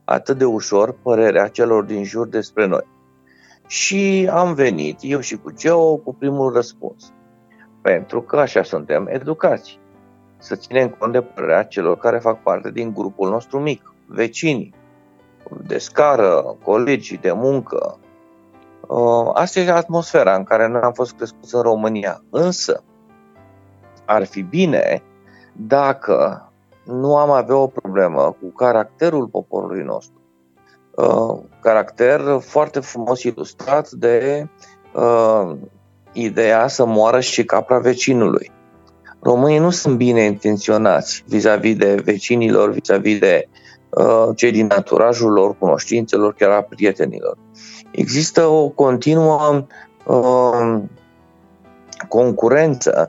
atât 0.04 0.38
de 0.38 0.44
ușor 0.44 0.98
părerea 1.02 1.48
celor 1.48 1.84
din 1.84 2.04
jur 2.04 2.28
despre 2.28 2.66
noi. 2.66 2.86
Și 3.66 4.28
am 4.32 4.54
venit, 4.54 4.98
eu 5.00 5.20
și 5.20 5.36
cu 5.36 5.50
Geo, 5.50 5.96
cu 5.96 6.14
primul 6.14 6.52
răspuns. 6.52 7.12
Pentru 7.82 8.22
că 8.22 8.36
așa 8.36 8.62
suntem 8.62 9.06
educați. 9.10 9.78
Să 10.38 10.56
ținem 10.56 10.88
cont 10.88 11.12
de 11.12 11.20
părerea 11.20 11.64
celor 11.64 11.98
care 11.98 12.18
fac 12.18 12.42
parte 12.42 12.70
din 12.70 12.92
grupul 12.94 13.30
nostru 13.30 13.60
mic, 13.60 13.94
vecinii, 14.06 14.74
de 15.66 15.78
scară, 15.78 16.56
colegii 16.64 17.18
de 17.18 17.32
muncă. 17.32 17.98
Uh, 18.88 19.30
asta 19.32 19.60
e 19.60 19.70
atmosfera 19.70 20.34
în 20.34 20.44
care 20.44 20.68
noi 20.68 20.80
am 20.80 20.92
fost 20.92 21.14
crescuți 21.14 21.54
în 21.54 21.62
România. 21.62 22.22
Însă, 22.30 22.84
ar 24.06 24.24
fi 24.24 24.42
bine 24.42 25.02
dacă 25.52 26.48
nu 26.84 27.16
am 27.16 27.30
avea 27.30 27.56
o 27.56 27.66
problemă 27.66 28.36
cu 28.40 28.46
caracterul 28.46 29.26
poporului 29.26 29.82
nostru. 29.82 30.20
Uh, 30.94 31.38
caracter 31.60 32.20
foarte 32.40 32.80
frumos 32.80 33.22
ilustrat 33.22 33.90
de 33.90 34.48
uh, 34.94 35.56
ideea 36.12 36.66
să 36.68 36.84
moară 36.84 37.20
și 37.20 37.44
capra 37.44 37.78
vecinului. 37.78 38.50
Românii 39.20 39.58
nu 39.58 39.70
sunt 39.70 39.96
bine 39.96 40.20
intenționați 40.20 41.24
vis-a-vis 41.26 41.76
de 41.76 41.94
vecinilor, 42.04 42.70
vis-a-vis 42.70 43.18
de 43.18 43.48
uh, 43.90 44.28
cei 44.36 44.50
din 44.50 44.66
naturajul 44.66 45.32
lor, 45.32 45.56
cunoștințelor, 45.58 46.34
chiar 46.34 46.50
a 46.50 46.62
prietenilor. 46.62 47.38
Există 47.90 48.46
o 48.46 48.68
continuă 48.68 49.66
uh, 50.06 50.82
concurență 52.08 53.08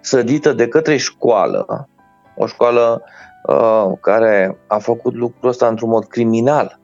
sădită 0.00 0.52
de 0.52 0.68
către 0.68 0.96
școală, 0.96 1.88
o 2.36 2.46
școală 2.46 3.02
uh, 3.46 3.86
care 4.00 4.58
a 4.66 4.78
făcut 4.78 5.14
lucrul 5.14 5.48
ăsta 5.48 5.66
într-un 5.66 5.88
mod 5.88 6.04
criminal. 6.04 6.78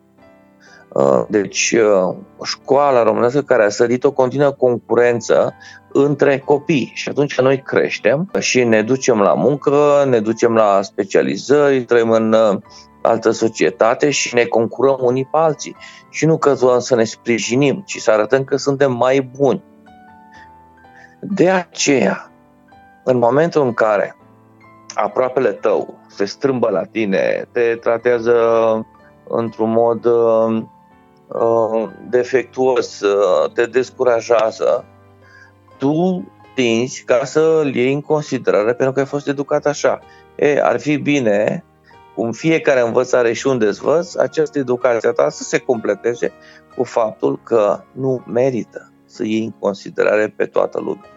Uh, 0.88 1.24
deci, 1.28 1.74
uh, 1.76 2.14
școala 2.44 3.02
românească 3.02 3.40
care 3.42 3.64
a 3.64 3.68
sădit 3.68 4.04
o 4.04 4.12
continuă 4.12 4.50
concurență 4.50 5.54
între 5.92 6.38
copii 6.38 6.90
și 6.94 7.08
atunci 7.08 7.40
noi 7.40 7.62
creștem 7.62 8.30
și 8.38 8.64
ne 8.64 8.82
ducem 8.82 9.20
la 9.20 9.34
muncă, 9.34 10.04
ne 10.08 10.20
ducem 10.20 10.54
la 10.54 10.82
specializări, 10.82 11.84
trăim 11.84 12.10
în 12.10 12.32
uh, 12.32 12.58
altă 13.02 13.30
societate 13.30 14.10
și 14.10 14.34
ne 14.34 14.44
concurăm 14.44 14.98
unii 15.00 15.24
pe 15.24 15.38
alții. 15.38 15.76
Și 16.10 16.26
nu 16.26 16.38
că 16.38 16.54
să 16.78 16.94
ne 16.94 17.04
sprijinim, 17.04 17.82
ci 17.86 17.98
să 17.98 18.10
arătăm 18.10 18.44
că 18.44 18.56
suntem 18.56 18.92
mai 18.92 19.30
buni. 19.36 19.62
De 21.20 21.50
aceea, 21.50 22.32
în 23.08 23.18
momentul 23.18 23.62
în 23.62 23.74
care 23.74 24.16
aproapele 24.94 25.52
tău 25.52 25.98
se 26.08 26.24
strâmbă 26.24 26.68
la 26.70 26.84
tine, 26.84 27.48
te 27.52 27.74
tratează 27.74 28.36
într-un 29.28 29.70
mod 29.70 30.04
uh, 30.04 30.62
uh 31.28 31.88
defectuos, 32.08 33.00
uh, 33.00 33.52
te 33.52 33.66
descurajează, 33.66 34.84
tu 35.78 36.24
tinzi 36.54 37.04
ca 37.04 37.24
să 37.24 37.60
îl 37.64 37.74
iei 37.74 37.92
în 37.92 38.00
considerare 38.00 38.74
pentru 38.74 38.92
că 38.92 39.00
ai 39.00 39.06
fost 39.06 39.28
educat 39.28 39.66
așa. 39.66 39.98
E, 40.36 40.60
ar 40.62 40.80
fi 40.80 40.96
bine, 40.96 41.64
cum 42.14 42.32
fiecare 42.32 42.80
învăț 42.80 43.12
are 43.12 43.32
și 43.32 43.46
un 43.46 43.58
dezvăț, 43.58 44.14
această 44.14 44.58
educație 44.58 45.10
ta 45.10 45.28
să 45.28 45.42
se 45.42 45.58
completeze 45.58 46.32
cu 46.76 46.84
faptul 46.84 47.40
că 47.42 47.80
nu 47.92 48.24
merită 48.26 48.92
să 49.04 49.24
iei 49.24 49.44
în 49.44 49.50
considerare 49.50 50.34
pe 50.36 50.46
toată 50.46 50.80
lumea. 50.80 51.15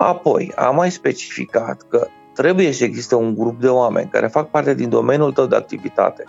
Apoi, 0.00 0.52
am 0.56 0.74
mai 0.74 0.90
specificat 0.90 1.82
că 1.88 2.06
trebuie 2.34 2.72
să 2.72 2.84
existe 2.84 3.14
un 3.14 3.34
grup 3.34 3.60
de 3.60 3.68
oameni 3.68 4.10
care 4.10 4.26
fac 4.26 4.50
parte 4.50 4.74
din 4.74 4.88
domeniul 4.88 5.32
tău 5.32 5.46
de 5.46 5.56
activitate 5.56 6.24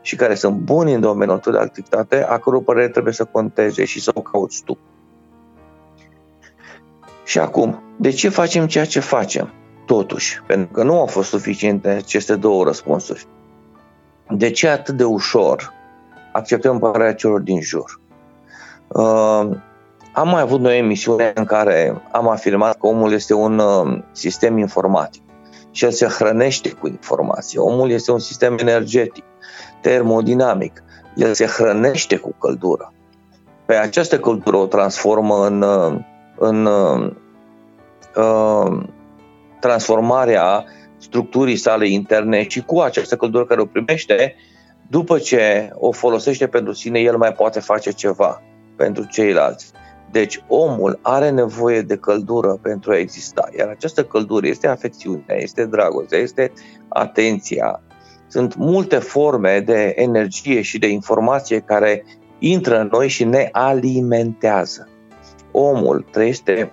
și 0.00 0.16
care 0.16 0.34
sunt 0.34 0.56
buni 0.56 0.92
în 0.92 1.00
domeniul 1.00 1.38
tău 1.38 1.52
de 1.52 1.58
activitate, 1.58 2.24
a 2.24 2.38
căror 2.38 2.62
părere 2.62 2.88
trebuie 2.88 3.12
să 3.12 3.24
conteze 3.24 3.84
și 3.84 4.00
să 4.00 4.10
o 4.14 4.20
cauți 4.20 4.62
tu. 4.64 4.78
Și 7.24 7.38
acum, 7.38 7.82
de 7.96 8.10
ce 8.10 8.28
facem 8.28 8.66
ceea 8.66 8.84
ce 8.84 9.00
facem? 9.00 9.52
Totuși, 9.84 10.42
pentru 10.46 10.72
că 10.72 10.82
nu 10.82 10.98
au 10.98 11.06
fost 11.06 11.28
suficiente 11.28 11.88
aceste 11.88 12.36
două 12.36 12.64
răspunsuri. 12.64 13.26
De 14.28 14.50
ce 14.50 14.68
atât 14.68 14.96
de 14.96 15.04
ușor 15.04 15.72
acceptăm 16.32 16.78
părerea 16.78 17.14
celor 17.14 17.40
din 17.40 17.60
jur? 17.60 18.00
Uh, 20.16 20.22
am 20.22 20.28
mai 20.28 20.40
avut 20.40 20.60
noi 20.60 20.78
emisiune 20.78 21.32
în 21.34 21.44
care 21.44 22.02
am 22.12 22.28
afirmat 22.28 22.78
că 22.78 22.86
omul 22.86 23.12
este 23.12 23.34
un 23.34 23.58
uh, 23.58 23.98
sistem 24.12 24.58
informatic 24.58 25.22
și 25.70 25.84
el 25.84 25.90
se 25.90 26.06
hrănește 26.06 26.70
cu 26.70 26.86
informație. 26.86 27.58
Omul 27.58 27.90
este 27.90 28.12
un 28.12 28.18
sistem 28.18 28.56
energetic, 28.58 29.24
termodinamic. 29.80 30.82
El 31.14 31.32
se 31.32 31.46
hrănește 31.46 32.16
cu 32.16 32.34
căldură. 32.38 32.92
Pe 33.66 33.74
această 33.74 34.18
căldură 34.18 34.56
o 34.56 34.66
transformă 34.66 35.46
în, 35.46 35.62
uh, 35.62 35.98
în 36.38 36.64
uh, 36.64 37.12
uh, 38.16 38.82
transformarea 39.60 40.64
structurii 40.98 41.56
sale 41.56 41.88
interne 41.88 42.48
și 42.48 42.62
cu 42.62 42.80
această 42.80 43.16
căldură 43.16 43.44
care 43.44 43.60
o 43.60 43.66
primește, 43.66 44.34
după 44.88 45.18
ce 45.18 45.70
o 45.74 45.92
folosește 45.92 46.46
pentru 46.46 46.72
sine, 46.72 47.00
el 47.00 47.16
mai 47.16 47.32
poate 47.32 47.60
face 47.60 47.90
ceva 47.90 48.42
pentru 48.76 49.04
ceilalți. 49.04 49.72
Deci 50.10 50.44
omul 50.48 50.98
are 51.02 51.30
nevoie 51.30 51.82
de 51.82 51.96
căldură 51.96 52.58
pentru 52.62 52.90
a 52.90 52.98
exista, 52.98 53.48
iar 53.58 53.68
această 53.68 54.04
căldură 54.04 54.46
este 54.46 54.66
afecțiunea, 54.66 55.36
este 55.36 55.64
dragostea, 55.64 56.18
este 56.18 56.52
atenția. 56.88 57.80
Sunt 58.28 58.56
multe 58.56 58.96
forme 58.96 59.60
de 59.60 59.92
energie 59.96 60.60
și 60.62 60.78
de 60.78 60.88
informație 60.88 61.58
care 61.58 62.04
intră 62.38 62.80
în 62.80 62.88
noi 62.92 63.08
și 63.08 63.24
ne 63.24 63.48
alimentează. 63.52 64.88
Omul 65.50 66.06
trăiește 66.10 66.70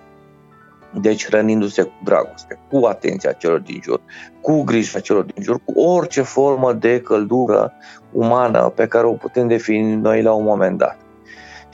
deci 1.00 1.26
hrănindu-se 1.26 1.82
cu 1.82 1.92
dragoste, 2.04 2.58
cu 2.70 2.86
atenția 2.86 3.32
celor 3.32 3.58
din 3.58 3.80
jur, 3.82 4.00
cu 4.40 4.62
grija 4.62 5.00
celor 5.00 5.24
din 5.24 5.42
jur, 5.42 5.60
cu 5.64 5.80
orice 5.80 6.22
formă 6.22 6.72
de 6.72 7.00
căldură 7.00 7.72
umană 8.12 8.72
pe 8.74 8.86
care 8.86 9.06
o 9.06 9.12
putem 9.12 9.48
defini 9.48 9.94
noi 9.94 10.22
la 10.22 10.32
un 10.32 10.44
moment 10.44 10.78
dat. 10.78 11.03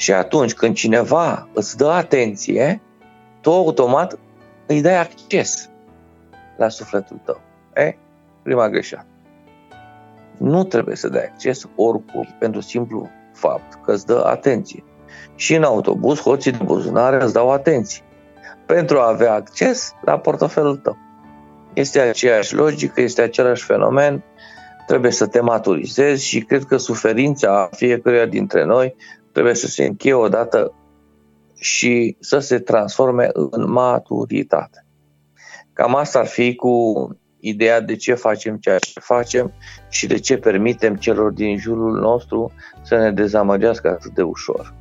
Și 0.00 0.12
atunci 0.12 0.54
când 0.54 0.74
cineva 0.74 1.48
îți 1.52 1.76
dă 1.76 1.88
atenție, 1.88 2.80
tu 3.40 3.50
automat 3.50 4.18
îi 4.66 4.80
dai 4.80 4.98
acces 4.98 5.70
la 6.56 6.68
sufletul 6.68 7.20
tău. 7.24 7.40
E? 7.74 7.96
Prima 8.42 8.68
greșeală. 8.68 9.06
Nu 10.36 10.64
trebuie 10.64 10.96
să 10.96 11.08
dai 11.08 11.24
acces 11.24 11.68
oricum 11.76 12.28
pentru 12.38 12.60
simplu 12.60 13.08
fapt 13.32 13.78
că 13.84 13.92
îți 13.92 14.06
dă 14.06 14.22
atenție. 14.26 14.84
Și 15.34 15.54
în 15.54 15.62
autobuz, 15.62 16.20
hoții 16.20 16.52
de 16.52 16.64
buzunare 16.64 17.22
îți 17.22 17.32
dau 17.32 17.50
atenție 17.50 18.02
pentru 18.66 18.98
a 18.98 19.08
avea 19.08 19.32
acces 19.32 19.94
la 20.04 20.18
portofelul 20.18 20.76
tău. 20.76 20.96
Este 21.72 22.00
aceeași 22.00 22.54
logică, 22.54 23.00
este 23.00 23.22
același 23.22 23.64
fenomen, 23.64 24.22
trebuie 24.86 25.10
să 25.10 25.26
te 25.26 25.40
maturizezi 25.40 26.26
și 26.26 26.40
cred 26.40 26.64
că 26.64 26.76
suferința 26.76 27.68
fiecăruia 27.72 28.26
dintre 28.26 28.64
noi 28.64 28.94
trebuie 29.40 29.60
să 29.60 29.74
se 29.74 29.84
încheie 29.84 30.14
odată 30.14 30.72
și 31.54 32.16
să 32.18 32.38
se 32.38 32.58
transforme 32.58 33.28
în 33.32 33.70
maturitate. 33.70 34.86
Cam 35.72 35.94
asta 35.94 36.18
ar 36.18 36.26
fi 36.26 36.54
cu 36.54 36.72
ideea 37.38 37.80
de 37.80 37.96
ce 37.96 38.14
facem 38.14 38.56
ceea 38.56 38.78
ce 38.78 39.00
facem 39.00 39.52
și 39.88 40.06
de 40.06 40.18
ce 40.18 40.36
permitem 40.36 40.96
celor 40.96 41.30
din 41.32 41.58
jurul 41.58 42.00
nostru 42.00 42.52
să 42.82 42.96
ne 42.96 43.10
dezamăgească 43.10 43.88
atât 43.88 44.14
de 44.14 44.22
ușor. 44.22 44.74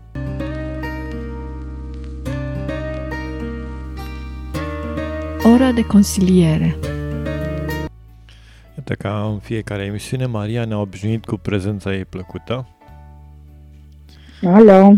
Ora 5.54 5.72
de 5.72 5.86
consiliere 5.86 6.78
Iată 8.78 8.94
ca 8.94 9.30
în 9.32 9.40
fiecare 9.40 9.84
emisiune, 9.84 10.26
Maria 10.26 10.66
ne-a 10.66 10.80
obișnuit 10.80 11.26
cu 11.26 11.36
prezența 11.36 11.94
ei 11.94 12.06
plăcută 12.06 12.68
Alo! 14.46 14.94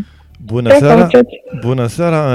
Bună 0.46 0.70
Ce 0.70 0.76
seara! 0.76 1.02
Faceți? 1.02 1.42
Bună 1.60 1.88
seara! 1.88 2.34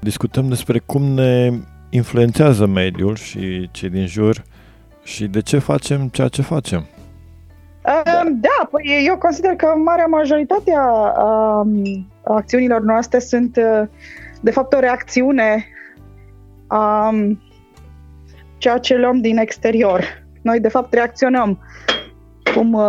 Discutăm 0.00 0.48
despre 0.48 0.78
cum 0.78 1.02
ne 1.02 1.50
influențează 1.90 2.66
mediul 2.66 3.14
și 3.14 3.68
cei 3.72 3.88
din 3.88 4.06
jur 4.06 4.42
și 5.02 5.26
de 5.26 5.40
ce 5.40 5.58
facem 5.58 6.08
ceea 6.08 6.28
ce 6.28 6.42
facem. 6.42 6.86
Da, 8.40 8.68
păi 8.70 9.04
eu 9.06 9.16
consider 9.18 9.50
că 9.50 9.66
marea 9.84 10.06
majoritate 10.06 10.72
a 10.76 11.66
acțiunilor 12.24 12.80
noastre 12.80 13.18
sunt 13.18 13.58
de 14.40 14.50
fapt 14.50 14.72
o 14.72 14.78
reacțiune 14.78 15.64
a 16.66 17.14
ceea 18.58 18.78
ce 18.78 18.96
luăm 18.96 19.20
din 19.20 19.38
exterior. 19.38 20.04
Noi 20.42 20.60
de 20.60 20.68
fapt 20.68 20.92
reacționăm 20.92 21.58
cum 22.54 22.80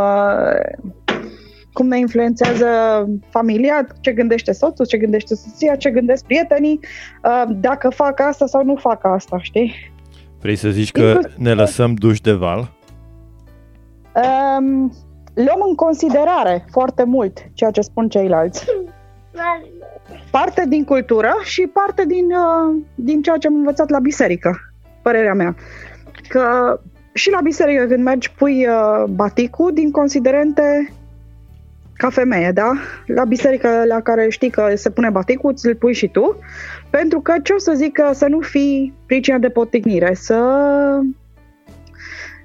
cum 1.79 1.87
ne 1.87 1.97
influențează 1.97 2.67
familia, 3.29 3.87
ce 3.99 4.11
gândește 4.11 4.51
soțul, 4.51 4.85
ce 4.85 4.97
gândește 4.97 5.35
soția, 5.35 5.75
ce 5.75 5.89
gândesc 5.89 6.23
prietenii, 6.25 6.79
uh, 7.23 7.43
dacă 7.55 7.89
fac 7.89 8.19
asta 8.19 8.45
sau 8.45 8.63
nu 8.63 8.75
fac 8.75 9.05
asta, 9.05 9.37
știi? 9.41 9.73
Vrei 10.39 10.55
să 10.55 10.69
zici 10.69 10.91
că 10.91 11.19
ne 11.37 11.53
lăsăm 11.53 11.93
duși 11.93 12.21
de 12.21 12.31
val? 12.31 12.71
Um, 14.13 14.93
luăm 15.33 15.61
în 15.67 15.75
considerare 15.75 16.65
foarte 16.71 17.03
mult 17.03 17.37
ceea 17.53 17.71
ce 17.71 17.81
spun 17.81 18.09
ceilalți. 18.09 18.65
Parte 20.31 20.63
din 20.67 20.83
cultură 20.83 21.33
și 21.43 21.61
parte 21.73 22.05
din, 22.05 22.25
uh, 22.25 22.81
din 22.95 23.21
ceea 23.21 23.37
ce 23.37 23.47
am 23.47 23.55
învățat 23.55 23.89
la 23.89 23.99
biserică, 23.99 24.57
părerea 25.01 25.33
mea. 25.33 25.55
Că 26.27 26.79
și 27.13 27.31
la 27.31 27.39
biserică 27.43 27.85
când 27.85 28.03
mergi 28.03 28.31
pui 28.31 28.67
uh, 28.67 29.03
baticul 29.09 29.73
din 29.73 29.91
considerente 29.91 30.93
ca 31.99 32.09
femeie, 32.09 32.51
da? 32.51 32.71
La 33.05 33.23
biserică 33.23 33.83
la 33.87 34.01
care 34.01 34.29
știi 34.29 34.49
că 34.49 34.75
se 34.75 34.89
pune 34.89 35.09
baticul, 35.09 35.55
ți-l 35.55 35.75
pui 35.75 35.93
și 35.93 36.07
tu, 36.07 36.39
pentru 36.89 37.19
că 37.21 37.33
ce 37.43 37.53
o 37.53 37.57
să 37.57 37.73
zic 37.75 37.93
că 37.93 38.09
să 38.13 38.27
nu 38.27 38.39
fii 38.39 38.93
pricina 39.05 39.37
de 39.37 39.49
potignire, 39.49 40.13
să 40.13 40.39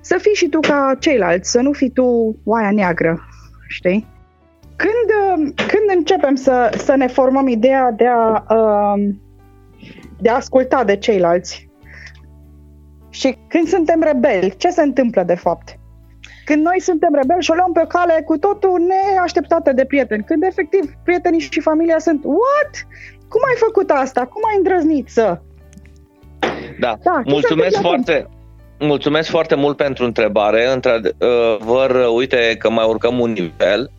să 0.00 0.16
fii 0.20 0.34
și 0.34 0.48
tu 0.48 0.60
ca 0.60 0.96
ceilalți, 0.98 1.50
să 1.50 1.60
nu 1.60 1.72
fii 1.72 1.90
tu 1.90 2.36
oaia 2.44 2.70
neagră, 2.70 3.20
știi? 3.68 4.06
Când, 4.76 5.54
când 5.56 5.96
începem 5.96 6.34
să, 6.34 6.76
să 6.76 6.94
ne 6.94 7.06
formăm 7.06 7.46
ideea 7.46 7.90
de 7.90 8.06
a, 8.06 8.44
um, 8.54 9.20
de 10.20 10.28
a 10.28 10.34
asculta 10.34 10.84
de 10.84 10.96
ceilalți 10.96 11.68
și 13.10 13.38
când 13.48 13.66
suntem 13.66 14.02
rebeli, 14.02 14.54
ce 14.56 14.70
se 14.70 14.82
întâmplă 14.82 15.22
de 15.22 15.34
fapt? 15.34 15.78
Când 16.44 16.64
noi 16.64 16.80
suntem 16.80 17.14
rebeli 17.14 17.42
și 17.42 17.50
o 17.50 17.54
luăm 17.54 17.72
pe 17.72 17.84
cale 17.88 18.22
cu 18.24 18.36
totul 18.38 18.80
neașteptată 19.14 19.72
de 19.72 19.84
prieteni, 19.84 20.24
când 20.24 20.42
efectiv 20.42 20.92
prietenii 21.04 21.40
și 21.40 21.60
familia 21.60 21.98
sunt 21.98 22.24
What? 22.24 22.72
Cum 23.28 23.40
ai 23.48 23.56
făcut 23.56 23.90
asta? 23.90 24.20
Cum 24.20 24.42
ai 24.50 24.56
îndrăznit 24.56 25.08
să? 25.08 25.38
Da, 26.80 26.96
da 27.02 27.22
mulțumesc 27.24 27.80
foarte, 27.80 28.28
mulțumesc 28.78 29.30
foarte 29.30 29.54
mult 29.54 29.76
pentru 29.76 30.04
întrebare. 30.04 30.72
Într-adevăr, 30.72 32.08
uite 32.14 32.56
că 32.58 32.70
mai 32.70 32.86
urcăm 32.86 33.18
un 33.18 33.32
nivel. 33.32 33.90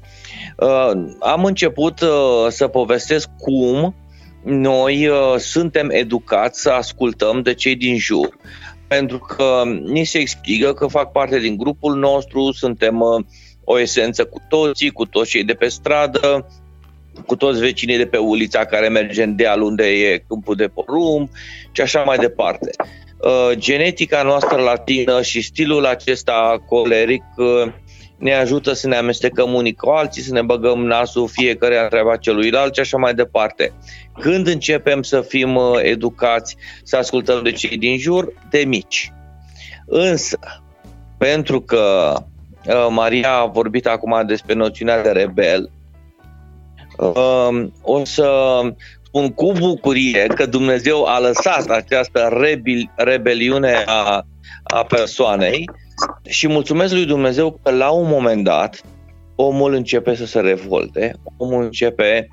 Uh, 0.58 0.92
am 1.20 1.44
început 1.44 2.02
uh, 2.02 2.10
să 2.48 2.68
povestesc 2.68 3.30
cum 3.38 3.96
noi 4.44 5.08
uh, 5.08 5.36
suntem 5.38 5.90
educați 5.90 6.62
să 6.62 6.70
ascultăm 6.70 7.42
de 7.42 7.54
cei 7.54 7.76
din 7.76 7.98
jur 7.98 8.38
pentru 8.88 9.18
că 9.18 9.64
ni 9.84 10.04
se 10.04 10.18
explică 10.18 10.74
că 10.74 10.88
fac 10.88 11.12
parte 11.12 11.40
din 11.40 11.58
grupul 11.58 11.96
nostru, 11.96 12.52
suntem 12.52 13.00
uh, 13.00 13.26
o 13.64 13.80
esență 13.80 14.26
cu 14.26 14.42
toții, 14.50 14.90
cu 14.90 15.06
toți 15.06 15.30
cei 15.30 15.44
de 15.44 15.54
pe 15.54 15.68
stradă, 15.68 16.48
cu 17.26 17.36
toți 17.36 17.60
vecinii 17.60 17.98
de 17.98 18.06
pe 18.06 18.18
ulița 18.18 18.66
care 18.66 18.90
merge 18.90 19.24
în 19.24 19.36
deal 19.36 19.62
unde 19.62 19.86
e 19.86 20.24
câmpul 20.28 20.56
de 20.56 20.68
porum 20.68 21.30
și 21.72 21.82
așa 21.82 22.04
mai 22.04 22.18
departe. 22.18 22.70
Uh, 23.18 23.58
genetica 23.58 24.24
noastră 24.24 24.62
latină 24.62 25.22
și 25.22 25.42
stilul 25.42 25.86
acesta 25.86 26.64
coleric 26.68 27.24
uh, 27.36 27.72
ne 28.18 28.34
ajută 28.34 28.74
să 28.74 28.88
ne 28.88 28.96
amestecăm 28.96 29.54
unii 29.54 29.74
cu 29.74 29.90
alții, 29.90 30.22
să 30.22 30.34
ne 30.34 30.42
băgăm 30.42 30.86
nasul 30.86 31.28
fiecare 31.28 31.80
în 31.80 31.90
treaba 31.90 32.18
celuilalt 32.18 32.74
și 32.74 32.80
așa 32.80 32.98
mai 32.98 33.14
departe. 33.14 33.74
Când 34.20 34.48
începem 34.48 35.02
să 35.02 35.22
fim 35.22 35.56
uh, 35.56 35.80
educați, 35.82 36.56
să 36.84 36.98
ascultăm 36.98 37.44
de 37.44 37.52
cei 37.52 37.78
din 37.78 37.98
jur, 37.98 38.34
de 38.50 38.64
mici. 38.68 39.14
Însă, 39.86 40.40
pentru 41.18 41.62
că 41.62 42.14
uh, 42.68 42.88
Maria 42.90 43.34
a 43.34 43.46
vorbit 43.46 43.88
acum 43.88 44.24
despre 44.26 44.54
noțiunea 44.54 45.02
de 45.02 45.10
rebel, 45.10 45.72
um, 46.98 47.74
o 47.82 48.06
să 48.06 48.60
spun 49.04 49.30
cu 49.30 49.52
bucurie 49.52 50.28
că 50.28 50.46
Dumnezeu 50.46 51.04
a 51.04 51.20
lăsat 51.20 51.70
această 51.70 52.38
rebel, 52.40 52.92
rebeliune 52.96 53.84
a, 53.86 54.26
a 54.64 54.84
persoanei 54.84 55.66
și 56.26 56.48
mulțumesc 56.48 56.94
lui 56.94 57.06
Dumnezeu 57.06 57.60
că 57.64 57.72
la 57.72 57.90
un 57.90 58.08
moment 58.10 58.44
dat 58.44 58.82
omul 59.36 59.74
începe 59.74 60.16
să 60.16 60.26
se 60.26 60.40
revolte, 60.40 61.16
omul 61.38 61.64
începe 61.64 62.28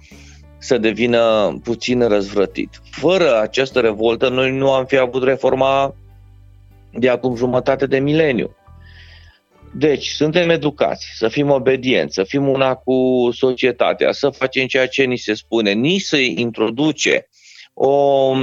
să 0.58 0.78
devină 0.78 1.54
puțin 1.62 2.08
răzvrătit. 2.08 2.80
Fără 2.90 3.40
această 3.40 3.80
revoltă, 3.80 4.28
noi 4.28 4.50
nu 4.50 4.72
am 4.72 4.84
fi 4.84 4.96
avut 4.96 5.24
reforma 5.24 5.94
de 6.92 7.08
acum 7.08 7.36
jumătate 7.36 7.86
de 7.86 7.98
mileniu. 7.98 8.56
Deci, 9.74 10.08
suntem 10.08 10.50
educați, 10.50 11.06
să 11.16 11.28
fim 11.28 11.50
obedienți, 11.50 12.14
să 12.14 12.22
fim 12.22 12.48
una 12.48 12.74
cu 12.74 13.28
societatea, 13.32 14.12
să 14.12 14.28
facem 14.28 14.66
ceea 14.66 14.88
ce 14.88 15.04
ni 15.04 15.16
se 15.16 15.34
spune, 15.34 15.72
ni 15.72 15.98
se 15.98 16.24
introduce 16.24 17.28
o 17.74 18.34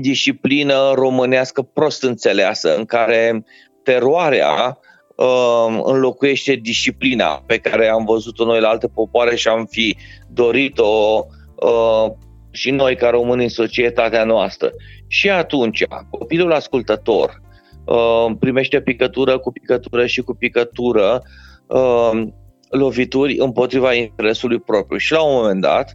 disciplină 0.00 0.92
românească 0.94 1.62
prost 1.62 2.02
înțeleasă, 2.02 2.76
în 2.76 2.84
care 2.84 3.44
teroarea 3.88 4.78
uh, 5.16 5.80
înlocuiește 5.84 6.54
disciplina 6.54 7.42
pe 7.46 7.58
care 7.58 7.88
am 7.88 8.04
văzut-o 8.04 8.44
noi 8.44 8.60
la 8.60 8.68
alte 8.68 8.88
popoare 8.88 9.36
și 9.36 9.48
am 9.48 9.66
fi 9.66 9.96
dorit-o 10.30 11.24
uh, 11.54 12.12
și 12.50 12.70
noi 12.70 12.96
ca 12.96 13.10
români 13.10 13.42
în 13.42 13.48
societatea 13.48 14.24
noastră. 14.24 14.70
Și 15.06 15.30
atunci, 15.30 15.84
copilul 16.10 16.52
ascultător 16.52 17.42
uh, 17.84 18.36
primește 18.38 18.80
picătură 18.80 19.38
cu 19.38 19.52
picătură 19.52 20.06
și 20.06 20.20
cu 20.20 20.34
picătură 20.34 21.22
uh, 21.66 22.22
lovituri 22.70 23.36
împotriva 23.38 23.94
interesului 23.94 24.58
propriu 24.60 24.98
și 24.98 25.12
la 25.12 25.22
un 25.22 25.34
moment 25.34 25.60
dat 25.60 25.92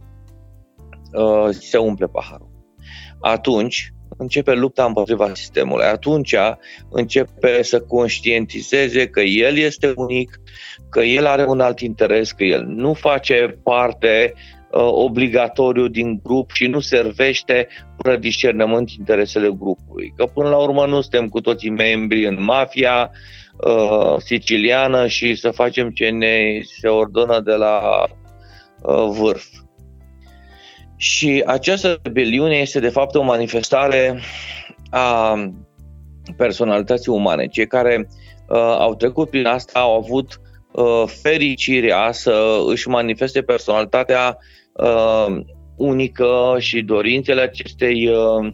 uh, 1.12 1.48
se 1.50 1.78
umple 1.78 2.06
paharul. 2.06 2.50
Atunci, 3.20 3.92
începe 4.18 4.54
lupta 4.54 4.84
împotriva 4.84 5.34
sistemului. 5.34 5.84
Atunci 5.84 6.34
începe 6.90 7.62
să 7.62 7.80
conștientizeze 7.80 9.06
că 9.06 9.20
el 9.20 9.56
este 9.56 9.92
unic, 9.96 10.40
că 10.90 11.00
el 11.00 11.26
are 11.26 11.44
un 11.46 11.60
alt 11.60 11.80
interes, 11.80 12.32
că 12.32 12.44
el 12.44 12.64
nu 12.66 12.92
face 12.92 13.58
parte 13.62 14.32
uh, 14.70 14.80
obligatoriu 14.80 15.88
din 15.88 16.20
grup 16.22 16.50
și 16.50 16.66
nu 16.66 16.80
servește 16.80 17.68
fără 18.02 18.16
discernământ 18.16 18.90
interesele 18.90 19.50
grupului. 19.58 20.12
Că 20.16 20.24
până 20.24 20.48
la 20.48 20.56
urmă 20.56 20.86
nu 20.86 21.00
suntem 21.00 21.28
cu 21.28 21.40
toții 21.40 21.70
membri 21.70 22.26
în 22.26 22.44
mafia 22.44 23.10
uh, 23.56 24.16
siciliană 24.18 25.06
și 25.06 25.34
să 25.34 25.50
facem 25.50 25.90
ce 25.90 26.08
ne 26.08 26.60
se 26.80 26.88
ordonă 26.88 27.40
de 27.40 27.52
la 27.52 27.80
uh, 28.82 29.08
vârf. 29.18 29.44
Și 30.96 31.42
această 31.46 31.98
rebeliune 32.02 32.56
este 32.56 32.80
de 32.80 32.88
fapt 32.88 33.14
o 33.14 33.22
manifestare 33.22 34.20
a 34.90 35.34
personalității 36.36 37.12
umane. 37.12 37.46
Cei 37.46 37.66
care 37.66 38.08
uh, 38.48 38.58
au 38.58 38.94
trecut 38.94 39.30
prin 39.30 39.46
asta 39.46 39.78
au 39.78 39.96
avut 39.96 40.40
uh, 40.72 41.04
fericirea 41.22 42.12
să 42.12 42.62
își 42.66 42.88
manifeste 42.88 43.42
personalitatea 43.42 44.38
uh, 44.72 45.26
unică 45.76 46.56
și 46.58 46.82
dorințele 46.82 47.40
acestei 47.40 48.08
uh, 48.08 48.52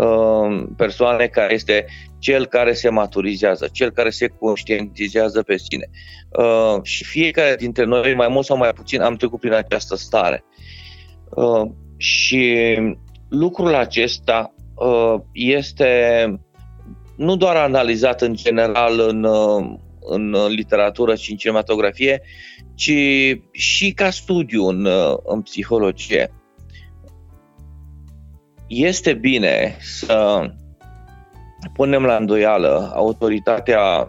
uh, 0.00 0.64
persoane 0.76 1.26
care 1.26 1.54
este 1.54 1.86
cel 2.18 2.46
care 2.46 2.72
se 2.72 2.88
maturizează, 2.88 3.68
cel 3.72 3.90
care 3.90 4.10
se 4.10 4.26
conștientizează 4.26 5.42
pe 5.42 5.56
sine. 5.56 5.90
Uh, 6.38 6.82
și 6.82 7.04
fiecare 7.04 7.56
dintre 7.56 7.84
noi, 7.84 8.14
mai 8.14 8.28
mult 8.28 8.44
sau 8.44 8.56
mai 8.56 8.72
puțin, 8.72 9.00
am 9.00 9.14
trecut 9.14 9.40
prin 9.40 9.52
această 9.52 9.96
stare. 9.96 10.44
Uh, 11.34 11.70
și 11.96 12.76
lucrul 13.28 13.74
acesta 13.74 14.54
uh, 14.74 15.14
este 15.32 16.24
nu 17.16 17.36
doar 17.36 17.56
analizat 17.56 18.20
în 18.20 18.34
general 18.34 19.00
în, 19.00 19.24
uh, 19.24 19.74
în 20.00 20.36
literatură 20.48 21.14
și 21.14 21.30
în 21.30 21.36
cinematografie, 21.36 22.22
ci 22.74 22.92
și 23.50 23.92
ca 23.92 24.10
studiu 24.10 24.64
în, 24.64 24.88
în 25.24 25.42
psihologie. 25.42 26.32
Este 28.66 29.14
bine 29.14 29.76
să 29.80 30.40
punem 31.74 32.04
la 32.04 32.16
îndoială 32.16 32.92
autoritatea 32.94 34.04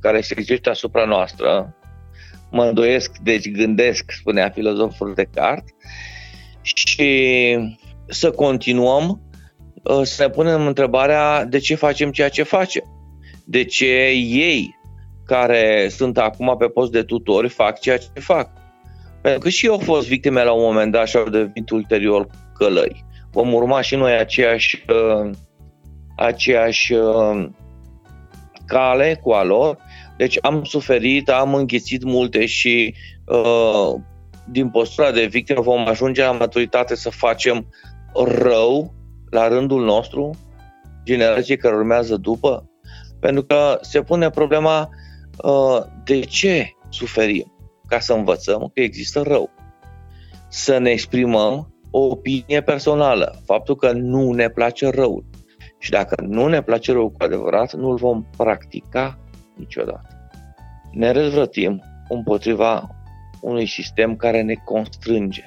care 0.00 0.20
se 0.20 0.34
exercită 0.38 0.70
asupra 0.70 1.04
noastră, 1.04 1.76
mă 2.50 2.64
îndoiesc, 2.64 3.16
deci 3.22 3.50
gândesc, 3.50 4.10
spunea 4.10 4.50
filozoful 4.50 5.12
Descartes, 5.14 5.74
și 6.62 7.58
să 8.06 8.30
continuăm 8.30 9.20
uh, 9.82 10.02
să 10.02 10.22
ne 10.22 10.28
punem 10.30 10.66
întrebarea 10.66 11.44
de 11.44 11.58
ce 11.58 11.74
facem 11.74 12.10
ceea 12.10 12.28
ce 12.28 12.42
facem. 12.42 12.82
De 13.44 13.64
ce 13.64 13.86
ei, 14.26 14.78
care 15.26 15.88
sunt 15.90 16.18
acum 16.18 16.56
pe 16.58 16.66
post 16.66 16.92
de 16.92 17.02
tutori, 17.02 17.48
fac 17.48 17.80
ceea 17.80 17.98
ce 17.98 18.08
fac. 18.14 18.50
Pentru 19.20 19.40
că 19.40 19.48
și 19.48 19.66
eu 19.66 19.72
au 19.72 19.78
fost 19.78 20.08
victime 20.08 20.44
la 20.44 20.52
un 20.52 20.62
moment 20.62 20.92
dat 20.92 21.08
și 21.08 21.16
au 21.16 21.28
devenit 21.28 21.70
ulterior 21.70 22.26
călăi. 22.54 23.04
Vom 23.32 23.52
urma 23.52 23.80
și 23.80 23.96
noi 23.96 24.12
aceeași, 24.12 24.84
uh, 24.88 25.30
aceeași 26.16 26.92
uh, 26.92 27.48
cale 28.66 29.18
cu 29.22 29.30
a 29.30 29.44
lor. 29.44 29.76
Deci 30.16 30.38
am 30.40 30.64
suferit, 30.64 31.28
am 31.28 31.54
înghițit 31.54 32.04
multe 32.04 32.46
și 32.46 32.94
uh, 33.26 33.94
din 34.50 34.70
postura 34.70 35.10
de 35.10 35.24
victimă 35.26 35.60
vom 35.60 35.86
ajunge 35.86 36.22
la 36.22 36.32
maturitate 36.32 36.94
să 36.94 37.10
facem 37.10 37.66
rău 38.14 38.94
la 39.30 39.48
rândul 39.48 39.84
nostru, 39.84 40.30
generației 41.04 41.56
care 41.56 41.74
urmează 41.74 42.16
după? 42.16 42.70
Pentru 43.20 43.42
că 43.42 43.78
se 43.80 44.02
pune 44.02 44.30
problema 44.30 44.88
uh, 45.42 45.80
de 46.04 46.20
ce 46.20 46.70
suferim? 46.88 47.52
Ca 47.86 47.98
să 47.98 48.12
învățăm 48.12 48.70
că 48.74 48.80
există 48.80 49.22
rău. 49.22 49.50
Să 50.48 50.78
ne 50.78 50.90
exprimăm 50.90 51.74
o 51.90 52.00
opinie 52.00 52.60
personală, 52.62 53.42
faptul 53.44 53.76
că 53.76 53.92
nu 53.92 54.32
ne 54.32 54.48
place 54.48 54.88
răul. 54.88 55.24
Și 55.78 55.90
dacă 55.90 56.22
nu 56.26 56.46
ne 56.46 56.62
place 56.62 56.92
răul 56.92 57.10
cu 57.10 57.24
adevărat, 57.24 57.74
nu-l 57.74 57.96
vom 57.96 58.24
practica 58.36 59.18
niciodată. 59.56 60.30
Ne 60.92 61.10
răzvrătim 61.10 61.82
împotriva 62.08 62.88
unui 63.40 63.66
sistem 63.66 64.16
care 64.16 64.42
ne 64.42 64.54
constrânge. 64.54 65.42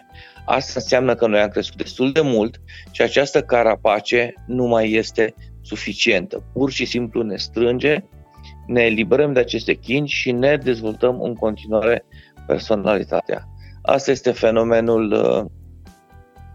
Asta 0.46 0.72
înseamnă 0.76 1.16
că 1.16 1.28
noi 1.28 1.40
am 1.40 1.50
crescut 1.50 1.78
destul 1.78 2.12
de 2.12 2.22
mult 2.22 2.62
și 2.92 3.02
această 3.02 3.42
carapace 3.42 4.34
nu 4.48 4.66
mai 4.66 4.92
este 4.92 5.34
suficientă. 5.62 6.44
Pur 6.54 6.72
și 6.72 6.86
simplu 6.86 7.22
ne 7.22 7.36
strânge, 7.36 7.98
ne 8.68 8.82
eliberăm 8.82 9.34
de 9.34 9.40
aceste 9.40 9.74
chingi 9.74 10.16
și 10.16 10.32
ne 10.32 10.56
dezvoltăm 10.56 11.22
în 11.22 11.34
continuare 11.34 12.06
personalitatea. 12.48 13.48
Asta 13.82 14.12
este 14.12 14.32
fenomenul 14.32 15.12
uh, 15.12 15.46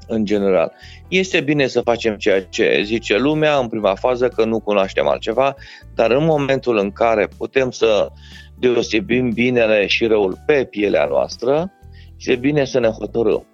în 0.06 0.24
general. 0.24 0.72
Este 1.08 1.40
bine 1.40 1.66
să 1.66 1.80
facem 1.80 2.16
ceea 2.16 2.42
ce 2.44 2.80
zice 2.84 3.18
lumea 3.18 3.56
în 3.56 3.68
prima 3.68 3.94
fază, 3.94 4.28
că 4.28 4.44
nu 4.44 4.60
cunoaștem 4.60 5.06
altceva, 5.06 5.54
dar 5.94 6.10
în 6.10 6.24
momentul 6.24 6.76
în 6.76 6.90
care 6.90 7.28
putem 7.36 7.70
să 7.70 8.08
deosebim 8.58 9.30
binele 9.30 9.86
și 9.86 10.06
răul 10.06 10.42
pe 10.46 10.64
pielea 10.64 11.04
noastră, 11.04 11.72
este 12.18 12.36
bine 12.36 12.64
să 12.64 12.78
ne 12.78 12.88
hotărâm. 12.88 13.46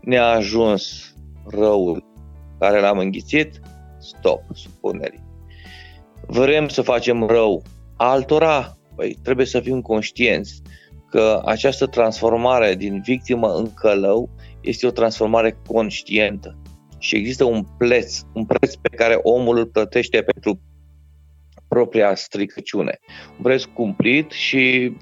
Ne-a 0.00 0.26
ajuns 0.26 1.14
răul 1.46 2.04
care 2.58 2.80
l-am 2.80 2.98
înghițit, 2.98 3.60
stop, 3.98 4.42
supunerii. 4.54 5.24
Vrem 6.26 6.68
să 6.68 6.82
facem 6.82 7.26
rău 7.26 7.62
altora? 7.96 8.76
Păi 8.96 9.18
trebuie 9.22 9.46
să 9.46 9.60
fim 9.60 9.80
conștienți 9.80 10.62
că 11.10 11.42
această 11.44 11.86
transformare 11.86 12.74
din 12.74 13.00
victimă 13.00 13.54
în 13.54 13.74
călău 13.74 14.30
este 14.60 14.86
o 14.86 14.90
transformare 14.90 15.58
conștientă 15.66 16.56
și 16.98 17.16
există 17.16 17.44
un 17.44 17.64
preț, 17.78 18.20
un 18.34 18.44
preț 18.44 18.74
pe 18.74 18.96
care 18.96 19.18
omul 19.22 19.56
îl 19.56 19.66
plătește 19.66 20.22
pentru 20.22 20.60
propria 21.72 22.14
stricăciune. 22.14 22.98
Un 23.36 23.42
preț 23.42 23.64
cumplit 23.64 24.30
și 24.30 24.92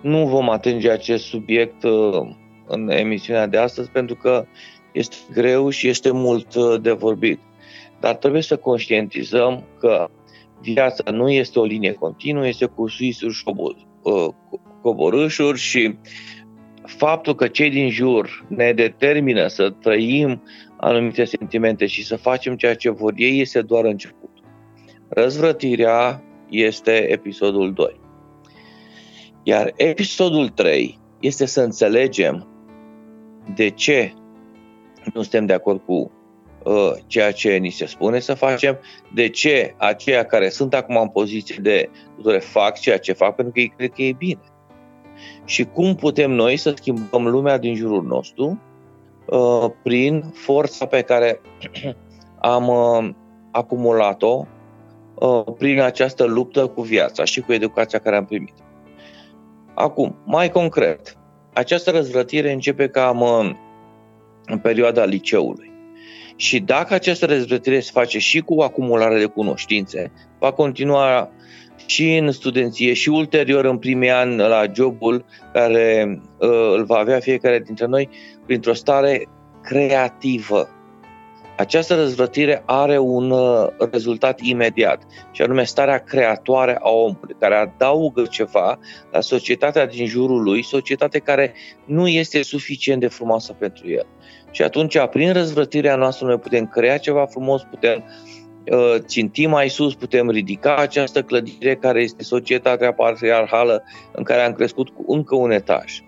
nu 0.00 0.26
vom 0.26 0.50
atinge 0.50 0.90
acest 0.90 1.24
subiect 1.24 1.82
uh, 1.82 2.28
în 2.66 2.90
emisiunea 2.90 3.46
de 3.46 3.56
astăzi 3.56 3.90
pentru 3.90 4.14
că 4.14 4.46
este 4.92 5.16
greu 5.32 5.68
și 5.68 5.88
este 5.88 6.10
mult 6.10 6.54
uh, 6.54 6.80
de 6.80 6.92
vorbit. 6.92 7.40
Dar 8.00 8.14
trebuie 8.14 8.42
să 8.42 8.56
conștientizăm 8.56 9.64
că 9.78 10.08
viața 10.60 11.10
nu 11.10 11.30
este 11.30 11.58
o 11.58 11.64
linie 11.64 11.92
continuă, 11.92 12.46
este 12.46 12.66
cu 12.66 12.88
suisuri 12.88 13.34
și 13.34 13.44
uh, 14.02 14.28
coborâșuri 14.82 15.58
și 15.58 15.96
faptul 16.84 17.34
că 17.34 17.48
cei 17.48 17.70
din 17.70 17.90
jur 17.90 18.46
ne 18.48 18.72
determină 18.72 19.46
să 19.46 19.70
trăim 19.70 20.42
anumite 20.76 21.24
sentimente 21.24 21.86
și 21.86 22.04
să 22.04 22.16
facem 22.16 22.56
ceea 22.56 22.74
ce 22.74 22.90
vor 22.90 23.12
ei 23.16 23.40
este 23.40 23.62
doar 23.62 23.84
început. 23.84 24.30
Răzvrătirea 25.12 26.22
este 26.48 27.10
episodul 27.10 27.72
2. 27.72 28.00
Iar 29.42 29.72
episodul 29.76 30.48
3 30.48 30.98
este 31.20 31.46
să 31.46 31.60
înțelegem 31.60 32.46
de 33.54 33.70
ce 33.70 34.12
nu 35.14 35.22
suntem 35.22 35.46
de 35.46 35.52
acord 35.52 35.80
cu 35.86 36.10
uh, 36.64 36.92
ceea 37.06 37.32
ce 37.32 37.56
ni 37.56 37.70
se 37.70 37.86
spune 37.86 38.18
să 38.18 38.34
facem, 38.34 38.78
de 39.14 39.28
ce 39.28 39.74
aceia 39.76 40.24
care 40.24 40.48
sunt 40.48 40.74
acum 40.74 40.96
în 40.96 41.08
poziție 41.08 41.56
de 41.62 41.90
fac 42.38 42.78
ceea 42.78 42.98
ce 42.98 43.12
fac 43.12 43.34
pentru 43.34 43.52
că 43.52 43.60
ei 43.60 43.72
cred 43.76 43.90
că 43.90 44.02
e 44.02 44.12
bine 44.12 44.40
și 45.44 45.64
cum 45.64 45.94
putem 45.94 46.30
noi 46.30 46.56
să 46.56 46.72
schimbăm 46.76 47.26
lumea 47.26 47.58
din 47.58 47.74
jurul 47.74 48.02
nostru 48.02 48.60
uh, 49.26 49.70
prin 49.82 50.24
forța 50.34 50.86
pe 50.86 51.02
care 51.02 51.40
am 52.54 52.68
uh, 52.68 53.10
acumulat-o 53.50 54.46
uh, 55.20 55.44
prin 55.58 55.80
această 55.80 56.24
luptă 56.24 56.66
cu 56.66 56.82
viața 56.82 57.24
și 57.24 57.40
cu 57.40 57.52
educația 57.52 57.98
care 57.98 58.16
am 58.16 58.24
primit. 58.24 58.54
Acum, 59.74 60.16
mai 60.24 60.50
concret, 60.50 61.16
această 61.52 61.90
răzvrătire 61.90 62.52
începe 62.52 62.88
cam 62.88 63.22
în 64.46 64.58
perioada 64.58 65.04
liceului. 65.04 65.70
Și 66.36 66.60
dacă 66.60 66.94
această 66.94 67.26
răzvrătire 67.26 67.80
se 67.80 67.90
face 67.92 68.18
și 68.18 68.40
cu 68.40 68.60
acumulare 68.60 69.18
de 69.18 69.24
cunoștințe, 69.24 70.12
va 70.38 70.52
continua 70.52 71.30
și 71.86 72.16
în 72.16 72.30
studenție 72.30 72.92
și 72.92 73.08
ulterior 73.08 73.64
în 73.64 73.78
primii 73.78 74.10
ani 74.10 74.36
la 74.36 74.62
jobul 74.74 75.24
care 75.52 76.20
uh, 76.38 76.48
îl 76.76 76.84
va 76.84 76.96
avea 76.96 77.20
fiecare 77.20 77.58
dintre 77.58 77.86
noi 77.86 78.08
printr-o 78.46 78.72
stare 78.72 79.28
creativă. 79.62 80.68
Această 81.60 81.94
răzvrătire 81.94 82.62
are 82.66 82.98
un 82.98 83.30
uh, 83.30 83.66
rezultat 83.90 84.40
imediat, 84.40 85.02
și 85.30 85.42
anume 85.42 85.64
starea 85.64 85.98
creatoare 85.98 86.78
a 86.82 86.88
omului, 86.90 87.36
care 87.38 87.54
adaugă 87.54 88.22
ceva 88.22 88.78
la 89.12 89.20
societatea 89.20 89.86
din 89.86 90.06
jurul 90.06 90.42
lui, 90.42 90.64
societate 90.64 91.18
care 91.18 91.54
nu 91.84 92.08
este 92.08 92.42
suficient 92.42 93.00
de 93.00 93.08
frumoasă 93.08 93.52
pentru 93.52 93.90
el. 93.90 94.06
Și 94.50 94.62
atunci, 94.62 94.98
prin 95.10 95.32
răzvrătirea 95.32 95.96
noastră, 95.96 96.26
noi 96.26 96.38
putem 96.38 96.66
crea 96.66 96.98
ceva 96.98 97.26
frumos, 97.26 97.62
putem 97.62 98.04
uh, 98.06 98.40
Uh, 98.70 98.94
țintim 98.98 99.50
mai 99.50 99.68
sus, 99.68 99.94
putem 99.94 100.30
ridica 100.30 100.76
această 100.76 101.22
clădire 101.22 101.76
care 101.76 102.02
este 102.02 102.22
societatea 102.22 102.92
patriarhală 102.92 103.84
în 104.12 104.22
care 104.22 104.40
am 104.40 104.52
crescut 104.52 104.88
cu 104.88 105.04
încă 105.06 105.34
un 105.34 105.50
etaj. 105.50 106.00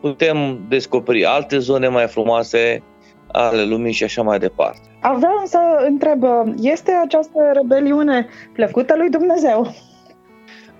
Putem 0.00 0.64
descoperi 0.68 1.24
alte 1.24 1.58
zone 1.58 1.88
mai 1.88 2.06
frumoase 2.06 2.82
ale 3.36 3.64
lumii 3.64 3.92
și 3.92 4.04
așa 4.04 4.22
mai 4.22 4.38
departe. 4.38 4.80
Aveam 5.00 5.42
să 5.44 5.58
întreb, 5.86 6.24
este 6.60 6.92
această 7.04 7.38
rebeliune 7.52 8.26
plăcută 8.52 8.94
lui 8.96 9.10
Dumnezeu? 9.10 9.74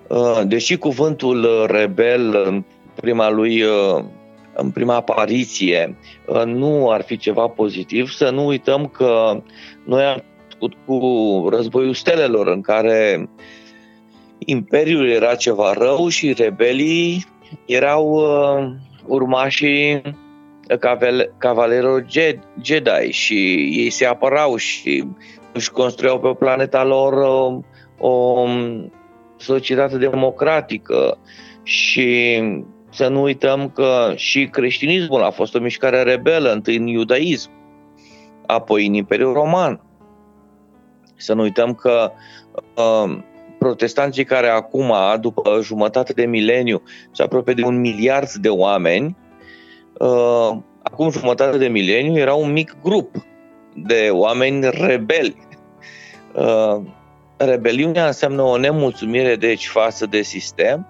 Uh, 0.08 0.40
deși 0.46 0.78
cuvântul 0.78 1.66
rebel 1.66 2.42
în 2.46 2.64
prima 2.94 3.30
lui 3.30 3.62
uh, 3.62 4.04
în 4.56 4.70
prima 4.70 4.94
apariție 4.94 5.96
nu 6.44 6.90
ar 6.90 7.02
fi 7.02 7.16
ceva 7.16 7.46
pozitiv, 7.46 8.08
să 8.08 8.30
nu 8.30 8.46
uităm 8.46 8.86
că 8.86 9.42
noi 9.84 10.04
am 10.04 10.22
început 10.42 10.72
cu 10.86 11.48
războiul 11.50 11.94
stelelor, 11.94 12.46
în 12.46 12.60
care 12.60 13.28
Imperiul 14.38 15.08
era 15.08 15.34
ceva 15.34 15.72
rău 15.72 16.08
și 16.08 16.32
rebelii 16.32 17.26
erau 17.66 18.12
uh, 18.12 18.70
urmașii 19.06 20.02
cavalerul 21.38 22.06
Jedi 22.62 23.10
și 23.10 23.34
ei 23.78 23.90
se 23.90 24.06
apărau 24.06 24.56
și 24.56 25.04
își 25.52 25.70
construiau 25.70 26.18
pe 26.20 26.34
planeta 26.38 26.84
lor 26.84 27.12
uh, 27.12 27.64
o 27.98 28.46
societate 29.36 29.98
democratică 29.98 31.18
și 31.62 32.40
să 32.90 33.08
nu 33.08 33.22
uităm 33.22 33.70
că 33.70 34.12
și 34.16 34.46
creștinismul 34.46 35.22
a 35.22 35.30
fost 35.30 35.54
o 35.54 35.58
mișcare 35.58 36.02
rebelă, 36.02 36.52
întâi 36.52 36.76
în 36.76 36.86
iudaism, 36.86 37.50
apoi 38.46 38.86
în 38.86 38.94
Imperiul 38.94 39.32
Roman. 39.32 39.80
Să 41.16 41.34
nu 41.34 41.42
uităm 41.42 41.74
că 41.74 42.12
uh, 42.76 43.18
protestanții 43.58 44.24
care 44.24 44.48
acum, 44.48 44.92
după 45.20 45.58
jumătate 45.62 46.12
de 46.12 46.26
mileniu, 46.26 46.82
se 47.10 47.22
apropie 47.22 47.54
de 47.54 47.64
un 47.64 47.80
miliard 47.80 48.32
de 48.32 48.48
oameni, 48.48 49.16
uh, 50.04 50.56
acum 50.82 51.10
jumătate 51.10 51.58
de 51.58 51.68
mileniu 51.68 52.16
era 52.16 52.34
un 52.34 52.52
mic 52.52 52.76
grup 52.82 53.14
de 53.74 54.08
oameni 54.10 54.70
rebeli. 54.70 55.36
Uh, 56.34 56.82
rebeliunea 57.36 58.06
înseamnă 58.06 58.42
o 58.42 58.56
nemulțumire 58.56 59.36
deci 59.36 59.66
față 59.66 60.06
de 60.06 60.22
sistem 60.22 60.86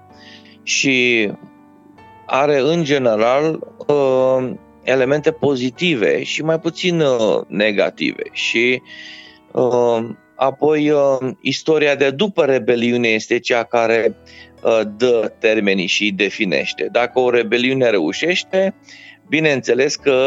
și 0.62 1.28
are 2.26 2.58
în 2.58 2.84
general 2.84 3.58
uh, 3.86 4.50
elemente 4.82 5.30
pozitive 5.30 6.22
și 6.22 6.42
mai 6.42 6.60
puțin 6.60 7.00
uh, 7.00 7.40
negative 7.46 8.22
și 8.32 8.82
uh, 9.52 10.04
Apoi, 10.36 10.90
uh, 10.90 11.30
istoria 11.40 11.94
de 11.94 12.10
după 12.10 12.44
rebeliune 12.44 13.08
este 13.08 13.38
cea 13.38 13.62
care 13.62 14.16
uh, 14.62 14.80
dă 14.96 15.32
termenii 15.38 15.86
și 15.86 16.02
îi 16.02 16.12
definește. 16.12 16.88
Dacă 16.92 17.18
o 17.18 17.30
rebeliune 17.30 17.90
reușește, 17.90 18.74
bineînțeles 19.28 19.96
că 19.96 20.18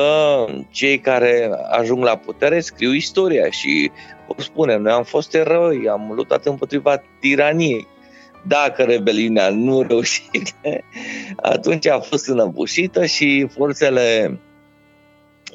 cei 0.70 1.00
care 1.00 1.50
ajung 1.70 2.04
la 2.04 2.16
putere 2.16 2.60
scriu 2.60 2.94
istoria 2.94 3.50
și 3.50 3.92
vor 4.28 4.42
spune, 4.42 4.78
noi 4.78 4.92
am 4.92 5.04
fost 5.04 5.34
eroi, 5.34 5.90
am 5.90 6.12
luptat 6.16 6.46
împotriva 6.46 7.04
tiraniei. 7.20 7.88
Dacă 8.48 8.84
rebeliunea 8.84 9.50
nu 9.50 9.82
reușește, 9.82 10.84
atunci 11.54 11.88
a 11.88 12.00
fost 12.00 12.28
înăbușită 12.28 13.06
și 13.06 13.48
forțele 13.50 14.40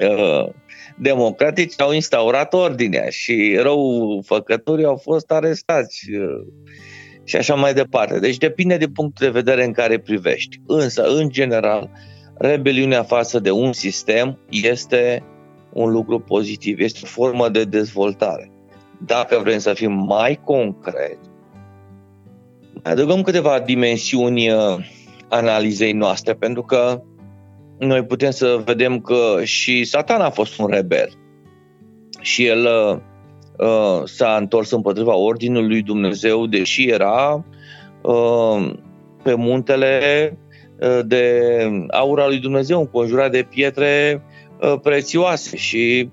uh, 0.00 0.48
democratici 0.96 1.80
au 1.80 1.92
instaurat 1.92 2.54
ordinea 2.54 3.08
și 3.08 3.58
răufăcătorii 3.60 4.84
au 4.84 4.96
fost 4.96 5.30
arestați 5.30 6.10
uh, 6.10 6.46
și 7.24 7.36
așa 7.36 7.54
mai 7.54 7.74
departe. 7.74 8.18
Deci 8.18 8.36
depinde 8.36 8.76
de 8.76 8.88
punctul 8.88 9.26
de 9.26 9.32
vedere 9.32 9.64
în 9.64 9.72
care 9.72 9.98
privești. 9.98 10.60
Însă, 10.66 11.02
în 11.02 11.28
general, 11.28 11.90
rebeliunea 12.42 13.02
față 13.02 13.38
de 13.38 13.50
un 13.50 13.72
sistem 13.72 14.38
este 14.50 15.24
un 15.72 15.90
lucru 15.90 16.18
pozitiv, 16.18 16.80
este 16.80 17.00
o 17.02 17.06
formă 17.06 17.48
de 17.48 17.64
dezvoltare. 17.64 18.50
Dacă 19.06 19.40
vrem 19.42 19.58
să 19.58 19.72
fim 19.72 19.92
mai 19.92 20.40
concreți, 20.44 21.30
adăugăm 22.82 23.22
câteva 23.22 23.60
dimensiuni 23.60 24.50
uh, 24.50 24.76
analizei 25.28 25.92
noastre, 25.92 26.34
pentru 26.34 26.62
că 26.62 27.02
noi 27.78 28.04
putem 28.04 28.30
să 28.30 28.62
vedem 28.64 29.00
că 29.00 29.44
și 29.44 29.84
Satan 29.84 30.20
a 30.20 30.30
fost 30.30 30.58
un 30.58 30.66
rebel 30.66 31.08
și 32.20 32.46
el 32.46 32.66
uh, 32.66 34.02
s-a 34.04 34.36
întors 34.36 34.70
împotriva 34.70 35.14
ordinului 35.14 35.68
lui 35.68 35.82
Dumnezeu, 35.82 36.46
deși 36.46 36.88
era 36.88 37.44
uh, 38.02 38.72
pe 39.22 39.34
muntele 39.34 40.00
uh, 40.32 40.50
de 41.04 41.40
aura 41.90 42.26
lui 42.26 42.38
Dumnezeu, 42.38 42.80
înconjurat 42.80 43.30
de 43.30 43.46
pietre 43.50 44.22
uh, 44.60 44.74
prețioase 44.82 45.56
și 45.56 46.10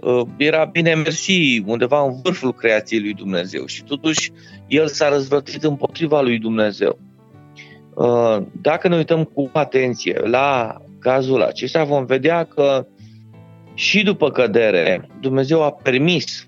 uh, 0.00 0.22
era 0.36 0.64
bine 0.64 0.94
mersi 0.94 1.62
undeva 1.66 2.02
în 2.04 2.20
vârful 2.22 2.52
creației 2.52 3.00
lui 3.00 3.14
Dumnezeu 3.14 3.66
și 3.66 3.84
totuși 3.84 4.32
el 4.66 4.86
s-a 4.88 5.08
răzvrătit 5.08 5.62
împotriva 5.62 6.20
lui 6.20 6.38
Dumnezeu. 6.38 6.98
Dacă 8.60 8.88
ne 8.88 8.96
uităm 8.96 9.24
cu 9.24 9.50
atenție 9.52 10.20
la 10.24 10.76
cazul 10.98 11.42
acesta, 11.42 11.84
vom 11.84 12.04
vedea 12.04 12.44
că 12.44 12.86
și 13.74 14.02
după 14.02 14.30
cădere, 14.30 15.08
Dumnezeu 15.20 15.62
a 15.62 15.72
permis 15.72 16.46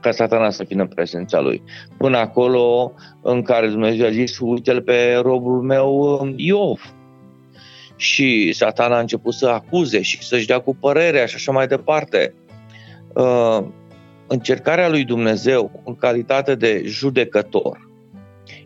ca 0.00 0.10
satana 0.10 0.50
să 0.50 0.64
vină 0.68 0.82
în 0.82 0.88
prezența 0.88 1.40
lui. 1.40 1.62
Până 1.96 2.16
acolo 2.16 2.92
în 3.22 3.42
care 3.42 3.68
Dumnezeu 3.68 4.06
a 4.06 4.10
zis, 4.10 4.38
uite-l 4.38 4.82
pe 4.82 5.14
robul 5.22 5.62
meu 5.62 6.18
Iov. 6.36 6.94
Și 7.96 8.52
satana 8.52 8.96
a 8.96 9.00
început 9.00 9.34
să 9.34 9.48
acuze 9.48 10.00
și 10.00 10.22
să-și 10.22 10.46
dea 10.46 10.58
cu 10.58 10.74
părerea 10.74 11.26
și 11.26 11.34
așa 11.34 11.52
mai 11.52 11.66
departe. 11.66 12.34
Uh, 13.14 13.64
încercarea 14.26 14.88
lui 14.88 15.04
Dumnezeu 15.04 15.82
în 15.84 15.94
calitate 15.94 16.54
de 16.54 16.82
judecător 16.84 17.88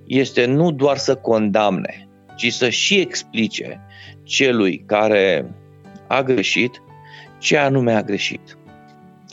este 0.07 0.45
nu 0.45 0.71
doar 0.71 0.97
să 0.97 1.15
condamne, 1.15 2.09
ci 2.37 2.53
să 2.53 2.69
și 2.69 2.99
explice 3.01 3.81
celui 4.23 4.85
care 4.87 5.55
a 6.07 6.23
greșit 6.23 6.83
ce 7.39 7.57
anume 7.57 7.93
a 7.93 8.03
greșit. 8.03 8.59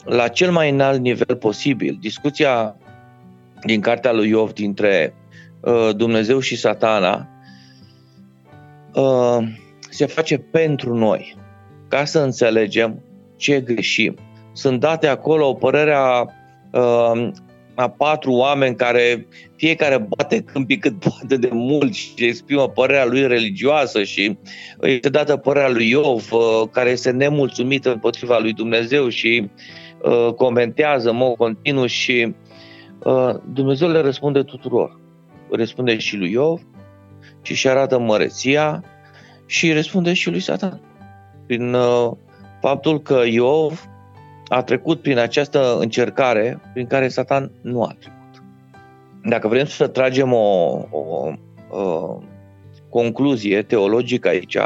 La 0.04 0.28
cel 0.28 0.50
mai 0.50 0.70
înalt 0.70 1.00
nivel 1.00 1.36
posibil, 1.36 1.96
discuția 2.00 2.76
din 3.64 3.80
cartea 3.80 4.12
lui 4.12 4.28
Iov 4.28 4.52
dintre 4.52 5.14
uh, 5.60 5.90
Dumnezeu 5.96 6.40
și 6.40 6.56
satana 6.56 7.28
uh, 8.94 9.38
se 9.90 10.06
face 10.06 10.38
pentru 10.38 10.94
noi, 10.94 11.36
ca 11.88 12.04
să 12.04 12.18
înțelegem 12.18 13.02
ce 13.36 13.60
greșim. 13.60 14.16
Sunt 14.52 14.80
date 14.80 15.06
acolo 15.06 15.54
părerea 15.54 16.26
uh, 16.70 17.30
a 17.74 17.88
patru 17.88 18.32
oameni 18.32 18.76
care 18.76 19.26
fiecare 19.56 19.98
bate 19.98 20.40
câmpii 20.40 20.78
cât 20.78 20.98
poate 20.98 21.36
de 21.36 21.48
mult 21.52 21.94
și 21.94 22.12
exprimă 22.16 22.68
părerea 22.68 23.04
lui 23.04 23.26
religioasă 23.26 24.02
și 24.02 24.38
este 24.80 25.08
dată 25.08 25.36
părerea 25.36 25.68
lui 25.68 25.88
Iov, 25.88 26.32
uh, 26.32 26.68
care 26.70 26.90
este 26.90 27.10
nemulțumită 27.10 27.92
împotriva 27.92 28.38
lui 28.38 28.52
Dumnezeu 28.52 29.08
și 29.08 29.42
uh, 29.44 29.50
comentează 30.36 31.10
în 31.10 31.16
mod 31.16 31.36
continuu 31.36 31.86
și 31.86 32.34
uh, 33.04 33.34
Dumnezeu 33.52 33.88
le 33.88 34.00
răspunde 34.00 34.42
tuturor. 34.42 35.00
Răspunde 35.50 35.98
și 35.98 36.16
lui 36.16 36.30
Iov 36.30 36.60
și 37.42 37.54
și 37.54 37.68
arată 37.68 37.98
măreția 37.98 38.84
și 39.46 39.72
răspunde 39.72 40.12
și 40.12 40.30
lui 40.30 40.40
Satan. 40.40 40.80
Prin 41.46 41.76
faptul 42.60 43.00
că 43.00 43.22
Iov 43.26 43.88
a 44.48 44.62
trecut 44.62 45.00
prin 45.00 45.18
această 45.18 45.76
încercare 45.78 46.60
prin 46.72 46.86
care 46.86 47.08
Satan 47.08 47.50
nu 47.62 47.82
a 47.82 47.96
trecut. 47.98 48.42
Dacă 49.24 49.48
vrem 49.48 49.64
să 49.64 49.86
tragem 49.86 50.32
o, 50.32 50.78
o, 50.90 51.32
o 51.70 52.18
concluzie 52.88 53.62
teologică 53.62 54.28
aici, 54.28 54.56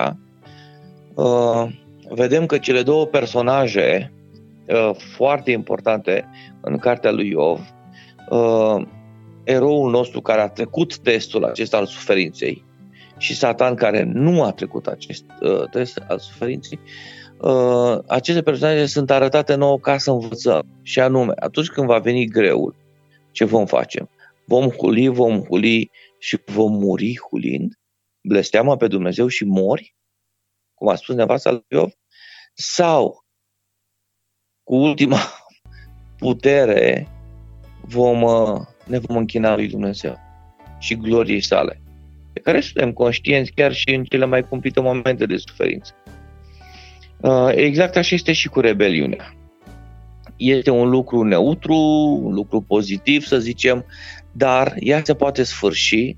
uh, 1.15 1.67
vedem 2.09 2.47
că 2.47 2.59
cele 2.59 2.83
două 2.83 3.07
personaje 3.07 4.13
uh, 4.13 4.16
foarte 5.17 5.51
importante 5.51 6.29
în 6.61 6.79
cartea 6.79 7.11
lui 7.11 7.29
Iov, 7.29 7.61
uh, 8.31 8.87
eroul 9.45 9.91
nostru 9.91 10.21
care 10.21 10.41
a 10.41 10.49
trecut 10.49 10.99
testul 10.99 11.45
acesta 11.45 11.77
al 11.77 11.87
suferinței 11.87 12.65
și 13.19 13.35
Satan 13.35 13.75
care 13.75 14.03
nu 14.03 14.43
a 14.43 14.53
trecut 14.53 14.87
acest 14.87 15.25
test 15.71 16.03
al 16.09 16.19
suferinței, 16.19 16.79
uh, 17.41 17.99
aceste 18.07 18.43
personaje 18.43 18.87
sunt 18.87 19.11
arătate 19.11 19.55
nouă 19.55 19.79
ca 19.79 19.99
să 19.99 20.11
învățăm. 20.11 20.67
Și 20.83 21.01
anume, 21.01 21.33
atunci 21.37 21.69
când 21.69 21.87
va 21.87 21.99
veni 21.99 22.27
greul, 22.27 22.75
ce 23.31 23.45
vom 23.45 23.67
face? 23.67 24.09
Vom 24.47 24.69
huli, 24.69 25.09
vom 25.09 25.41
huli 25.41 25.91
și 26.19 26.39
vom 26.45 26.73
muri 26.73 27.19
hulind? 27.29 27.73
Blesteamă 28.21 28.77
pe 28.77 28.87
Dumnezeu 28.87 29.27
și 29.27 29.45
mori? 29.45 29.95
Cum 30.75 30.89
a 30.89 30.95
spus 30.95 31.15
nevasta 31.15 31.51
lui 31.51 31.65
Iov? 31.69 31.91
Sau 32.55 33.26
cu 34.67 34.75
ultima 34.75 35.19
putere 36.19 37.09
vom, 37.81 38.23
uh, 38.23 38.61
ne 38.85 38.99
vom 38.99 39.17
închina 39.17 39.55
lui 39.55 39.69
Dumnezeu 39.69 40.19
și 40.79 40.97
gloriei 40.97 41.41
sale, 41.41 41.81
pe 42.33 42.41
care 42.41 42.61
suntem 42.61 42.93
conștienți 42.93 43.53
chiar 43.53 43.73
și 43.73 43.91
în 43.95 44.05
cele 44.05 44.25
mai 44.25 44.49
cumplite 44.49 44.81
momente 44.81 45.27
de 45.27 45.37
suferință. 45.37 45.95
Uh, 47.21 47.49
exact 47.55 47.97
așa 47.97 48.15
este 48.15 48.33
și 48.33 48.49
cu 48.49 48.61
rebeliunea. 48.61 49.35
Este 50.37 50.71
un 50.71 50.89
lucru 50.89 51.23
neutru, 51.23 51.77
un 52.23 52.35
lucru 52.35 52.61
pozitiv, 52.61 53.25
să 53.25 53.39
zicem, 53.39 53.85
dar 54.33 54.75
ea 54.79 55.01
se 55.05 55.15
poate 55.15 55.43
sfârși 55.43 56.17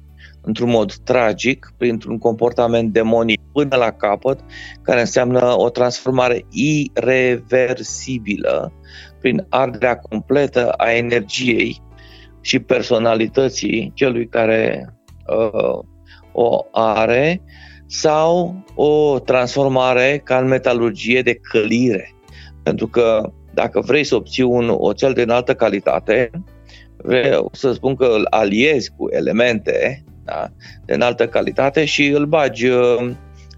într-un 0.48 0.70
mod 0.70 0.94
tragic, 0.94 1.72
printr-un 1.76 2.18
comportament 2.18 2.92
demonic 2.92 3.40
până 3.52 3.76
la 3.76 3.90
capăt, 3.90 4.40
care 4.82 5.00
înseamnă 5.00 5.54
o 5.56 5.68
transformare 5.68 6.44
irreversibilă 6.50 8.72
prin 9.20 9.46
arderea 9.48 9.96
completă 9.96 10.70
a 10.70 10.92
energiei 10.92 11.82
și 12.40 12.58
personalității 12.58 13.90
celui 13.94 14.28
care 14.28 14.94
uh, 15.26 15.78
o 16.32 16.64
are 16.72 17.42
sau 17.86 18.64
o 18.74 19.18
transformare 19.18 20.20
ca 20.24 20.38
în 20.38 20.46
metalurgie 20.46 21.22
de 21.22 21.34
călire. 21.34 22.14
Pentru 22.62 22.88
că 22.88 23.32
dacă 23.54 23.80
vrei 23.80 24.04
să 24.04 24.14
obții 24.14 24.42
un 24.42 24.68
oțel 24.68 25.12
de 25.12 25.22
înaltă 25.22 25.54
calitate, 25.54 26.30
vreau 26.96 27.50
să 27.52 27.72
spun 27.72 27.94
că 27.94 28.04
îl 28.04 28.26
aliezi 28.30 28.90
cu 28.96 29.08
elemente 29.10 30.04
da, 30.28 30.48
de 30.84 30.94
înaltă 30.94 31.28
calitate 31.28 31.84
și 31.84 32.06
îl 32.06 32.26
bagi 32.26 32.66
uh, 32.66 33.10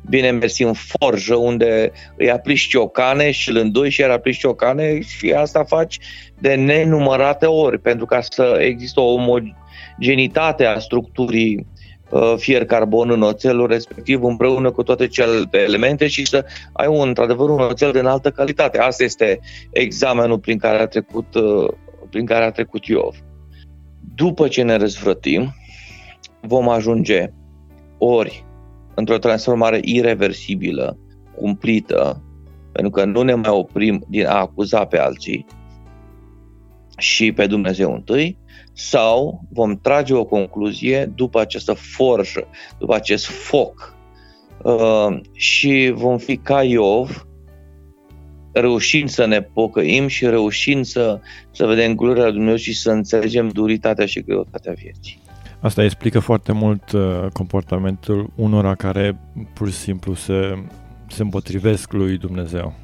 bine 0.08 0.30
mersi 0.30 0.62
în 0.62 0.72
forjă 0.72 1.34
unde 1.34 1.92
îi 2.16 2.30
aplici 2.30 2.68
ciocane 2.68 3.30
și 3.30 3.50
îl 3.50 3.56
îndoi 3.56 3.90
și 3.90 4.00
iar 4.00 4.10
aplici 4.10 4.38
ciocane 4.38 5.00
și 5.00 5.32
asta 5.32 5.64
faci 5.64 5.98
de 6.38 6.54
nenumărate 6.54 7.46
ori 7.46 7.78
pentru 7.78 8.06
ca 8.06 8.20
să 8.20 8.56
există 8.60 9.00
o 9.00 9.12
omogenitate 9.12 10.64
a 10.64 10.78
structurii 10.78 11.66
Uh, 12.10 12.34
fier 12.36 12.64
carbon 12.64 13.10
în 13.10 13.22
oțelul 13.22 13.66
respectiv 13.66 14.22
împreună 14.22 14.70
cu 14.70 14.82
toate 14.82 15.06
celelalte 15.06 15.58
elemente 15.58 16.06
și 16.06 16.26
să 16.26 16.44
ai 16.72 16.86
un, 16.86 17.08
într-adevăr 17.08 17.48
un 17.48 17.60
oțel 17.60 17.92
de 17.92 17.98
înaltă 17.98 18.30
calitate. 18.30 18.78
Asta 18.78 19.04
este 19.04 19.40
examenul 19.70 20.38
prin 20.38 20.58
care 20.58 20.78
a 20.78 20.86
trecut, 20.86 21.34
uh, 21.34 21.68
prin 22.10 22.26
care 22.26 22.44
a 22.44 22.50
trecut 22.50 22.86
Iov. 22.86 23.16
După 24.14 24.48
ce 24.48 24.62
ne 24.62 24.76
răzvrătim, 24.76 25.54
vom 26.40 26.68
ajunge 26.68 27.32
ori 27.98 28.44
într-o 28.94 29.18
transformare 29.18 29.80
irreversibilă, 29.82 30.98
cumplită, 31.36 32.22
pentru 32.72 32.90
că 32.90 33.04
nu 33.04 33.22
ne 33.22 33.34
mai 33.34 33.50
oprim 33.50 34.04
din 34.08 34.26
a 34.26 34.38
acuza 34.38 34.84
pe 34.84 34.98
alții 34.98 35.46
și 36.96 37.32
pe 37.32 37.46
Dumnezeu 37.46 37.92
întâi, 37.92 38.38
sau 38.72 39.40
vom 39.50 39.76
trage 39.80 40.14
o 40.14 40.24
concluzie 40.24 41.12
după 41.14 41.40
această 41.40 41.72
forjă, 41.72 42.46
după 42.78 42.94
acest 42.94 43.26
foc 43.26 43.94
uh, 44.62 45.20
și 45.32 45.92
vom 45.94 46.18
fi 46.18 46.36
ca 46.36 46.62
Iov, 46.62 47.26
reușind 48.52 49.08
să 49.08 49.26
ne 49.26 49.42
pocăim 49.42 50.06
și 50.06 50.26
reușind 50.26 50.84
să, 50.84 51.20
să 51.50 51.66
vedem 51.66 51.94
gloria 51.94 52.22
lui 52.22 52.32
Dumnezeu 52.32 52.56
și 52.56 52.74
să 52.74 52.90
înțelegem 52.90 53.48
duritatea 53.48 54.06
și 54.06 54.20
greutatea 54.20 54.72
vieții. 54.72 55.19
Asta 55.60 55.84
explică 55.84 56.18
foarte 56.18 56.52
mult 56.52 56.92
uh, 56.92 57.26
comportamentul 57.32 58.30
unora 58.34 58.74
care 58.74 59.18
pur 59.52 59.70
și 59.70 59.76
simplu 59.76 60.14
se, 60.14 60.64
se 61.08 61.22
împotrivesc 61.22 61.92
lui 61.92 62.18
Dumnezeu 62.18 62.74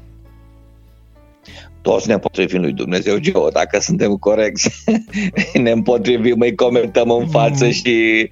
toți 1.87 2.07
ne 2.07 2.13
împotrivim 2.13 2.61
lui 2.61 2.73
Dumnezeu, 2.73 3.17
Geo, 3.17 3.49
dacă 3.49 3.79
suntem 3.79 4.15
corecți. 4.15 4.83
ne 5.63 5.71
împotrivim, 5.71 6.39
îi 6.39 6.55
comentăm 6.55 7.11
în 7.11 7.27
față 7.27 7.65
mm. 7.65 7.71
și... 7.71 8.29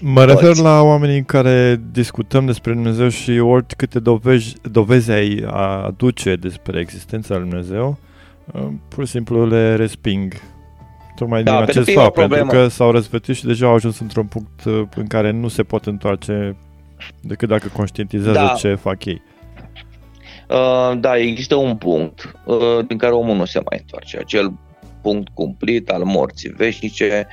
Mă 0.00 0.24
toți. 0.24 0.34
refer 0.34 0.56
la 0.56 0.82
oamenii 0.82 1.24
care 1.24 1.80
discutăm 1.92 2.46
despre 2.46 2.72
Dumnezeu 2.72 3.08
și 3.08 3.30
oricâte 3.38 3.98
dovezi, 3.98 4.54
dovezi 4.70 5.10
ai 5.10 5.44
aduce 5.86 6.36
despre 6.36 6.80
existența 6.80 7.36
lui 7.36 7.48
Dumnezeu, 7.48 7.98
uh, 8.52 8.68
pur 8.88 9.04
și 9.04 9.10
simplu 9.10 9.46
le 9.46 9.76
resping. 9.76 10.32
Tocmai 11.22 11.42
da, 11.42 11.52
din 11.52 11.62
acest 11.62 11.90
fapt, 11.90 12.14
pentru 12.14 12.46
că 12.46 12.68
s-au 12.68 12.90
răzvătit 12.90 13.36
și 13.36 13.44
deja 13.44 13.66
au 13.66 13.74
ajuns 13.74 14.00
într-un 14.00 14.26
punct 14.26 14.64
uh, 14.64 14.82
în 14.96 15.06
care 15.06 15.30
nu 15.30 15.48
se 15.48 15.62
pot 15.62 15.86
întoarce 15.86 16.56
decât 17.20 17.48
dacă 17.48 17.68
conștientizează 17.72 18.38
Da. 18.38 18.54
ce 18.56 18.74
fac 18.74 19.04
ei. 19.04 19.22
Uh, 20.48 20.98
da, 21.00 21.16
există 21.16 21.54
un 21.54 21.76
punct 21.76 22.32
uh, 22.44 22.86
din 22.86 22.98
care 22.98 23.12
omul 23.12 23.36
nu 23.36 23.44
se 23.44 23.60
mai 23.70 23.78
întoarce, 23.80 24.18
acel 24.18 24.52
punct 25.02 25.28
cumplit 25.34 25.90
al 25.90 26.02
morții 26.02 26.48
veșnice, 26.48 27.26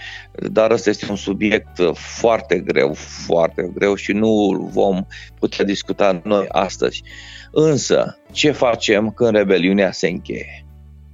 dar 0.51 0.71
ăsta 0.71 0.89
este 0.89 1.05
un 1.09 1.15
subiect 1.15 1.77
uh, 1.77 1.93
foarte 1.93 2.59
greu, 2.59 2.93
foarte 3.25 3.71
greu 3.73 3.95
și 3.95 4.11
nu 4.11 4.29
îl 4.29 4.69
vom 4.71 5.05
putea 5.39 5.65
discuta 5.65 6.21
noi 6.23 6.45
astăzi. 6.47 7.03
Însă, 7.51 8.17
ce 8.31 8.51
facem 8.51 9.11
când 9.11 9.35
rebeliunea 9.35 9.91
se 9.91 10.07
încheie? 10.07 10.65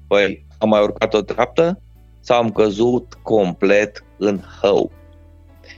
Păi, 0.07 0.45
am 0.57 0.69
mai 0.69 0.81
urcat 0.81 1.13
o 1.13 1.21
treaptă 1.21 1.79
sau 2.25 2.37
am 2.37 2.51
căzut 2.51 3.13
complet 3.23 4.03
în 4.17 4.39
hău? 4.61 4.91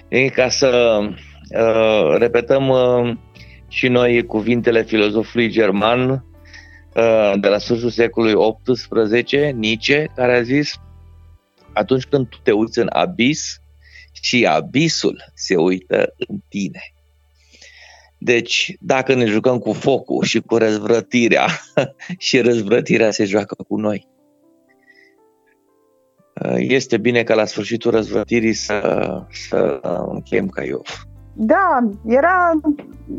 E 0.07 0.29
ca 0.29 0.49
să 0.49 0.99
uh, 1.01 2.17
repetăm 2.17 2.69
uh, 2.69 3.15
și 3.67 3.87
noi 3.87 4.25
cuvintele 4.25 4.83
filozofului 4.83 5.49
german 5.49 6.09
uh, 6.09 7.33
de 7.39 7.47
la 7.47 7.57
sfârșitul 7.57 7.89
secolului 7.89 8.55
XVIII, 8.63 9.51
Nietzsche, 9.51 10.11
care 10.15 10.35
a 10.35 10.41
zis 10.41 10.75
atunci 11.73 12.03
când 12.03 12.27
tu 12.27 12.37
te 12.43 12.51
uiți 12.51 12.79
în 12.79 12.89
abis 12.89 13.61
și 14.11 14.45
abisul 14.45 15.23
se 15.33 15.55
uită 15.55 16.13
în 16.17 16.37
tine. 16.49 16.81
Deci, 18.17 18.73
dacă 18.79 19.13
ne 19.13 19.25
jucăm 19.25 19.57
cu 19.57 19.73
focul 19.73 20.23
și 20.23 20.39
cu 20.39 20.57
răzvrătirea 20.57 21.47
și 22.17 22.39
răzvrătirea 22.39 23.11
se 23.11 23.25
joacă 23.25 23.55
cu 23.67 23.77
noi, 23.77 24.07
uh, 24.07 24.16
este 26.55 26.97
bine 26.97 27.23
ca 27.23 27.35
la 27.35 27.45
sfârșitul 27.45 27.91
răzvrătirii 27.91 28.53
să, 28.53 28.81
să 29.29 29.79
încheiem 30.11 30.47
ca 30.47 30.63
eu. 30.63 30.81
Da, 31.39 31.79
era 32.05 32.51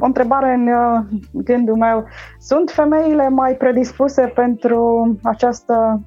o 0.01 0.05
întrebare 0.05 0.53
în 0.53 0.69
uh, 0.69 1.21
gândul 1.33 1.77
meu. 1.77 2.05
Sunt 2.39 2.71
femeile 2.71 3.29
mai 3.29 3.55
predispuse 3.55 4.33
pentru 4.35 5.13
această 5.23 6.03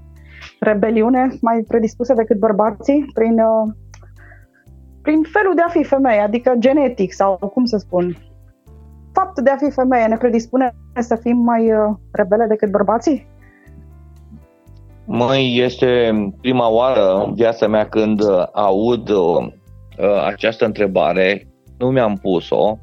rebeliune, 0.59 1.31
mai 1.41 1.63
predispuse 1.67 2.13
decât 2.13 2.37
bărbații 2.37 3.11
prin, 3.13 3.39
uh, 3.39 3.73
prin 5.01 5.21
felul 5.21 5.55
de 5.55 5.61
a 5.61 5.67
fi 5.67 5.83
femeie, 5.83 6.19
adică 6.19 6.53
genetic 6.57 7.13
sau 7.13 7.35
cum 7.35 7.65
să 7.65 7.77
spun? 7.77 8.17
Faptul 9.13 9.43
de 9.43 9.49
a 9.49 9.55
fi 9.55 9.71
femeie 9.71 10.05
ne 10.05 10.17
predispune 10.17 10.75
să 10.99 11.15
fim 11.15 11.37
mai 11.37 11.71
uh, 11.71 11.95
rebele 12.11 12.45
decât 12.45 12.69
bărbații? 12.71 13.27
Măi, 15.13 15.57
este 15.57 16.11
prima 16.41 16.69
oară 16.69 17.23
în 17.25 17.33
viața 17.33 17.67
mea 17.67 17.89
când 17.89 18.21
uh, 18.21 18.43
aud 18.53 19.09
uh, 19.09 19.47
uh, 19.97 20.23
această 20.25 20.65
întrebare. 20.65 21.47
Nu 21.77 21.89
mi-am 21.89 22.17
pus-o 22.17 22.77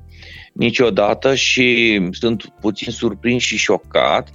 niciodată 0.52 1.34
și 1.34 2.00
sunt 2.10 2.44
puțin 2.60 2.92
surprins 2.92 3.42
și 3.42 3.56
șocat. 3.56 4.28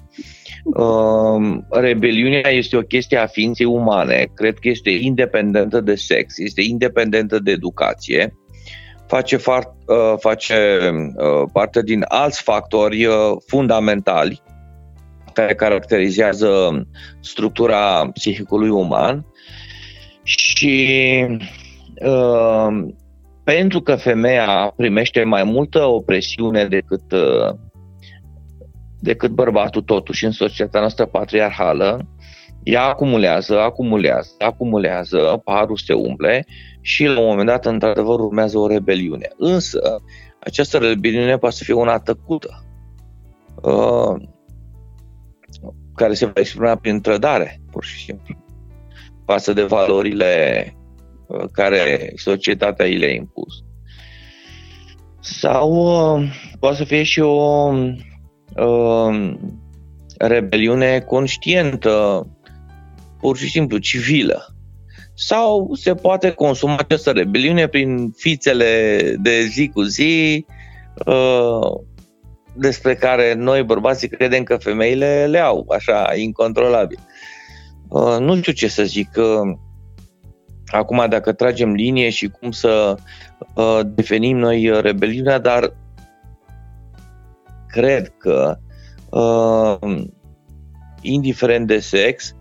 Uh, 0.63 1.57
rebeliunea 1.69 2.49
este 2.51 2.77
o 2.77 2.81
chestie 2.81 3.17
a 3.17 3.25
ființei 3.25 3.65
umane. 3.65 4.25
Cred 4.35 4.57
că 4.57 4.69
este 4.69 4.89
independentă 4.89 5.81
de 5.81 5.95
sex, 5.95 6.37
este 6.37 6.61
independentă 6.61 7.39
de 7.39 7.51
educație. 7.51 8.33
Face, 9.07 9.37
far, 9.37 9.75
uh, 9.87 10.13
face 10.19 10.79
uh, 11.15 11.49
parte 11.51 11.81
din 11.81 12.05
alți 12.07 12.41
factori 12.41 13.05
uh, 13.05 13.15
fundamentali 13.47 14.41
care 15.33 15.55
caracterizează 15.55 16.81
structura 17.19 18.09
psihicului 18.13 18.69
uman 18.69 19.25
și 20.23 21.25
uh, 22.05 22.87
pentru 23.43 23.81
că 23.81 23.95
femeia 23.95 24.73
primește 24.75 25.23
mai 25.23 25.43
multă 25.43 25.85
opresiune 25.85 26.65
decât, 26.65 27.11
uh, 27.11 27.55
decât 28.99 29.31
bărbatul 29.31 29.81
totuși 29.81 30.25
în 30.25 30.31
societatea 30.31 30.79
noastră 30.79 31.05
patriarhală, 31.05 32.07
ea 32.63 32.83
acumulează, 32.83 33.59
acumulează, 33.59 34.35
acumulează, 34.39 35.41
parul 35.43 35.77
se 35.77 35.93
umple 35.93 36.45
și 36.81 37.05
la 37.05 37.19
un 37.19 37.25
moment 37.25 37.47
dat, 37.47 37.65
într-adevăr, 37.65 38.19
urmează 38.19 38.57
o 38.57 38.67
rebeliune. 38.67 39.27
Însă, 39.37 40.01
această 40.39 40.77
rebeliune 40.77 41.37
poate 41.37 41.55
să 41.55 41.63
fie 41.63 41.73
una 41.73 41.99
tăcută. 41.99 42.63
Uh, 43.61 44.21
care 45.95 46.13
se 46.13 46.25
va 46.25 46.31
exprima 46.35 46.75
prin 46.75 47.01
trădare, 47.01 47.61
pur 47.71 47.83
și 47.83 48.03
simplu, 48.03 48.35
față 49.25 49.53
de 49.53 49.63
valorile 49.63 50.73
uh, 51.27 51.45
care 51.51 52.13
societatea 52.15 52.85
i 52.85 52.97
le-a 52.97 53.13
impus. 53.13 53.63
Sau 55.19 55.71
uh, 55.71 56.29
poate 56.59 56.75
să 56.75 56.83
fie 56.83 57.03
și 57.03 57.19
o 57.19 57.73
uh, 58.55 59.33
rebeliune 60.17 60.99
conștientă, 60.99 62.27
pur 63.19 63.37
și 63.37 63.49
simplu 63.49 63.77
civilă. 63.77 64.47
Sau 65.15 65.73
se 65.73 65.93
poate 65.95 66.31
consuma 66.31 66.75
această 66.77 67.11
rebeliune 67.11 67.67
prin 67.67 68.11
fițele 68.17 68.99
de 69.21 69.43
zi 69.43 69.67
cu 69.67 69.81
zi, 69.81 70.45
uh, 71.05 71.81
despre 72.53 72.95
care 72.95 73.33
noi 73.33 73.63
bărbații 73.63 74.07
credem 74.07 74.43
că 74.43 74.57
femeile 74.57 75.25
le 75.25 75.39
au, 75.39 75.65
așa, 75.69 76.13
incontrolabil. 76.15 76.99
Uh, 77.87 78.17
nu 78.19 78.35
știu 78.35 78.51
ce 78.51 78.67
să 78.67 78.83
zic. 78.83 79.09
Uh, 79.17 79.57
acum, 80.65 81.05
dacă 81.09 81.33
tragem 81.33 81.73
linie 81.73 82.09
și 82.09 82.27
cum 82.27 82.51
să 82.51 82.95
uh, 83.53 83.79
definim 83.85 84.37
noi 84.37 84.81
rebeliunea, 84.81 85.39
dar 85.39 85.73
cred 87.67 88.13
că, 88.17 88.57
uh, 89.09 90.03
indiferent 91.01 91.67
de 91.67 91.79
sex, 91.79 92.35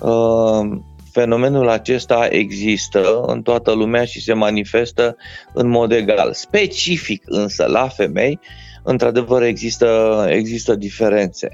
uh, 0.00 0.78
fenomenul 1.12 1.68
acesta 1.68 2.26
există 2.30 3.20
în 3.26 3.42
toată 3.42 3.72
lumea 3.72 4.04
și 4.04 4.22
se 4.22 4.32
manifestă 4.32 5.16
în 5.52 5.68
mod 5.68 5.92
egal. 5.92 6.32
Specific 6.32 7.22
însă 7.26 7.66
la 7.66 7.88
femei, 7.88 8.40
într-adevăr 8.84 9.42
există, 9.42 10.24
există 10.28 10.74
diferențe. 10.74 11.48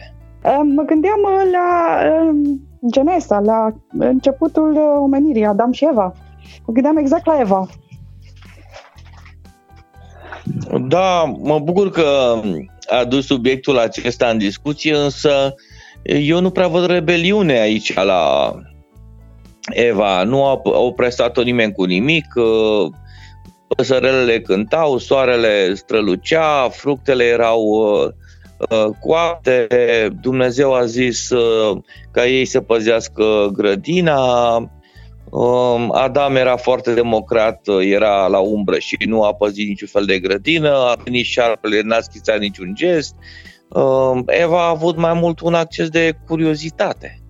Uh, 0.44 0.60
Mă 0.74 0.82
gândeam 0.82 1.20
uh, 1.22 1.50
la 1.52 1.98
uh, 2.10 2.58
Genesa, 2.92 3.38
la 3.38 3.74
începutul 3.98 4.72
uh, 4.72 4.98
omenirii, 5.00 5.44
Adam 5.44 5.72
și 5.72 5.86
Eva. 5.90 6.14
Mă 6.66 6.72
gândeam 6.72 6.96
exact 6.96 7.26
la 7.26 7.40
Eva. 7.40 7.66
Da, 10.88 11.24
mă 11.42 11.58
bucur 11.58 11.90
că 11.90 12.40
a 12.88 12.98
adus 12.98 13.26
subiectul 13.26 13.78
acesta 13.78 14.26
în 14.26 14.38
discuție, 14.38 14.96
însă 14.96 15.54
eu 16.02 16.40
nu 16.40 16.50
prea 16.50 16.68
văd 16.68 16.86
rebeliune 16.86 17.52
aici 17.52 17.94
la 17.94 18.54
Eva. 19.70 20.22
Nu 20.22 20.44
a 20.44 20.60
opresat-o 20.62 21.42
nimeni 21.42 21.72
cu 21.72 21.84
nimic, 21.84 22.26
uh, 23.80 23.86
păsărelele 23.86 24.40
cântau, 24.40 24.98
soarele 24.98 25.74
strălucea, 25.74 26.68
fructele 26.68 27.24
erau 27.24 27.62
uh, 27.62 28.08
uh, 28.70 28.94
coapte, 29.00 29.66
Dumnezeu 30.20 30.74
a 30.74 30.84
zis 30.84 31.30
uh, 31.30 31.78
ca 32.10 32.26
ei 32.26 32.44
să 32.44 32.60
păzească 32.60 33.50
grădina, 33.52 34.56
um, 35.30 35.92
Adam 35.92 36.36
era 36.36 36.56
foarte 36.56 36.94
democrat, 36.94 37.66
uh, 37.66 37.78
era 37.80 38.26
la 38.26 38.38
umbră 38.38 38.78
și 38.78 38.96
nu 39.06 39.22
a 39.22 39.34
păzit 39.34 39.68
niciun 39.68 39.88
fel 39.88 40.04
de 40.04 40.18
grădină, 40.18 40.70
a 40.70 40.96
venit 41.04 41.24
șarpele, 41.24 41.80
n-a 41.80 42.00
schițat 42.00 42.38
niciun 42.38 42.74
gest. 42.74 43.14
Um, 43.68 44.24
Eva 44.26 44.64
a 44.64 44.68
avut 44.68 44.96
mai 44.96 45.12
mult 45.14 45.40
un 45.40 45.54
acces 45.54 45.88
de 45.88 46.16
curiozitate. 46.26 47.20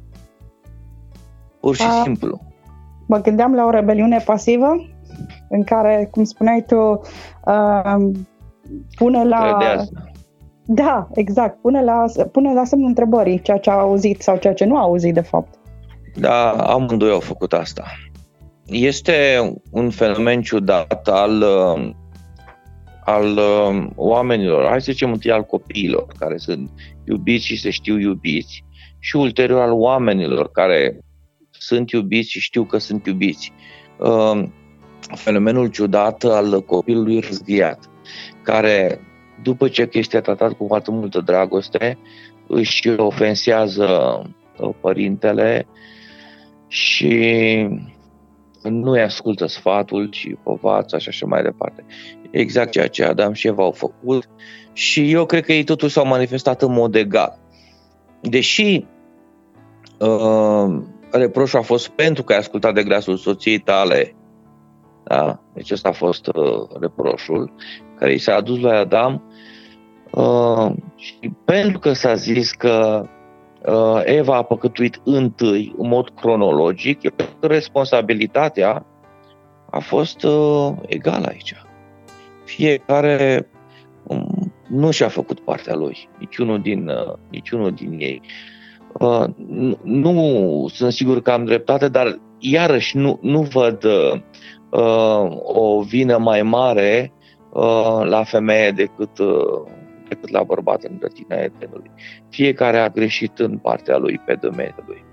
Pur 1.61 1.77
și 1.77 1.83
A. 1.83 2.03
simplu. 2.03 2.41
Mă 3.07 3.19
gândeam 3.19 3.55
la 3.55 3.65
o 3.65 3.71
rebeliune 3.71 4.23
pasivă, 4.25 4.77
în 5.51 5.63
care, 5.63 6.09
cum 6.11 6.25
spuneai 6.25 6.65
tu, 6.67 7.01
uh, 7.45 7.95
pune 8.97 9.25
la... 9.25 9.57
Credează. 9.57 9.91
Da, 10.73 11.09
exact. 11.15 11.61
Pune 11.61 11.83
la, 11.83 12.05
pune 12.33 12.53
la 12.53 12.65
semnul 12.65 12.89
întrebării 12.89 13.43
ceea 13.43 13.59
ce 13.59 13.71
a 13.71 13.79
auzit 13.79 14.23
sau 14.23 14.37
ceea 14.37 14.55
ce 14.55 14.65
nu 14.65 14.77
a 14.77 14.81
auzit, 14.81 15.15
de 15.15 15.21
fapt. 15.21 15.55
Da, 16.15 16.51
amândoi 16.51 17.11
au 17.11 17.21
făcut 17.21 17.53
asta. 17.53 17.85
Este 18.67 19.15
un 19.71 19.91
fenomen 19.91 20.43
ciudat 20.43 21.09
al, 21.09 21.43
uh, 21.43 21.91
al 23.05 23.37
uh, 23.37 23.87
oamenilor, 23.97 24.69
hai 24.69 24.81
să 24.81 24.93
zicem 24.93 25.13
întâi 25.13 25.31
al 25.31 25.45
copiilor 25.45 26.07
care 26.19 26.37
sunt 26.37 26.71
iubiți 27.05 27.45
și 27.45 27.61
se 27.61 27.71
știu 27.71 27.99
iubiți 27.99 28.65
și 28.99 29.17
ulterior 29.17 29.61
al 29.61 29.73
oamenilor 29.73 30.51
care 30.51 30.99
sunt 31.51 31.91
iubiți 31.91 32.31
și 32.31 32.41
știu 32.41 32.65
că 32.65 32.79
sunt 32.79 33.07
iubiți. 33.07 33.53
Uh, 35.11 35.19
Fenomenul 35.19 35.67
ciudat 35.67 36.25
al 36.25 36.63
copilului 36.63 37.21
răzghiat, 37.21 37.91
care 38.43 39.01
după 39.43 39.69
ce 39.69 39.89
este 39.93 40.21
tratat 40.21 40.53
cu 40.53 40.65
foarte 40.67 40.91
multă 40.91 41.21
dragoste, 41.21 41.99
își 42.47 42.89
ofensează 42.89 44.23
uh, 44.59 44.71
părintele 44.81 45.67
și 46.69 47.69
nu-i 48.63 49.01
ascultă 49.01 49.47
sfatul, 49.47 50.09
ci 50.09 50.29
povața 50.43 50.99
și 50.99 51.09
așa 51.09 51.27
mai 51.27 51.43
departe. 51.43 51.85
Exact 52.31 52.71
ceea 52.71 52.87
ce 52.89 53.05
Adam 53.05 53.33
și 53.33 53.47
Eva 53.47 53.63
au 53.63 53.73
făcut 53.73 54.29
și 54.73 55.13
eu 55.13 55.27
cred 55.27 55.45
că 55.45 55.53
ei 55.53 55.65
totuși 55.65 55.93
s-au 55.93 56.07
manifestat 56.07 56.63
în 56.63 56.73
mod 56.73 56.95
egal. 56.95 57.39
Deși 58.21 58.85
uh, 59.99 60.83
reproșul 61.11 61.59
a 61.59 61.63
fost 61.63 61.89
pentru 61.89 62.23
că 62.23 62.33
ai 62.33 62.39
ascultat 62.39 62.75
de 62.75 62.83
glasul 62.83 63.17
soției 63.17 63.59
tale, 63.59 64.15
da? 65.17 65.41
deci 65.53 65.71
ăsta 65.71 65.89
a 65.89 65.93
fost 65.93 66.27
uh, 66.27 66.67
reproșul 66.81 67.53
care 67.99 68.13
i 68.13 68.19
s-a 68.19 68.35
adus 68.35 68.61
la 68.61 68.79
Adam 68.79 69.23
uh, 70.11 70.73
și 70.95 71.33
pentru 71.45 71.79
că 71.79 71.93
s-a 71.93 72.15
zis 72.15 72.53
că 72.53 73.07
uh, 73.67 74.01
Eva 74.05 74.37
a 74.37 74.43
păcătuit 74.43 75.01
întâi, 75.05 75.75
în 75.79 75.89
mod 75.89 76.11
cronologic, 76.11 77.01
responsabilitatea 77.41 78.87
a 79.71 79.79
fost 79.79 80.23
uh, 80.23 80.73
egală 80.87 81.27
aici. 81.27 81.55
Fiecare 82.45 83.49
um, 84.03 84.53
nu 84.69 84.91
și-a 84.91 85.09
făcut 85.09 85.41
partea 85.41 85.75
lui, 85.75 86.09
niciunul 86.19 86.61
din, 86.61 86.89
uh, 86.89 87.15
niciunul 87.31 87.73
din 87.73 87.97
ei. 87.99 88.23
Uh, 88.93 89.25
nu, 89.47 89.79
nu 89.83 90.67
sunt 90.73 90.93
sigur 90.93 91.23
că 91.23 91.31
am 91.31 91.45
dreptate, 91.45 91.89
dar 91.89 92.21
iarăși 92.39 92.97
nu, 92.97 93.19
nu 93.23 93.43
văd 93.43 93.85
uh, 93.85 94.21
o 95.43 95.83
vină 95.83 96.19
mai 96.19 96.43
mare 96.43 97.13
uh, 97.53 98.01
la 98.05 98.25
femeie 98.25 98.71
decât, 98.71 99.19
uh, 99.19 99.71
decât 100.09 100.31
la 100.31 100.43
bărbat 100.43 100.83
în 100.83 100.97
grătina 100.99 101.37
Edenului. 101.37 101.91
Fiecare 102.29 102.79
a 102.79 102.89
greșit 102.89 103.39
în 103.39 103.59
partea 103.59 103.97
lui 103.97 104.19
pe 104.27 104.35
domeniul 104.35 104.85
lui. 104.87 105.05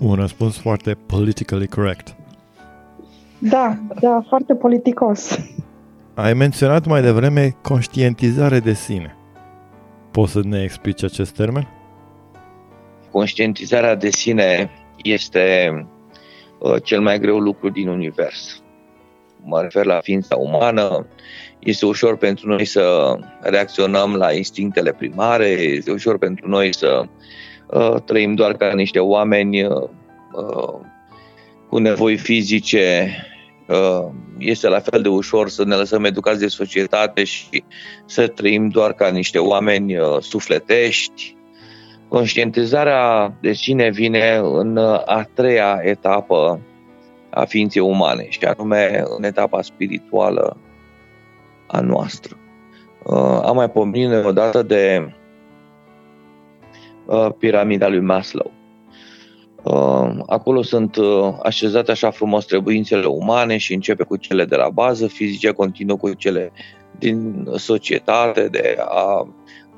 Un 0.00 0.14
răspuns 0.14 0.58
foarte 0.58 0.94
politically 1.06 1.66
correct. 1.66 2.16
Da, 3.38 3.78
da, 4.00 4.24
foarte 4.28 4.54
politicos. 4.54 5.38
Ai 6.14 6.34
menționat 6.34 6.86
mai 6.86 7.02
devreme 7.02 7.56
conștientizare 7.62 8.60
de 8.60 8.72
sine. 8.72 9.16
Poți 10.10 10.32
să 10.32 10.40
ne 10.44 10.62
explici 10.62 11.04
acest 11.04 11.34
termen? 11.34 11.68
Conștientizarea 13.10 13.94
de 13.94 14.10
sine 14.10 14.70
este 15.02 15.70
uh, 15.72 15.95
cel 16.82 17.00
mai 17.00 17.18
greu 17.18 17.38
lucru 17.38 17.68
din 17.68 17.88
univers. 17.88 18.62
Mă 19.44 19.60
refer 19.60 19.84
la 19.84 20.00
ființa 20.00 20.36
umană. 20.36 21.06
Este 21.58 21.86
ușor 21.86 22.16
pentru 22.16 22.48
noi 22.48 22.64
să 22.64 23.16
reacționăm 23.40 24.14
la 24.14 24.32
instinctele 24.32 24.92
primare, 24.92 25.46
este 25.48 25.90
ușor 25.90 26.18
pentru 26.18 26.48
noi 26.48 26.74
să 26.74 27.04
uh, 27.66 27.94
trăim 28.04 28.34
doar 28.34 28.52
ca 28.52 28.72
niște 28.74 28.98
oameni 28.98 29.64
uh, 29.64 29.88
uh 30.32 30.80
cu 31.68 31.78
nevoi 31.78 32.16
fizice 32.16 33.10
Uh, 33.66 34.08
este 34.38 34.68
la 34.68 34.80
fel 34.80 35.02
de 35.02 35.08
ușor 35.08 35.48
să 35.48 35.64
ne 35.64 35.74
lăsăm 35.74 36.04
educați 36.04 36.38
de 36.38 36.46
societate 36.46 37.24
și 37.24 37.64
să 38.06 38.26
trăim 38.26 38.68
doar 38.68 38.92
ca 38.92 39.08
niște 39.08 39.38
oameni 39.38 39.96
uh, 39.98 40.16
sufletești. 40.20 41.35
Conștientizarea 42.08 43.34
de 43.40 43.52
sine 43.52 43.90
vine 43.90 44.40
în 44.42 44.76
uh, 44.76 45.02
a 45.04 45.28
treia 45.34 45.80
etapă 45.82 46.60
a 47.30 47.44
ființei 47.44 47.82
umane 47.82 48.26
și 48.28 48.44
anume 48.44 49.02
în 49.16 49.24
etapa 49.24 49.62
spirituală 49.62 50.56
a 51.66 51.80
noastră. 51.80 52.36
Am 53.42 53.54
mai 53.54 53.70
pomenit 53.70 54.24
odată 54.24 54.62
de 54.62 55.12
piramida 57.38 57.88
lui 57.88 58.00
Maslow. 58.00 58.50
Uh, 59.62 60.22
acolo 60.26 60.62
sunt 60.62 60.96
uh, 60.96 61.34
așezate 61.42 61.90
așa 61.90 62.10
frumos 62.10 62.44
trebuințele 62.44 63.06
umane 63.06 63.56
și 63.56 63.74
începe 63.74 64.04
cu 64.04 64.16
cele 64.16 64.44
de 64.44 64.56
la 64.56 64.68
bază, 64.68 65.06
fizice 65.06 65.50
continuă 65.50 65.96
cu 65.96 66.12
cele 66.12 66.52
din 66.98 67.46
societate, 67.56 68.48
de 68.48 68.76
a, 68.78 69.28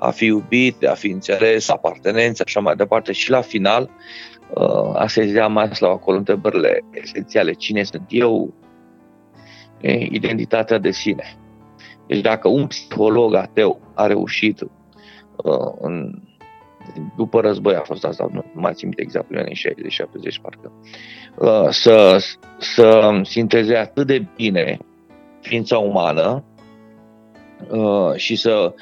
a 0.00 0.10
fi 0.10 0.24
iubit, 0.24 0.76
de 0.76 0.86
a 0.86 0.94
fi 0.94 1.06
înțeles, 1.06 1.68
apartenență, 1.68 2.42
așa 2.46 2.60
mai 2.60 2.76
departe. 2.76 3.12
Și 3.12 3.30
la 3.30 3.40
final, 3.40 3.90
uh, 4.54 4.90
asezea 4.94 5.46
Maslow 5.46 5.92
acolo 5.92 6.16
întrebările 6.16 6.80
esențiale. 6.90 7.52
Cine 7.52 7.82
sunt 7.82 8.04
eu? 8.08 8.54
E, 9.80 9.92
identitatea 9.92 10.78
de 10.78 10.90
sine. 10.90 11.36
Deci 12.06 12.20
dacă 12.20 12.48
un 12.48 12.66
psiholog 12.66 13.34
ateu 13.34 13.80
a 13.94 14.06
reușit 14.06 14.66
în 15.80 16.22
după 17.16 17.40
război 17.40 17.74
a 17.74 17.80
fost 17.80 18.04
asta, 18.04 18.28
nu, 18.32 18.44
nu 18.54 18.60
mai 18.60 18.72
țin 18.74 18.92
exact, 18.96 19.30
în 19.30 19.38
anii 19.38 19.60
60-70 20.38 20.42
parcă, 20.42 20.72
uh, 21.38 21.68
să, 21.70 22.18
să 22.58 23.20
sinteze 23.22 23.76
atât 23.76 24.06
de 24.06 24.26
bine 24.36 24.78
ființa 25.40 25.78
umană 25.78 26.44
uh, 27.70 28.14
și 28.14 28.36
să 28.36 28.74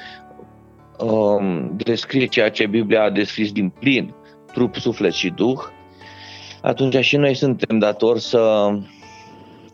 um, 0.99 1.73
descrie 1.77 2.25
ceea 2.25 2.49
ce 2.49 2.67
Biblia 2.67 3.03
a 3.03 3.09
descris 3.09 3.51
din 3.51 3.69
plin, 3.69 4.13
trup, 4.53 4.75
suflet 4.75 5.13
și 5.13 5.29
duh, 5.29 5.59
atunci 6.61 7.05
și 7.05 7.17
noi 7.17 7.33
suntem 7.33 7.79
datori 7.79 8.21
să, 8.21 8.69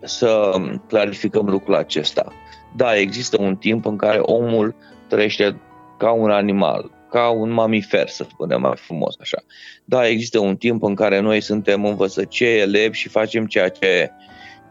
să 0.02 0.52
clarificăm 0.88 1.46
lucrul 1.46 1.76
acesta. 1.76 2.34
Da, 2.76 2.96
există 2.96 3.42
un 3.42 3.56
timp 3.56 3.86
în 3.86 3.98
care 3.98 4.20
omul 4.20 4.76
trăiește 5.08 5.62
ca 5.98 6.12
un 6.12 6.30
animal, 6.30 6.92
ca 7.10 7.30
un 7.30 7.50
mamifer, 7.50 8.08
să 8.08 8.26
spunem 8.30 8.62
mai 8.62 8.74
frumos 8.76 9.16
așa. 9.20 9.44
Da, 9.86 10.08
există 10.08 10.40
un 10.40 10.56
timp 10.56 10.84
în 10.84 10.96
care 10.96 11.20
noi 11.20 11.42
suntem 11.42 11.86
învățăcei, 11.86 12.60
elevi 12.60 12.98
și 12.98 13.10
facem 13.10 13.46
ceea 13.46 13.70
ce 13.70 14.12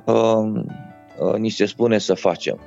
uh, 0.05 0.63
uh, 1.19 1.35
ni 1.37 1.49
se 1.49 1.67
spune 1.67 1.99
să 1.99 2.15
facem. 2.15 2.61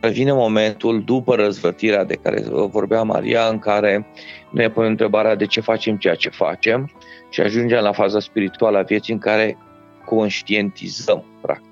Vine 0.00 0.32
momentul 0.32 1.04
după 1.04 1.34
răzvătirea 1.34 2.04
de 2.04 2.14
care 2.14 2.42
vorbea 2.70 3.02
Maria, 3.02 3.48
în 3.48 3.58
care 3.58 4.06
ne 4.50 4.70
punem 4.70 4.90
întrebarea 4.90 5.34
de 5.34 5.46
ce 5.46 5.60
facem 5.60 5.96
ceea 5.96 6.14
ce 6.14 6.28
facem 6.28 6.90
și 7.30 7.40
ajungem 7.40 7.82
la 7.82 7.92
faza 7.92 8.20
spirituală 8.20 8.78
a 8.78 8.82
vieții 8.82 9.12
în 9.12 9.18
care 9.18 9.56
conștientizăm, 10.04 11.24
practic, 11.40 11.70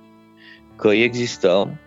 că 0.76 0.88
existăm 0.88 1.80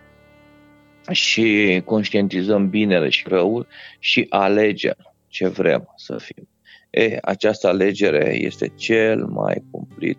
și 1.10 1.82
conștientizăm 1.84 2.68
binele 2.68 3.08
și 3.08 3.24
răul 3.28 3.66
și 3.98 4.26
alegem 4.28 4.96
ce 5.28 5.48
vrem 5.48 5.94
să 5.96 6.16
fim. 6.18 6.48
E, 6.90 7.18
această 7.22 7.68
alegere 7.68 8.36
este 8.40 8.72
cel 8.76 9.26
mai 9.26 9.64
cumplit 9.70 10.18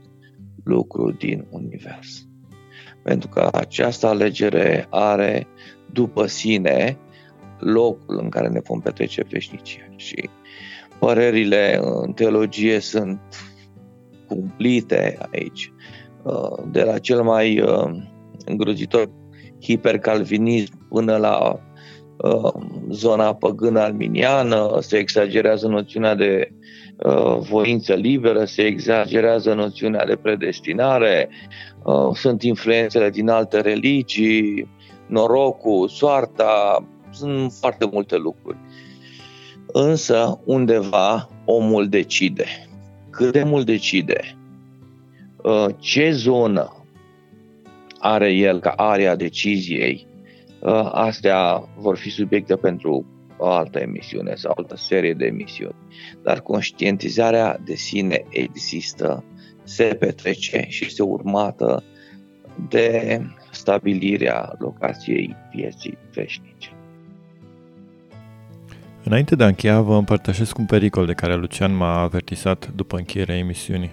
lucru 0.64 1.12
din 1.12 1.46
univers. 1.50 2.26
Pentru 3.04 3.30
că 3.30 3.50
această 3.54 4.08
alegere 4.08 4.88
are 4.90 5.48
după 5.94 6.26
sine 6.26 6.98
locul 7.60 8.20
în 8.22 8.30
care 8.30 8.48
ne 8.48 8.60
vom 8.60 8.80
petrece 8.80 9.26
veșnicia. 9.30 9.88
Și 9.96 10.30
părerile 11.00 11.80
în 11.82 12.14
teologie 12.14 12.80
sunt 12.80 13.20
cumplite 14.28 15.18
aici. 15.32 15.74
Uh, 16.24 16.64
de 16.72 16.84
la 16.84 16.98
cel 16.98 17.22
mai 17.22 17.60
uh, 17.60 17.92
îngrozitor 18.46 19.10
hipercalvinism 19.62 20.88
până 20.88 21.18
la 21.18 21.62
Uh, 22.22 22.52
zona 22.90 23.36
păgână 23.36 23.80
arminiană, 23.80 24.78
se 24.80 24.98
exagerează 24.98 25.68
noțiunea 25.68 26.16
de 26.16 26.52
uh, 26.98 27.38
voință 27.38 27.94
liberă, 27.94 28.46
se 28.46 28.62
exagerează 28.62 29.54
noțiunea 29.54 30.06
de 30.06 30.16
predestinare, 30.16 31.30
uh, 31.84 32.10
sunt 32.14 32.44
influențele 32.44 33.10
din 33.10 33.30
alte 33.30 33.62
religii, 33.62 34.68
norocul, 35.12 35.88
soarta, 35.88 36.84
sunt 37.12 37.52
foarte 37.52 37.90
multe 37.92 38.18
lucruri. 38.18 38.58
Însă, 39.66 40.40
undeva, 40.46 41.30
omul 41.46 41.90
decide. 41.90 42.46
Cât 43.10 43.32
de 43.32 43.44
mult 43.44 43.66
decide, 43.66 44.38
ce 45.80 46.12
zonă 46.12 46.86
are 48.00 48.32
el 48.32 48.60
ca 48.60 48.70
area 48.70 49.16
deciziei 49.16 50.10
Uh, 50.62 50.90
astea 50.92 51.70
vor 51.78 51.98
fi 51.98 52.10
subiecte 52.10 52.56
pentru 52.56 53.06
o 53.38 53.48
altă 53.48 53.80
emisiune 53.80 54.36
sau 54.36 54.54
altă 54.58 54.76
serie 54.76 55.14
de 55.14 55.26
emisiuni. 55.26 55.76
Dar 56.24 56.42
conștientizarea 56.42 57.60
de 57.66 57.76
sine 57.76 58.26
există, 58.30 59.24
se 59.64 59.84
petrece 59.84 60.66
și 60.70 60.86
este 60.86 61.04
urmată 61.04 61.84
de 62.70 63.20
stabilirea 63.62 64.56
locației 64.58 65.36
vieții 65.54 65.98
veșnice. 66.14 66.70
Înainte 69.04 69.36
de 69.36 69.44
a 69.44 69.48
încheia, 69.48 69.82
vă 69.82 69.96
împărtășesc 69.96 70.58
un 70.58 70.66
pericol 70.66 71.06
de 71.06 71.14
care 71.14 71.36
Lucian 71.36 71.76
m-a 71.76 72.02
avertisat 72.02 72.72
după 72.76 72.98
încheierea 72.98 73.38
emisiunii. 73.38 73.92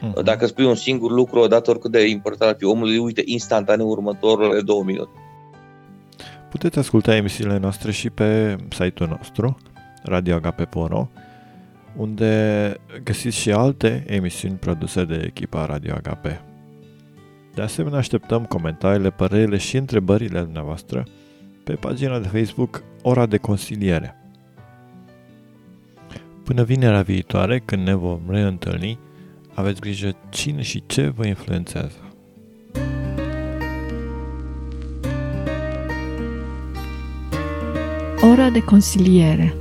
Uh-huh. 0.00 0.22
Dacă 0.24 0.46
spui 0.46 0.64
un 0.64 0.74
singur 0.74 1.10
lucru 1.10 1.38
odată, 1.38 1.70
oricât 1.70 1.90
de 1.90 2.08
important 2.08 2.50
ar 2.50 2.56
fi 2.58 2.64
omului, 2.64 2.98
uite 2.98 3.22
instantaneu 3.24 3.88
următorul 3.88 4.62
două 4.64 4.82
minute. 4.84 5.10
Puteți 6.50 6.78
asculta 6.78 7.16
emisiile 7.16 7.58
noastre 7.58 7.90
și 7.90 8.10
pe 8.10 8.56
site-ul 8.68 9.08
nostru, 9.08 9.56
radioagape.ro. 10.02 11.08
unde 11.96 12.74
găsiți 13.04 13.36
și 13.36 13.50
alte 13.50 14.04
emisiuni 14.06 14.54
produse 14.54 15.04
de 15.04 15.22
echipa 15.26 15.64
Radio 15.64 15.94
Agape. 15.94 16.40
De 17.54 17.62
asemenea, 17.62 17.98
așteptăm 17.98 18.44
comentariile, 18.44 19.10
părerile 19.10 19.56
și 19.56 19.76
întrebările 19.76 20.40
dumneavoastră 20.40 21.04
pe 21.64 21.72
pagina 21.72 22.18
de 22.18 22.28
Facebook 22.28 22.82
Ora 23.02 23.26
de 23.26 23.36
Consiliere. 23.36 24.14
Până 26.44 26.62
vinerea 26.62 27.02
viitoare, 27.02 27.58
când 27.58 27.86
ne 27.86 27.94
vom 27.94 28.20
reîntâlni, 28.28 28.98
aveți 29.54 29.80
grijă 29.80 30.16
cine 30.28 30.62
și 30.62 30.82
ce 30.86 31.08
vă 31.08 31.26
influențează. 31.26 31.98
Ora 38.22 38.50
de 38.50 38.64
consiliere 38.64 39.54